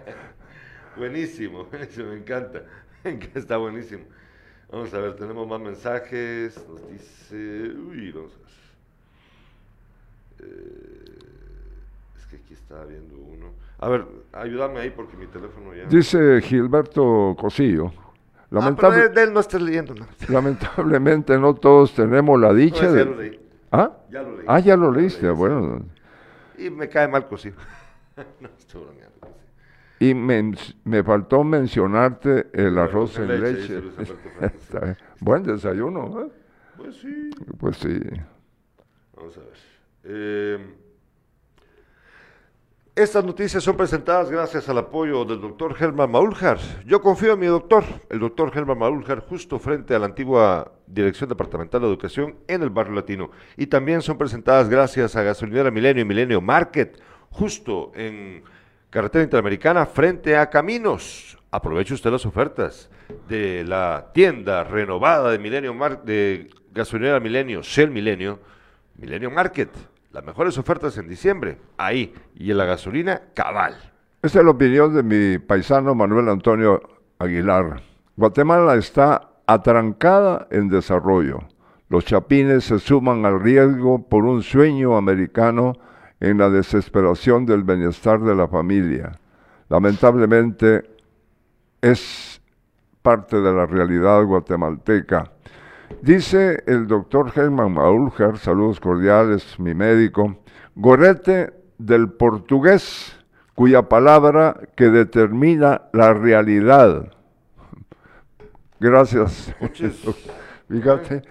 buenísimo, 0.97 1.65
buenísimo, 1.65 2.07
me 2.11 2.17
encanta. 2.17 2.63
Está 3.33 3.57
buenísimo. 3.57 4.03
Vamos 4.69 4.93
a 4.93 4.99
ver, 4.99 5.15
tenemos 5.15 5.47
más 5.47 5.61
mensajes. 5.61 6.67
Nos 6.67 6.91
dice. 6.91 7.71
Uy, 7.71 8.11
vamos 8.11 8.33
a 8.35 8.39
ver. 8.39 8.47
Eh, 10.39 11.36
que 12.37 12.43
aquí 12.43 12.53
estaba 12.53 12.85
viendo 12.85 13.15
uno. 13.15 13.47
A 13.79 13.89
ver, 13.89 14.05
ayúdame 14.33 14.79
ahí 14.79 14.89
porque 14.89 15.15
mi 15.17 15.27
teléfono 15.27 15.73
ya. 15.73 15.85
Dice 15.85 16.41
Gilberto 16.41 17.35
Cosillo, 17.39 17.91
Ah, 17.95 18.47
lamentable- 18.51 18.95
pero 18.95 19.09
de, 19.09 19.15
de 19.15 19.23
él 19.23 19.33
no 19.33 19.39
estés 19.41 19.61
leyendo 19.61 19.93
nada. 19.93 20.11
lamentablemente 20.29 21.37
no 21.37 21.53
todos 21.55 21.93
tenemos 21.93 22.39
la 22.39 22.53
dicha 22.53 22.83
No, 22.85 22.91
de... 22.93 22.99
ya 22.99 23.05
lo 23.05 23.15
leí. 23.21 23.39
¿Ah? 23.71 23.91
Ya 24.09 24.21
lo 24.21 24.37
leí. 24.37 24.45
Ah, 24.47 24.59
ya 24.59 24.77
lo 24.77 24.91
leí, 24.91 25.01
leíste, 25.01 25.27
sí. 25.27 25.33
bueno. 25.33 25.85
Y 26.57 26.69
me 26.69 26.87
cae 26.89 27.07
mal 27.07 27.27
cocido. 27.27 27.57
no, 28.39 28.49
estoy 28.57 28.81
bromeando. 28.83 29.13
Y 29.99 30.13
men- 30.13 30.55
me 30.85 31.03
faltó 31.03 31.43
mencionarte 31.43 32.47
el 32.53 32.77
arroz 32.77 33.17
en 33.19 33.27
leche. 33.41 33.75
Alberto 33.77 34.03
sí. 34.05 34.45
Está 34.45 34.79
bien. 34.79 34.97
Buen 35.19 35.43
desayuno, 35.43 36.21
¿eh? 36.23 36.29
Pues 36.77 36.95
sí. 36.97 37.29
Pues 37.59 37.77
sí. 37.77 37.99
Vamos 39.15 39.35
a 39.37 39.39
ver. 39.41 39.49
Eh, 40.03 40.75
estas 42.97 43.23
noticias 43.23 43.63
son 43.63 43.77
presentadas 43.77 44.31
gracias 44.31 44.67
al 44.69 44.79
apoyo 44.79 45.23
del 45.23 45.39
doctor 45.39 45.75
Germán 45.75 46.09
Maúljar. 46.09 46.57
Yo 46.83 46.99
confío 46.99 47.33
en 47.33 47.39
mi 47.39 47.45
doctor, 47.45 47.83
el 48.09 48.19
doctor 48.19 48.51
Germán 48.51 48.79
Maúljar, 48.79 49.19
justo 49.19 49.59
frente 49.59 49.93
a 49.93 49.99
la 49.99 50.07
antigua 50.07 50.71
Dirección 50.87 51.29
Departamental 51.29 51.81
de 51.81 51.87
Educación 51.87 52.37
en 52.47 52.63
el 52.63 52.71
barrio 52.71 52.95
latino. 52.95 53.29
Y 53.55 53.67
también 53.67 54.01
son 54.01 54.17
presentadas 54.17 54.67
gracias 54.67 55.15
a 55.15 55.21
Gasolinera 55.21 55.69
Milenio 55.69 56.01
y 56.01 56.05
Milenio 56.05 56.41
Market, 56.41 56.99
justo 57.29 57.91
en 57.93 58.43
Carretera 58.89 59.23
Interamericana 59.23 59.85
frente 59.85 60.35
a 60.35 60.49
Caminos. 60.49 61.37
Aproveche 61.51 61.93
usted 61.93 62.09
las 62.09 62.25
ofertas 62.25 62.89
de 63.29 63.63
la 63.63 64.09
tienda 64.11 64.63
renovada 64.63 65.29
de 65.29 65.37
Milenio 65.37 65.75
Mar 65.75 66.01
de 66.03 66.49
Gasolinera 66.73 67.19
Milenio, 67.19 67.61
Shell 67.61 67.91
Milenio, 67.91 68.39
Milenio 68.95 69.29
Market. 69.29 69.69
Las 70.17 70.25
mejores 70.25 70.57
ofertas 70.57 70.97
en 70.97 71.07
diciembre, 71.07 71.59
ahí. 71.77 72.11
Y 72.33 72.49
en 72.49 72.57
la 72.57 72.65
gasolina, 72.65 73.21
cabal. 73.35 73.75
Esta 74.23 74.39
es 74.39 74.45
la 74.45 74.49
opinión 74.49 74.91
de 74.95 75.03
mi 75.03 75.37
paisano 75.37 75.93
Manuel 75.93 76.29
Antonio 76.29 76.81
Aguilar. 77.19 77.83
Guatemala 78.15 78.73
está 78.77 79.29
atrancada 79.45 80.47
en 80.49 80.69
desarrollo. 80.69 81.41
Los 81.89 82.05
chapines 82.05 82.63
se 82.63 82.79
suman 82.79 83.27
al 83.27 83.39
riesgo 83.39 84.09
por 84.09 84.25
un 84.25 84.41
sueño 84.41 84.97
americano 84.97 85.73
en 86.19 86.39
la 86.39 86.49
desesperación 86.49 87.45
del 87.45 87.61
bienestar 87.61 88.19
de 88.19 88.33
la 88.33 88.47
familia. 88.47 89.19
Lamentablemente 89.69 90.81
es 91.79 92.41
parte 93.03 93.39
de 93.39 93.53
la 93.53 93.67
realidad 93.67 94.23
guatemalteca. 94.23 95.31
Dice 96.01 96.63
el 96.67 96.87
doctor 96.87 97.31
Germán 97.31 97.73
Maulger, 97.73 98.37
saludos 98.37 98.79
cordiales, 98.79 99.59
mi 99.59 99.73
médico, 99.73 100.37
gorete 100.75 101.53
del 101.77 102.09
portugués, 102.09 103.17
cuya 103.55 103.89
palabra 103.89 104.59
que 104.75 104.89
determina 104.89 105.83
la 105.93 106.13
realidad. 106.13 107.11
Gracias. 108.79 109.53
Fíjate. 110.69 111.23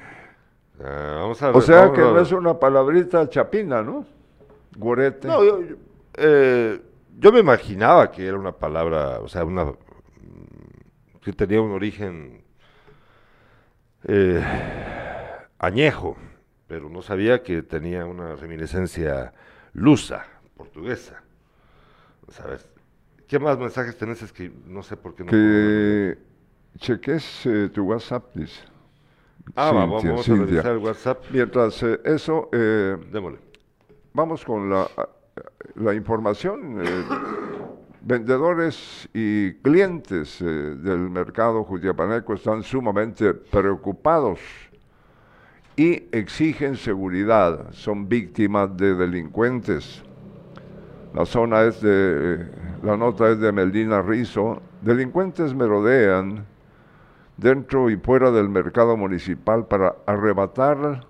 Ah, 0.82 1.18
vamos 1.20 1.42
a 1.42 1.50
O 1.50 1.60
sea 1.60 1.92
que 1.92 2.00
no 2.00 2.20
es 2.20 2.32
una 2.32 2.58
palabrita 2.58 3.28
chapina, 3.28 3.82
¿no? 3.82 4.04
Gorete. 4.76 5.28
No, 5.28 5.44
yo, 5.44 5.62
yo, 5.62 5.76
eh, 6.14 6.80
yo 7.18 7.32
me 7.32 7.40
imaginaba 7.40 8.10
que 8.10 8.26
era 8.26 8.38
una 8.38 8.52
palabra, 8.52 9.20
o 9.20 9.28
sea, 9.28 9.44
una 9.44 9.72
que 11.22 11.32
tenía 11.32 11.60
un 11.60 11.72
origen 11.72 12.45
eh, 14.06 14.42
añejo, 15.58 16.16
pero 16.66 16.88
no 16.88 17.02
sabía 17.02 17.42
que 17.42 17.62
tenía 17.62 18.04
una 18.06 18.34
reminiscencia 18.36 19.32
lusa, 19.72 20.26
portuguesa. 20.56 21.22
¿Sabes? 22.28 22.68
¿Qué 23.28 23.38
más 23.38 23.58
mensajes 23.58 23.96
tenés? 23.96 24.22
Es 24.22 24.32
que 24.32 24.52
no 24.66 24.82
sé 24.82 24.96
por 24.96 25.14
qué 25.14 25.24
no. 25.24 25.30
puedo 25.30 25.42
que 25.42 26.18
cheques 26.78 27.46
eh, 27.46 27.70
tu 27.72 27.84
WhatsApp, 27.84 28.24
dice. 28.34 28.62
Ah, 29.54 29.70
vamos, 29.72 30.02
Cintia, 30.02 30.10
vamos 30.10 30.28
a 30.28 30.32
Cintia. 30.34 30.46
revisar 30.46 30.72
el 30.72 30.78
WhatsApp. 30.78 31.24
Mientras 31.30 31.82
eh, 31.82 32.00
eso, 32.04 32.48
eh, 32.52 32.96
Démosle. 33.12 33.38
vamos 34.12 34.44
con 34.44 34.68
la, 34.70 34.88
la 35.76 35.94
información. 35.94 36.82
Vendedores 38.06 39.08
y 39.12 39.54
clientes 39.54 40.40
eh, 40.40 40.44
del 40.44 41.10
mercado 41.10 41.64
jutiapaneco 41.64 42.34
están 42.34 42.62
sumamente 42.62 43.34
preocupados 43.34 44.38
y 45.74 46.04
exigen 46.12 46.76
seguridad. 46.76 47.72
Son 47.72 48.08
víctimas 48.08 48.76
de 48.76 48.94
delincuentes. 48.94 50.04
La 51.14 51.26
zona 51.26 51.64
es 51.64 51.80
de, 51.80 52.46
la 52.84 52.96
nota 52.96 53.28
es 53.28 53.40
de 53.40 53.50
Meldina 53.50 54.00
Rizo. 54.02 54.62
Delincuentes 54.82 55.52
merodean 55.52 56.46
dentro 57.36 57.90
y 57.90 57.96
fuera 57.96 58.30
del 58.30 58.48
mercado 58.48 58.96
municipal 58.96 59.66
para 59.66 59.96
arrebatar, 60.06 61.04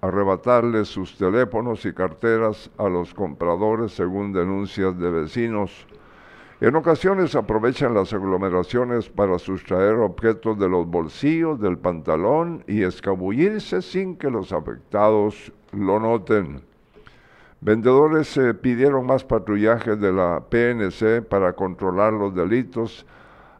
arrebatarles 0.00 0.88
sus 0.88 1.16
teléfonos 1.16 1.86
y 1.86 1.92
carteras 1.92 2.68
a 2.78 2.88
los 2.88 3.14
compradores 3.14 3.92
según 3.92 4.32
denuncias 4.32 4.98
de 4.98 5.08
vecinos. 5.08 5.86
En 6.58 6.74
ocasiones 6.74 7.34
aprovechan 7.34 7.92
las 7.92 8.14
aglomeraciones 8.14 9.10
para 9.10 9.38
sustraer 9.38 9.96
objetos 9.96 10.58
de 10.58 10.66
los 10.70 10.86
bolsillos 10.86 11.60
del 11.60 11.76
pantalón 11.76 12.64
y 12.66 12.82
escabullirse 12.82 13.82
sin 13.82 14.16
que 14.16 14.30
los 14.30 14.52
afectados 14.52 15.52
lo 15.72 16.00
noten. 16.00 16.62
Vendedores 17.60 18.34
eh, 18.38 18.54
pidieron 18.54 19.04
más 19.04 19.22
patrullaje 19.22 19.96
de 19.96 20.10
la 20.10 20.44
PNC 20.48 21.28
para 21.28 21.52
controlar 21.52 22.14
los 22.14 22.34
delitos, 22.34 23.04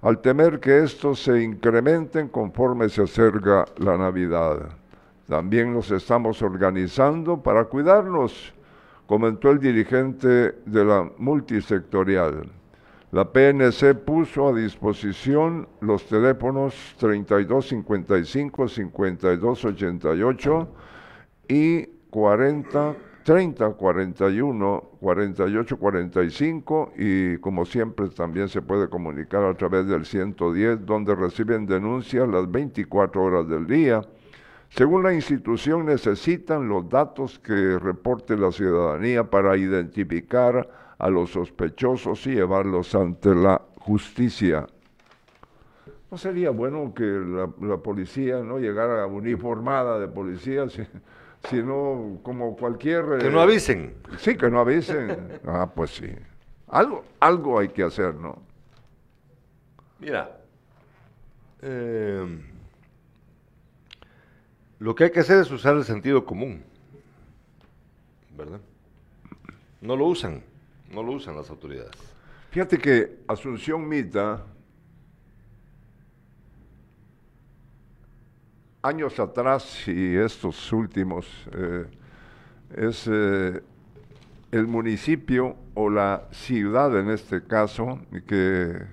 al 0.00 0.22
temer 0.22 0.58
que 0.58 0.78
estos 0.78 1.22
se 1.22 1.42
incrementen 1.42 2.28
conforme 2.28 2.88
se 2.88 3.02
acerca 3.02 3.66
la 3.76 3.98
Navidad. 3.98 4.70
También 5.28 5.74
nos 5.74 5.90
estamos 5.90 6.40
organizando 6.40 7.42
para 7.42 7.64
cuidarnos, 7.64 8.54
comentó 9.06 9.50
el 9.50 9.58
dirigente 9.58 10.52
de 10.64 10.84
la 10.84 11.10
multisectorial. 11.18 12.48
La 13.16 13.24
PNC 13.24 13.94
puso 14.04 14.48
a 14.48 14.52
disposición 14.52 15.66
los 15.80 16.04
teléfonos 16.04 16.74
3255, 16.98 18.68
5288 18.68 20.68
y 21.48 21.86
40, 22.10 22.96
30, 23.24 23.70
41, 23.70 24.90
48, 25.00 25.78
45 25.78 26.92
y 26.98 27.38
como 27.38 27.64
siempre 27.64 28.10
también 28.10 28.50
se 28.50 28.60
puede 28.60 28.90
comunicar 28.90 29.44
a 29.44 29.54
través 29.54 29.86
del 29.86 30.04
110 30.04 30.84
donde 30.84 31.14
reciben 31.14 31.64
denuncias 31.64 32.28
las 32.28 32.50
24 32.50 33.24
horas 33.24 33.48
del 33.48 33.66
día. 33.66 34.02
Según 34.68 35.04
la 35.04 35.14
institución 35.14 35.86
necesitan 35.86 36.68
los 36.68 36.86
datos 36.90 37.38
que 37.38 37.78
reporte 37.78 38.36
la 38.36 38.52
ciudadanía 38.52 39.24
para 39.24 39.56
identificar 39.56 40.84
a 40.98 41.08
los 41.10 41.30
sospechosos 41.30 42.26
y 42.26 42.34
llevarlos 42.34 42.94
ante 42.94 43.34
la 43.34 43.60
justicia. 43.78 44.66
¿No 46.10 46.16
sería 46.18 46.50
bueno 46.50 46.94
que 46.94 47.04
la, 47.04 47.50
la 47.60 47.76
policía 47.78 48.38
no 48.42 48.58
llegara 48.58 49.06
uniformada 49.06 49.98
de 49.98 50.08
policía, 50.08 50.68
si- 50.70 50.86
sino 51.50 52.18
como 52.22 52.56
cualquier... 52.56 53.04
Que 53.18 53.26
eh, 53.26 53.30
no 53.30 53.40
avisen. 53.40 53.94
Sí, 54.18 54.36
que 54.36 54.50
no 54.50 54.60
avisen. 54.60 55.40
ah, 55.46 55.70
pues 55.74 55.90
sí. 55.90 56.10
Algo, 56.68 57.04
algo 57.20 57.58
hay 57.58 57.68
que 57.68 57.82
hacer, 57.82 58.14
¿no? 58.14 58.38
Mira, 59.98 60.36
eh, 61.62 62.40
lo 64.78 64.94
que 64.94 65.04
hay 65.04 65.10
que 65.10 65.20
hacer 65.20 65.40
es 65.40 65.50
usar 65.50 65.76
el 65.76 65.84
sentido 65.84 66.24
común, 66.24 66.62
¿verdad? 68.36 68.60
No 69.80 69.96
lo 69.96 70.06
usan, 70.06 70.42
no 70.92 71.02
lo 71.02 71.12
usan 71.12 71.36
las 71.36 71.50
autoridades. 71.50 71.96
Fíjate 72.50 72.78
que 72.78 73.18
Asunción 73.28 73.86
Mita, 73.88 74.44
años 78.82 79.18
atrás 79.18 79.86
y 79.88 80.16
estos 80.16 80.72
últimos, 80.72 81.26
eh, 81.52 81.86
es 82.76 83.08
eh, 83.10 83.62
el 84.52 84.66
municipio 84.66 85.56
o 85.74 85.90
la 85.90 86.28
ciudad 86.30 86.98
en 86.98 87.10
este 87.10 87.44
caso 87.44 88.00
que, 88.26 88.86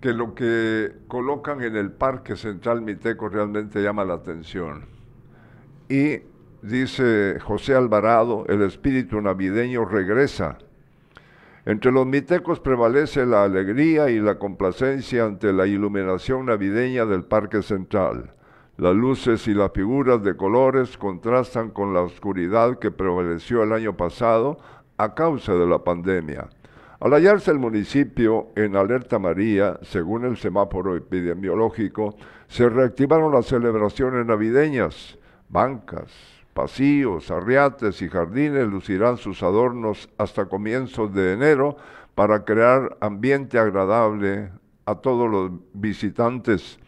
que 0.00 0.12
lo 0.12 0.34
que 0.34 0.96
colocan 1.06 1.62
en 1.62 1.76
el 1.76 1.92
Parque 1.92 2.34
Central 2.34 2.82
Miteco 2.82 3.28
realmente 3.28 3.82
llama 3.82 4.04
la 4.04 4.14
atención. 4.14 4.86
Y 5.88 6.22
dice 6.62 7.38
José 7.40 7.74
Alvarado, 7.74 8.44
el 8.48 8.62
espíritu 8.62 9.20
navideño 9.20 9.84
regresa. 9.84 10.58
Entre 11.64 11.92
los 11.92 12.06
mitecos 12.06 12.60
prevalece 12.60 13.26
la 13.26 13.44
alegría 13.44 14.08
y 14.10 14.20
la 14.20 14.38
complacencia 14.38 15.24
ante 15.24 15.52
la 15.52 15.66
iluminación 15.66 16.46
navideña 16.46 17.04
del 17.04 17.24
Parque 17.24 17.62
Central. 17.62 18.32
Las 18.78 18.94
luces 18.94 19.46
y 19.48 19.54
las 19.54 19.72
figuras 19.72 20.22
de 20.22 20.36
colores 20.36 20.96
contrastan 20.96 21.70
con 21.70 21.92
la 21.92 22.00
oscuridad 22.00 22.78
que 22.78 22.90
prevaleció 22.90 23.62
el 23.62 23.72
año 23.72 23.96
pasado 23.96 24.58
a 24.96 25.14
causa 25.14 25.54
de 25.54 25.66
la 25.66 25.82
pandemia. 25.84 26.48
Al 27.00 27.12
hallarse 27.12 27.50
el 27.50 27.58
municipio 27.58 28.48
en 28.56 28.74
alerta 28.74 29.18
María, 29.18 29.78
según 29.82 30.24
el 30.24 30.36
semáforo 30.36 30.96
epidemiológico, 30.96 32.16
se 32.46 32.68
reactivaron 32.68 33.32
las 33.32 33.46
celebraciones 33.46 34.24
navideñas. 34.26 35.18
Bancas, 35.48 36.37
pasillos, 36.58 37.30
arriates 37.30 38.02
y 38.02 38.08
jardines 38.08 38.66
lucirán 38.66 39.16
sus 39.16 39.44
adornos 39.44 40.10
hasta 40.18 40.46
comienzos 40.46 41.14
de 41.14 41.34
enero 41.34 41.76
para 42.16 42.44
crear 42.44 42.98
ambiente 43.00 43.60
agradable 43.60 44.50
a 44.84 44.96
todos 44.96 45.30
los 45.30 45.52
visitantes. 45.72 46.80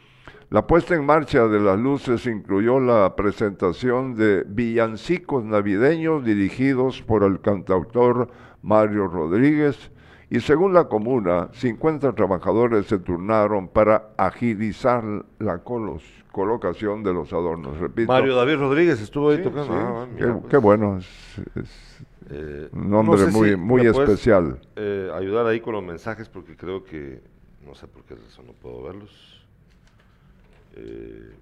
La 0.48 0.66
puesta 0.66 0.96
en 0.96 1.06
marcha 1.06 1.46
de 1.46 1.60
las 1.60 1.78
luces 1.78 2.26
incluyó 2.26 2.80
la 2.80 3.14
presentación 3.14 4.16
de 4.16 4.42
villancicos 4.44 5.44
navideños 5.44 6.24
dirigidos 6.24 7.00
por 7.02 7.22
el 7.22 7.40
cantautor 7.40 8.28
Mario 8.62 9.06
Rodríguez 9.06 9.92
y 10.30 10.40
según 10.40 10.74
la 10.74 10.88
comuna, 10.88 11.48
50 11.52 12.12
trabajadores 12.16 12.86
se 12.86 12.98
turnaron 12.98 13.68
para 13.68 14.08
agilizar 14.16 15.04
la 15.38 15.58
colos, 15.58 16.02
colocación 16.30 17.02
de 17.02 17.12
los 17.14 17.32
adornos. 17.32 17.78
Repito, 17.78 18.12
Mario 18.12 18.34
David 18.36 18.56
Rodríguez 18.56 19.00
estuvo 19.00 19.30
ahí 19.30 19.38
Sí, 19.38 19.42
tocando. 19.42 19.72
sí. 19.72 19.72
Ah, 19.74 20.06
qué, 20.16 20.26
pues. 20.26 20.44
qué 20.50 20.56
bueno, 20.58 20.98
es, 20.98 21.06
es 21.56 22.06
Eh, 22.30 22.68
un 22.72 22.90
no 23.02 23.02
nombre 23.02 23.18
sé 23.18 23.30
muy, 23.30 23.50
si 23.50 23.56
muy 23.56 23.82
puedes, 23.82 23.98
especial. 23.98 24.60
eh, 24.76 25.10
ayudar 25.14 25.46
ahí 25.46 25.60
con 25.60 25.74
los 25.74 25.82
mensajes 25.82 26.28
porque 26.28 26.56
creo 26.56 26.84
que 26.84 27.20
no 27.66 27.74
sé 27.74 27.88
por 27.88 28.04
qué 28.04 28.14
razón 28.14 28.46
no 28.46 28.52
puedo 28.52 28.82
verlos. 28.82 29.44
Eh, 30.76 31.32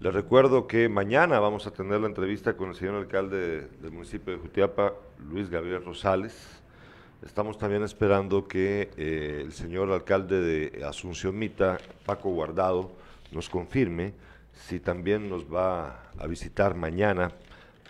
les 0.00 0.12
recuerdo 0.14 0.66
que 0.66 0.88
mañana 0.88 1.40
vamos 1.40 1.66
a 1.66 1.72
tener 1.72 2.00
la 2.00 2.06
entrevista 2.06 2.56
con 2.56 2.68
el 2.68 2.74
señor 2.76 2.94
alcalde 2.96 3.68
del 3.80 3.90
municipio 3.92 4.32
de 4.32 4.38
Jutiapa, 4.38 4.94
Luis 5.30 5.50
Gabriel 5.50 5.84
Rosales. 5.84 6.57
Estamos 7.24 7.58
también 7.58 7.82
esperando 7.82 8.46
que 8.46 8.90
eh, 8.96 9.42
el 9.44 9.52
señor 9.52 9.90
alcalde 9.90 10.40
de 10.40 10.84
Asunción 10.84 11.36
Mita, 11.36 11.78
Paco 12.06 12.30
Guardado, 12.30 12.92
nos 13.32 13.48
confirme 13.48 14.12
si 14.52 14.78
también 14.78 15.28
nos 15.28 15.44
va 15.44 16.10
a 16.16 16.26
visitar 16.28 16.76
mañana 16.76 17.32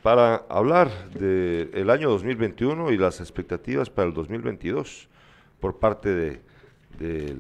para 0.03 0.47
hablar 0.49 1.11
del 1.11 1.91
año 1.91 2.09
2021 2.09 2.91
y 2.91 2.97
las 2.97 3.21
expectativas 3.21 3.91
para 3.91 4.09
el 4.09 4.15
2022 4.15 5.09
por 5.61 5.79
parte 5.79 6.09
de, 6.15 6.41
de 6.99 7.37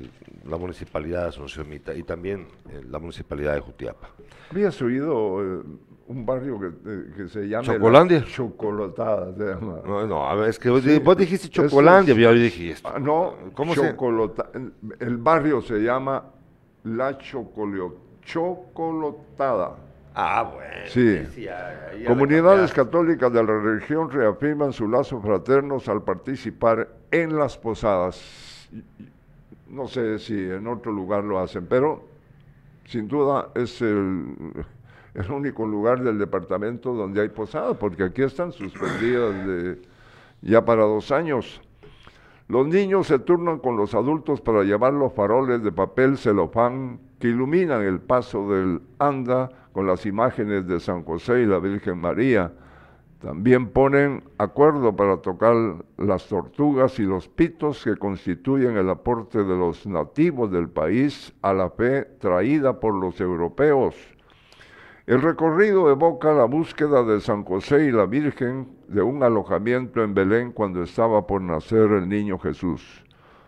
la 0.47 0.59
municipalidad 0.59 1.22
de 1.22 1.28
Asunción 1.28 1.70
Mita 1.70 1.95
y 1.95 2.03
también 2.03 2.49
eh, 2.70 2.82
la 2.86 2.99
municipalidad 2.99 3.55
de 3.55 3.61
Jutiapa. 3.61 4.11
¿Habías 4.51 4.80
oído 4.82 5.64
un 6.09 6.24
barrio 6.26 6.59
que, 6.59 6.66
eh, 6.66 7.04
que 7.16 7.28
se 7.28 7.48
llama... 7.48 7.64
¿Chocolandia? 7.64 8.20
La 8.20 8.26
Chocolatada 8.26 9.34
se 9.34 9.44
llama. 9.44 9.80
No, 9.86 10.06
no, 10.06 10.26
a 10.28 10.34
ver, 10.34 10.48
es 10.48 10.59
que 10.59 10.68
Sí, 10.80 10.98
vos 10.98 11.16
dijiste 11.16 11.46
es- 11.46 11.50
Chocolandia, 11.52 12.14
yo 12.14 12.32
dije 12.32 12.70
esto. 12.70 12.90
Ah, 12.92 12.98
no, 12.98 13.34
¿Cómo 13.54 13.74
se- 13.74 13.82
Chocolota- 13.94 14.50
El 15.00 15.16
barrio 15.18 15.61
se 15.62 15.78
llama 15.80 16.24
La 16.84 17.16
Chocolio- 17.18 17.94
Chocolotada. 18.22 19.76
Ah, 20.14 20.42
bueno. 20.52 20.86
Sí. 20.88 21.20
ya 21.42 21.90
Comunidades 22.06 22.72
católicas 22.72 23.32
de 23.32 23.42
la 23.44 23.61
región 23.61 24.11
reafirman 24.11 24.72
su 24.72 24.88
lazo 24.88 25.20
fraternos 25.20 25.88
al 25.88 26.02
participar 26.02 26.88
en 27.11 27.36
las 27.38 27.56
posadas. 27.56 28.68
No 29.68 29.86
sé 29.86 30.18
si 30.18 30.34
en 30.34 30.66
otro 30.66 30.90
lugar 30.90 31.22
lo 31.24 31.38
hacen, 31.38 31.66
pero 31.66 32.02
sin 32.86 33.06
duda 33.06 33.50
es 33.54 33.80
el, 33.82 34.34
el 35.14 35.30
único 35.30 35.66
lugar 35.66 36.02
del 36.02 36.18
departamento 36.18 36.94
donde 36.94 37.20
hay 37.20 37.28
posadas, 37.28 37.76
porque 37.78 38.04
aquí 38.04 38.22
están 38.22 38.52
suspendidas 38.52 39.46
de, 39.46 39.82
ya 40.42 40.64
para 40.64 40.84
dos 40.84 41.11
años. 41.11 41.61
Los 42.48 42.66
niños 42.66 43.06
se 43.06 43.18
turnan 43.18 43.59
con 43.59 43.76
los 43.76 43.94
adultos 43.94 44.40
para 44.40 44.62
llevar 44.62 44.94
los 44.94 45.12
faroles 45.12 45.62
de 45.62 45.70
papel 45.70 46.16
celofán 46.16 46.98
que 47.18 47.28
iluminan 47.28 47.82
el 47.82 48.00
paso 48.00 48.48
del 48.50 48.80
anda 48.98 49.50
con 49.72 49.86
las 49.86 50.06
imágenes 50.06 50.66
de 50.66 50.80
San 50.80 51.04
José 51.04 51.42
y 51.42 51.46
la 51.46 51.59
Virgen 51.59 51.98
María. 51.98 52.52
También 53.20 53.68
ponen 53.68 54.22
acuerdo 54.38 54.94
para 54.94 55.18
tocar 55.18 55.54
las 55.98 56.26
tortugas 56.28 56.98
y 57.00 57.02
los 57.02 57.28
pitos 57.28 57.82
que 57.84 57.96
constituyen 57.96 58.76
el 58.76 58.88
aporte 58.88 59.42
de 59.42 59.56
los 59.56 59.86
nativos 59.86 60.50
del 60.50 60.68
país 60.68 61.34
a 61.42 61.52
la 61.52 61.68
fe 61.68 62.04
traída 62.18 62.80
por 62.80 62.94
los 62.94 63.20
europeos. 63.20 63.94
El 65.09 65.22
recorrido 65.22 65.90
evoca 65.90 66.34
la 66.34 66.44
búsqueda 66.44 67.02
de 67.02 67.22
San 67.22 67.42
José 67.42 67.86
y 67.86 67.90
la 67.90 68.04
Virgen 68.04 68.68
de 68.88 69.00
un 69.00 69.22
alojamiento 69.22 70.02
en 70.04 70.12
Belén 70.12 70.52
cuando 70.52 70.82
estaba 70.82 71.26
por 71.26 71.40
nacer 71.40 71.92
el 71.92 72.11
niño 72.11 72.38
Jesús. 72.38 73.06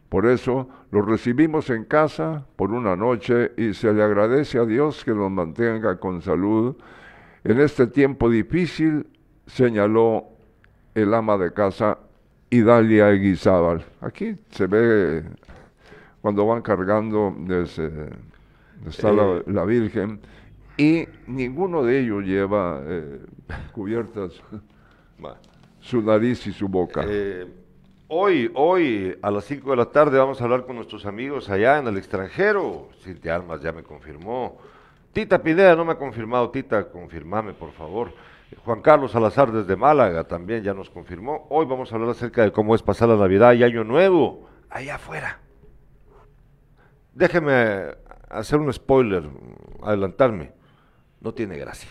Por 0.08 0.24
eso 0.24 0.70
lo 0.90 1.02
recibimos 1.02 1.68
en 1.68 1.84
casa 1.84 2.46
por 2.56 2.72
una 2.72 2.96
noche 2.96 3.52
y 3.58 3.74
se 3.74 3.92
le 3.92 4.02
agradece 4.02 4.58
a 4.58 4.64
Dios 4.64 5.04
que 5.04 5.10
nos 5.10 5.30
mantenga 5.30 6.00
con 6.00 6.22
salud 6.22 6.76
en 7.44 7.60
este 7.60 7.86
tiempo 7.86 8.30
difícil, 8.30 9.06
señaló 9.46 10.28
el 10.94 11.12
ama 11.12 11.36
de 11.36 11.52
casa 11.52 11.98
Idalia 12.48 13.10
Eguizábal. 13.10 13.84
Aquí 14.00 14.34
se 14.48 14.66
ve 14.66 15.24
cuando 16.22 16.46
van 16.46 16.62
cargando 16.62 17.34
desde, 17.38 18.08
está 18.86 19.12
la, 19.12 19.24
Eh. 19.24 19.42
la 19.44 19.66
Virgen 19.66 20.20
y 20.76 21.06
ninguno 21.26 21.82
de 21.82 22.00
ellos 22.00 22.24
lleva 22.24 22.80
eh, 22.84 23.20
cubiertas 23.72 24.32
su 25.80 26.02
nariz 26.02 26.46
y 26.46 26.52
su 26.52 26.68
boca. 26.68 27.04
Eh, 27.06 27.46
hoy, 28.08 28.50
hoy 28.54 29.18
a 29.22 29.30
las 29.30 29.44
5 29.44 29.70
de 29.70 29.76
la 29.76 29.86
tarde 29.86 30.18
vamos 30.18 30.40
a 30.40 30.44
hablar 30.44 30.66
con 30.66 30.76
nuestros 30.76 31.06
amigos 31.06 31.48
allá 31.48 31.78
en 31.78 31.86
el 31.86 31.96
extranjero. 31.96 32.88
Cintia 33.02 33.34
Almas 33.34 33.60
ya 33.60 33.72
me 33.72 33.82
confirmó. 33.82 34.58
Tita 35.12 35.42
Pineda 35.42 35.74
no 35.74 35.84
me 35.84 35.92
ha 35.92 35.98
confirmado. 35.98 36.50
Tita, 36.50 36.88
confirmame, 36.88 37.52
por 37.52 37.72
favor. 37.72 38.12
Juan 38.64 38.82
Carlos 38.82 39.12
Salazar 39.12 39.52
desde 39.52 39.76
Málaga 39.76 40.24
también 40.24 40.62
ya 40.62 40.74
nos 40.74 40.90
confirmó. 40.90 41.46
Hoy 41.50 41.66
vamos 41.66 41.92
a 41.92 41.94
hablar 41.94 42.10
acerca 42.10 42.42
de 42.42 42.52
cómo 42.52 42.74
es 42.74 42.82
pasar 42.82 43.08
la 43.08 43.16
Navidad 43.16 43.52
y 43.54 43.62
Año 43.62 43.84
Nuevo 43.84 44.48
allá 44.70 44.96
afuera. 44.96 45.38
Déjeme 47.14 47.94
hacer 48.28 48.58
un 48.60 48.72
spoiler, 48.72 49.28
adelantarme. 49.82 50.52
No 51.20 51.32
tiene 51.34 51.56
gracia. 51.58 51.90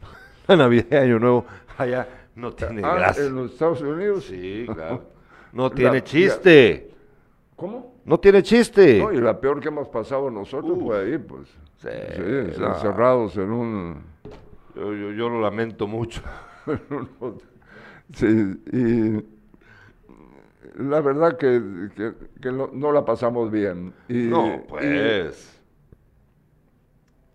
La 0.48 0.56
Navidad 0.56 0.86
y 0.90 0.94
Año 0.96 1.18
Nuevo 1.18 1.46
allá 1.78 2.06
no 2.34 2.52
tiene 2.52 2.82
Ah, 2.84 2.94
gracia. 2.96 3.24
en 3.24 3.34
los 3.36 3.52
Estados 3.52 3.80
Unidos. 3.82 4.24
Sí, 4.24 4.66
claro. 4.74 5.04
No 5.52 5.68
La- 5.68 5.74
tiene 5.74 5.98
ya- 5.98 6.04
chiste. 6.04 6.90
¿Cómo? 7.56 7.94
No 8.04 8.18
tiene 8.18 8.42
chiste. 8.42 8.98
No, 8.98 9.12
y 9.12 9.18
la 9.20 9.40
peor 9.40 9.60
que 9.60 9.68
hemos 9.68 9.88
pasado 9.88 10.30
nosotros 10.30 10.76
fue 10.82 11.00
ahí, 11.00 11.18
pues. 11.18 11.48
Sí, 11.78 11.88
Sí, 12.16 12.60
no. 12.60 12.74
encerrados 12.74 13.36
en 13.36 13.50
un... 13.50 14.02
Yo, 14.74 14.92
yo- 14.92 15.12
yo 15.12 15.28
lo 15.28 15.40
lamento 15.40 15.86
mucho. 15.86 16.20
Sí, 18.12 18.26
y 18.72 19.24
la 20.82 21.00
verdad 21.00 21.38
que, 21.38 21.88
que- 21.96 22.12
que 22.40 22.52
no, 22.52 22.68
no 22.72 22.92
la 22.92 23.04
pasamos 23.04 23.50
bien. 23.50 23.94
Y, 24.08 24.26
no, 24.26 24.62
pues. 24.68 24.84
Y, 24.84 25.53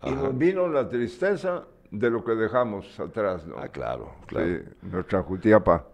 y 0.03 0.11
nos 0.11 0.37
vino 0.37 0.67
la 0.67 0.87
tristeza 0.87 1.65
de 1.91 2.09
lo 2.09 2.23
que 2.23 2.33
dejamos 2.35 2.99
atrás, 2.99 3.45
¿no? 3.47 3.55
Ah, 3.57 3.67
claro, 3.67 4.13
claro. 4.27 4.45
Sí, 4.47 4.61
nuestra 4.83 5.21
Jutiapa. 5.23 5.85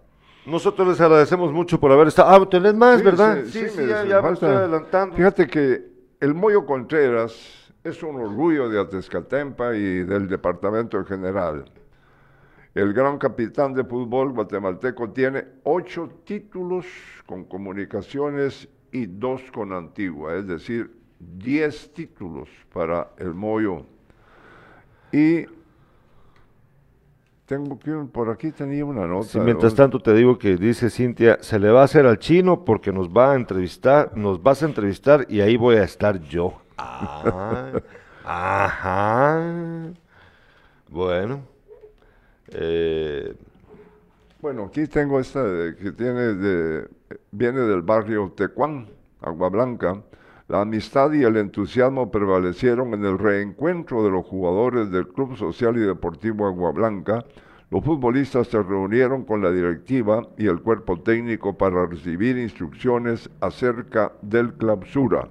Nosotros 0.45 0.87
les 0.89 1.01
agradecemos 1.01 1.51
mucho 1.51 1.79
por 1.79 1.91
haber 1.91 2.07
estado. 2.07 2.29
Ah, 2.43 2.49
tenés 2.49 2.75
más, 2.75 2.99
Sí, 2.99 3.05
¿verdad? 3.05 3.37
sí, 3.45 3.51
Sí, 3.51 3.59
sí, 3.61 3.69
sí, 3.69 3.81
me 3.81 3.87
ya, 3.87 4.03
ya 4.05 4.21
me 4.21 4.33
estoy 4.33 4.49
adelantando. 4.49 5.15
Fíjate 5.15 5.47
que 5.47 5.85
el 6.19 6.33
Moyo 6.35 6.65
Contreras 6.65 7.73
es 7.83 8.03
un 8.03 8.15
orgullo 8.17 8.69
de 8.69 8.79
Atezcatempa 8.79 9.75
y 9.75 10.03
del 10.03 10.27
departamento 10.27 10.97
en 10.97 11.05
general. 11.05 11.65
El 12.75 12.93
gran 12.93 13.17
capitán 13.17 13.73
de 13.73 13.83
fútbol 13.85 14.33
guatemalteco 14.33 15.09
tiene 15.11 15.45
ocho 15.63 16.09
títulos 16.25 16.85
con 17.25 17.45
comunicaciones 17.45 18.67
y 18.91 19.05
dos 19.05 19.41
con 19.53 19.71
Antigua, 19.71 20.35
es 20.35 20.45
decir, 20.45 20.91
diez 21.19 21.91
títulos 21.93 22.49
para 22.73 23.11
el 23.17 23.33
Moyo. 23.33 23.85
Y 25.16 25.45
tengo 27.45 27.80
que 27.80 27.91
por 28.11 28.30
aquí 28.30 28.51
tenía 28.51 28.84
una 28.84 29.07
nota. 29.07 29.28
Sí, 29.28 29.39
mientras 29.39 29.74
tanto 29.76 29.99
te 29.99 30.13
digo 30.13 30.38
que 30.38 30.57
dice 30.57 30.89
Cintia, 30.89 31.38
se 31.41 31.57
le 31.57 31.70
va 31.72 31.82
a 31.82 31.86
hacer 31.86 32.05
al 32.05 32.20
chino 32.20 32.66
porque 32.66 32.91
nos 32.91 33.07
va 33.07 33.32
a 33.32 33.36
entrevistar, 33.36 34.11
nos 34.18 34.41
vas 34.43 34.61
a 34.61 34.66
entrevistar 34.66 35.26
y 35.30 35.39
ahí 35.39 35.55
voy 35.55 35.78
a 35.78 35.84
estar 35.84 36.20
yo. 36.20 36.53
Ah, 36.78 37.72
ajá. 38.26 39.41
Bueno. 40.89 41.41
Eh, 42.49 43.34
Bueno, 44.41 44.66
aquí 44.66 44.86
tengo 44.88 45.20
esta 45.20 45.43
de- 45.43 45.76
que 45.76 45.91
tiene 45.91 46.34
de, 46.36 46.88
viene 47.32 47.61
del 47.61 47.82
barrio 47.82 48.32
Tecuán, 48.36 48.88
Agua 49.22 49.49
Blanca. 49.49 50.03
La 50.47 50.61
amistad 50.61 51.11
y 51.13 51.23
el 51.23 51.37
entusiasmo 51.37 52.11
prevalecieron 52.11 52.93
en 52.93 53.03
el 53.03 53.17
reencuentro 53.17 54.03
de 54.03 54.11
los 54.11 54.27
jugadores 54.27 54.91
del 54.91 55.07
Club 55.07 55.35
Social 55.35 55.75
y 55.75 55.79
Deportivo 55.79 56.45
Agua 56.45 56.71
Blanca. 56.71 57.25
Los 57.71 57.83
futbolistas 57.83 58.49
se 58.49 58.61
reunieron 58.61 59.23
con 59.25 59.41
la 59.41 59.49
directiva 59.49 60.21
y 60.37 60.45
el 60.45 60.61
cuerpo 60.61 61.01
técnico 61.01 61.57
para 61.57 61.87
recibir 61.87 62.37
instrucciones 62.37 63.27
acerca 63.41 64.11
del 64.21 64.53
clausura. 64.53 65.29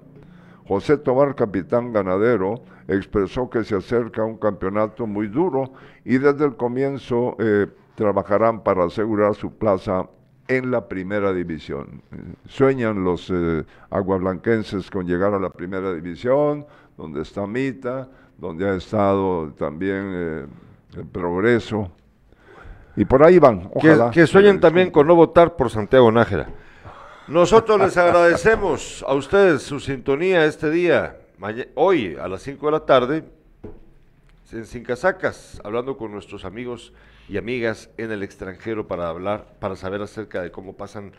José 0.66 0.96
Tobar, 0.96 1.36
capitán 1.36 1.92
ganadero, 1.92 2.64
expresó 2.88 3.48
que 3.48 3.62
se 3.62 3.76
acerca 3.76 4.24
un 4.24 4.38
campeonato 4.38 5.06
muy 5.06 5.28
duro 5.28 5.74
y 6.04 6.18
desde 6.18 6.44
el 6.44 6.56
comienzo 6.56 7.36
eh, 7.38 7.68
trabajarán 7.94 8.64
para 8.64 8.86
asegurar 8.86 9.36
su 9.36 9.52
plaza 9.52 10.08
en 10.48 10.70
la 10.70 10.88
primera 10.88 11.32
división. 11.32 12.02
Eh, 12.12 12.16
sueñan 12.48 13.04
los 13.04 13.30
eh, 13.30 13.64
aguablanquenses 13.90 14.90
con 14.90 15.06
llegar 15.06 15.34
a 15.34 15.38
la 15.38 15.50
primera 15.50 15.92
división, 15.92 16.66
donde 16.96 17.22
está 17.22 17.46
Mita, 17.46 18.08
donde 18.38 18.68
ha 18.68 18.74
estado 18.74 19.52
también 19.52 20.10
eh, 20.12 20.46
el 20.96 21.06
progreso. 21.06 21.90
Y 22.96 23.04
por 23.04 23.24
ahí 23.24 23.38
van. 23.38 23.70
Ojalá. 23.74 24.10
Que, 24.10 24.26
sueñen 24.26 24.60
también 24.60 24.90
con 24.90 25.06
no 25.06 25.14
votar 25.14 25.56
por 25.56 25.70
Santiago 25.70 26.12
Nájera. 26.12 26.48
Nosotros 27.26 27.80
les 27.80 27.96
agradecemos 27.96 29.04
a 29.06 29.14
ustedes 29.14 29.62
su 29.62 29.80
sintonía 29.80 30.44
este 30.44 30.70
día, 30.70 31.16
hoy 31.74 32.16
a 32.20 32.28
las 32.28 32.42
5 32.42 32.66
de 32.66 32.72
la 32.72 32.80
tarde, 32.80 33.24
en 34.52 34.66
Sin 34.66 34.84
Casacas, 34.84 35.60
hablando 35.64 35.96
con 35.96 36.12
nuestros 36.12 36.44
amigos 36.44 36.92
y 37.28 37.36
amigas 37.36 37.90
en 37.96 38.12
el 38.12 38.22
extranjero 38.22 38.86
para 38.86 39.08
hablar, 39.08 39.56
para 39.60 39.76
saber 39.76 40.02
acerca 40.02 40.42
de 40.42 40.50
cómo 40.50 40.76
pasan 40.76 41.12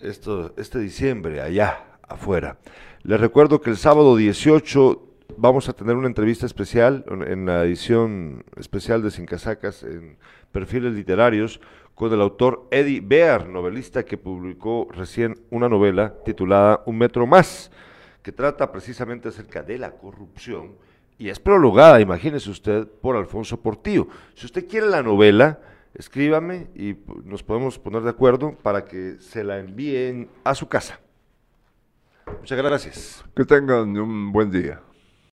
esto, 0.00 0.54
este 0.56 0.78
diciembre 0.78 1.40
allá 1.40 1.84
afuera. 2.02 2.58
Les 3.02 3.20
recuerdo 3.20 3.60
que 3.60 3.70
el 3.70 3.76
sábado 3.76 4.16
18 4.16 5.02
vamos 5.36 5.68
a 5.68 5.72
tener 5.72 5.96
una 5.96 6.08
entrevista 6.08 6.46
especial 6.46 7.04
en 7.26 7.46
la 7.46 7.64
edición 7.64 8.44
especial 8.56 9.02
de 9.02 9.10
Sin 9.10 9.26
Casacas 9.26 9.82
en 9.82 10.18
perfiles 10.50 10.94
literarios 10.94 11.60
con 11.94 12.12
el 12.12 12.20
autor 12.20 12.68
Eddie 12.70 13.00
Bear, 13.00 13.48
novelista 13.48 14.04
que 14.04 14.18
publicó 14.18 14.88
recién 14.92 15.34
una 15.50 15.68
novela 15.68 16.14
titulada 16.24 16.82
Un 16.86 16.98
metro 16.98 17.26
más, 17.26 17.70
que 18.22 18.32
trata 18.32 18.70
precisamente 18.70 19.28
acerca 19.28 19.62
de 19.62 19.78
la 19.78 19.92
corrupción 19.92 20.76
y 21.18 21.28
es 21.28 21.40
prologada, 21.40 22.00
imagínese 22.00 22.48
usted, 22.48 22.86
por 22.86 23.16
Alfonso 23.16 23.60
Portillo. 23.60 24.06
Si 24.34 24.46
usted 24.46 24.68
quiere 24.68 24.86
la 24.86 25.02
novela, 25.02 25.58
escríbame 25.94 26.68
y 26.74 26.96
nos 27.24 27.42
podemos 27.42 27.78
poner 27.78 28.02
de 28.02 28.10
acuerdo 28.10 28.56
para 28.62 28.84
que 28.84 29.16
se 29.18 29.42
la 29.42 29.58
envíen 29.58 30.30
a 30.44 30.54
su 30.54 30.68
casa. 30.68 31.00
Muchas 32.38 32.58
gracias. 32.58 33.24
Que 33.34 33.44
tengan 33.44 33.96
un 33.98 34.32
buen 34.32 34.50
día. 34.50 34.80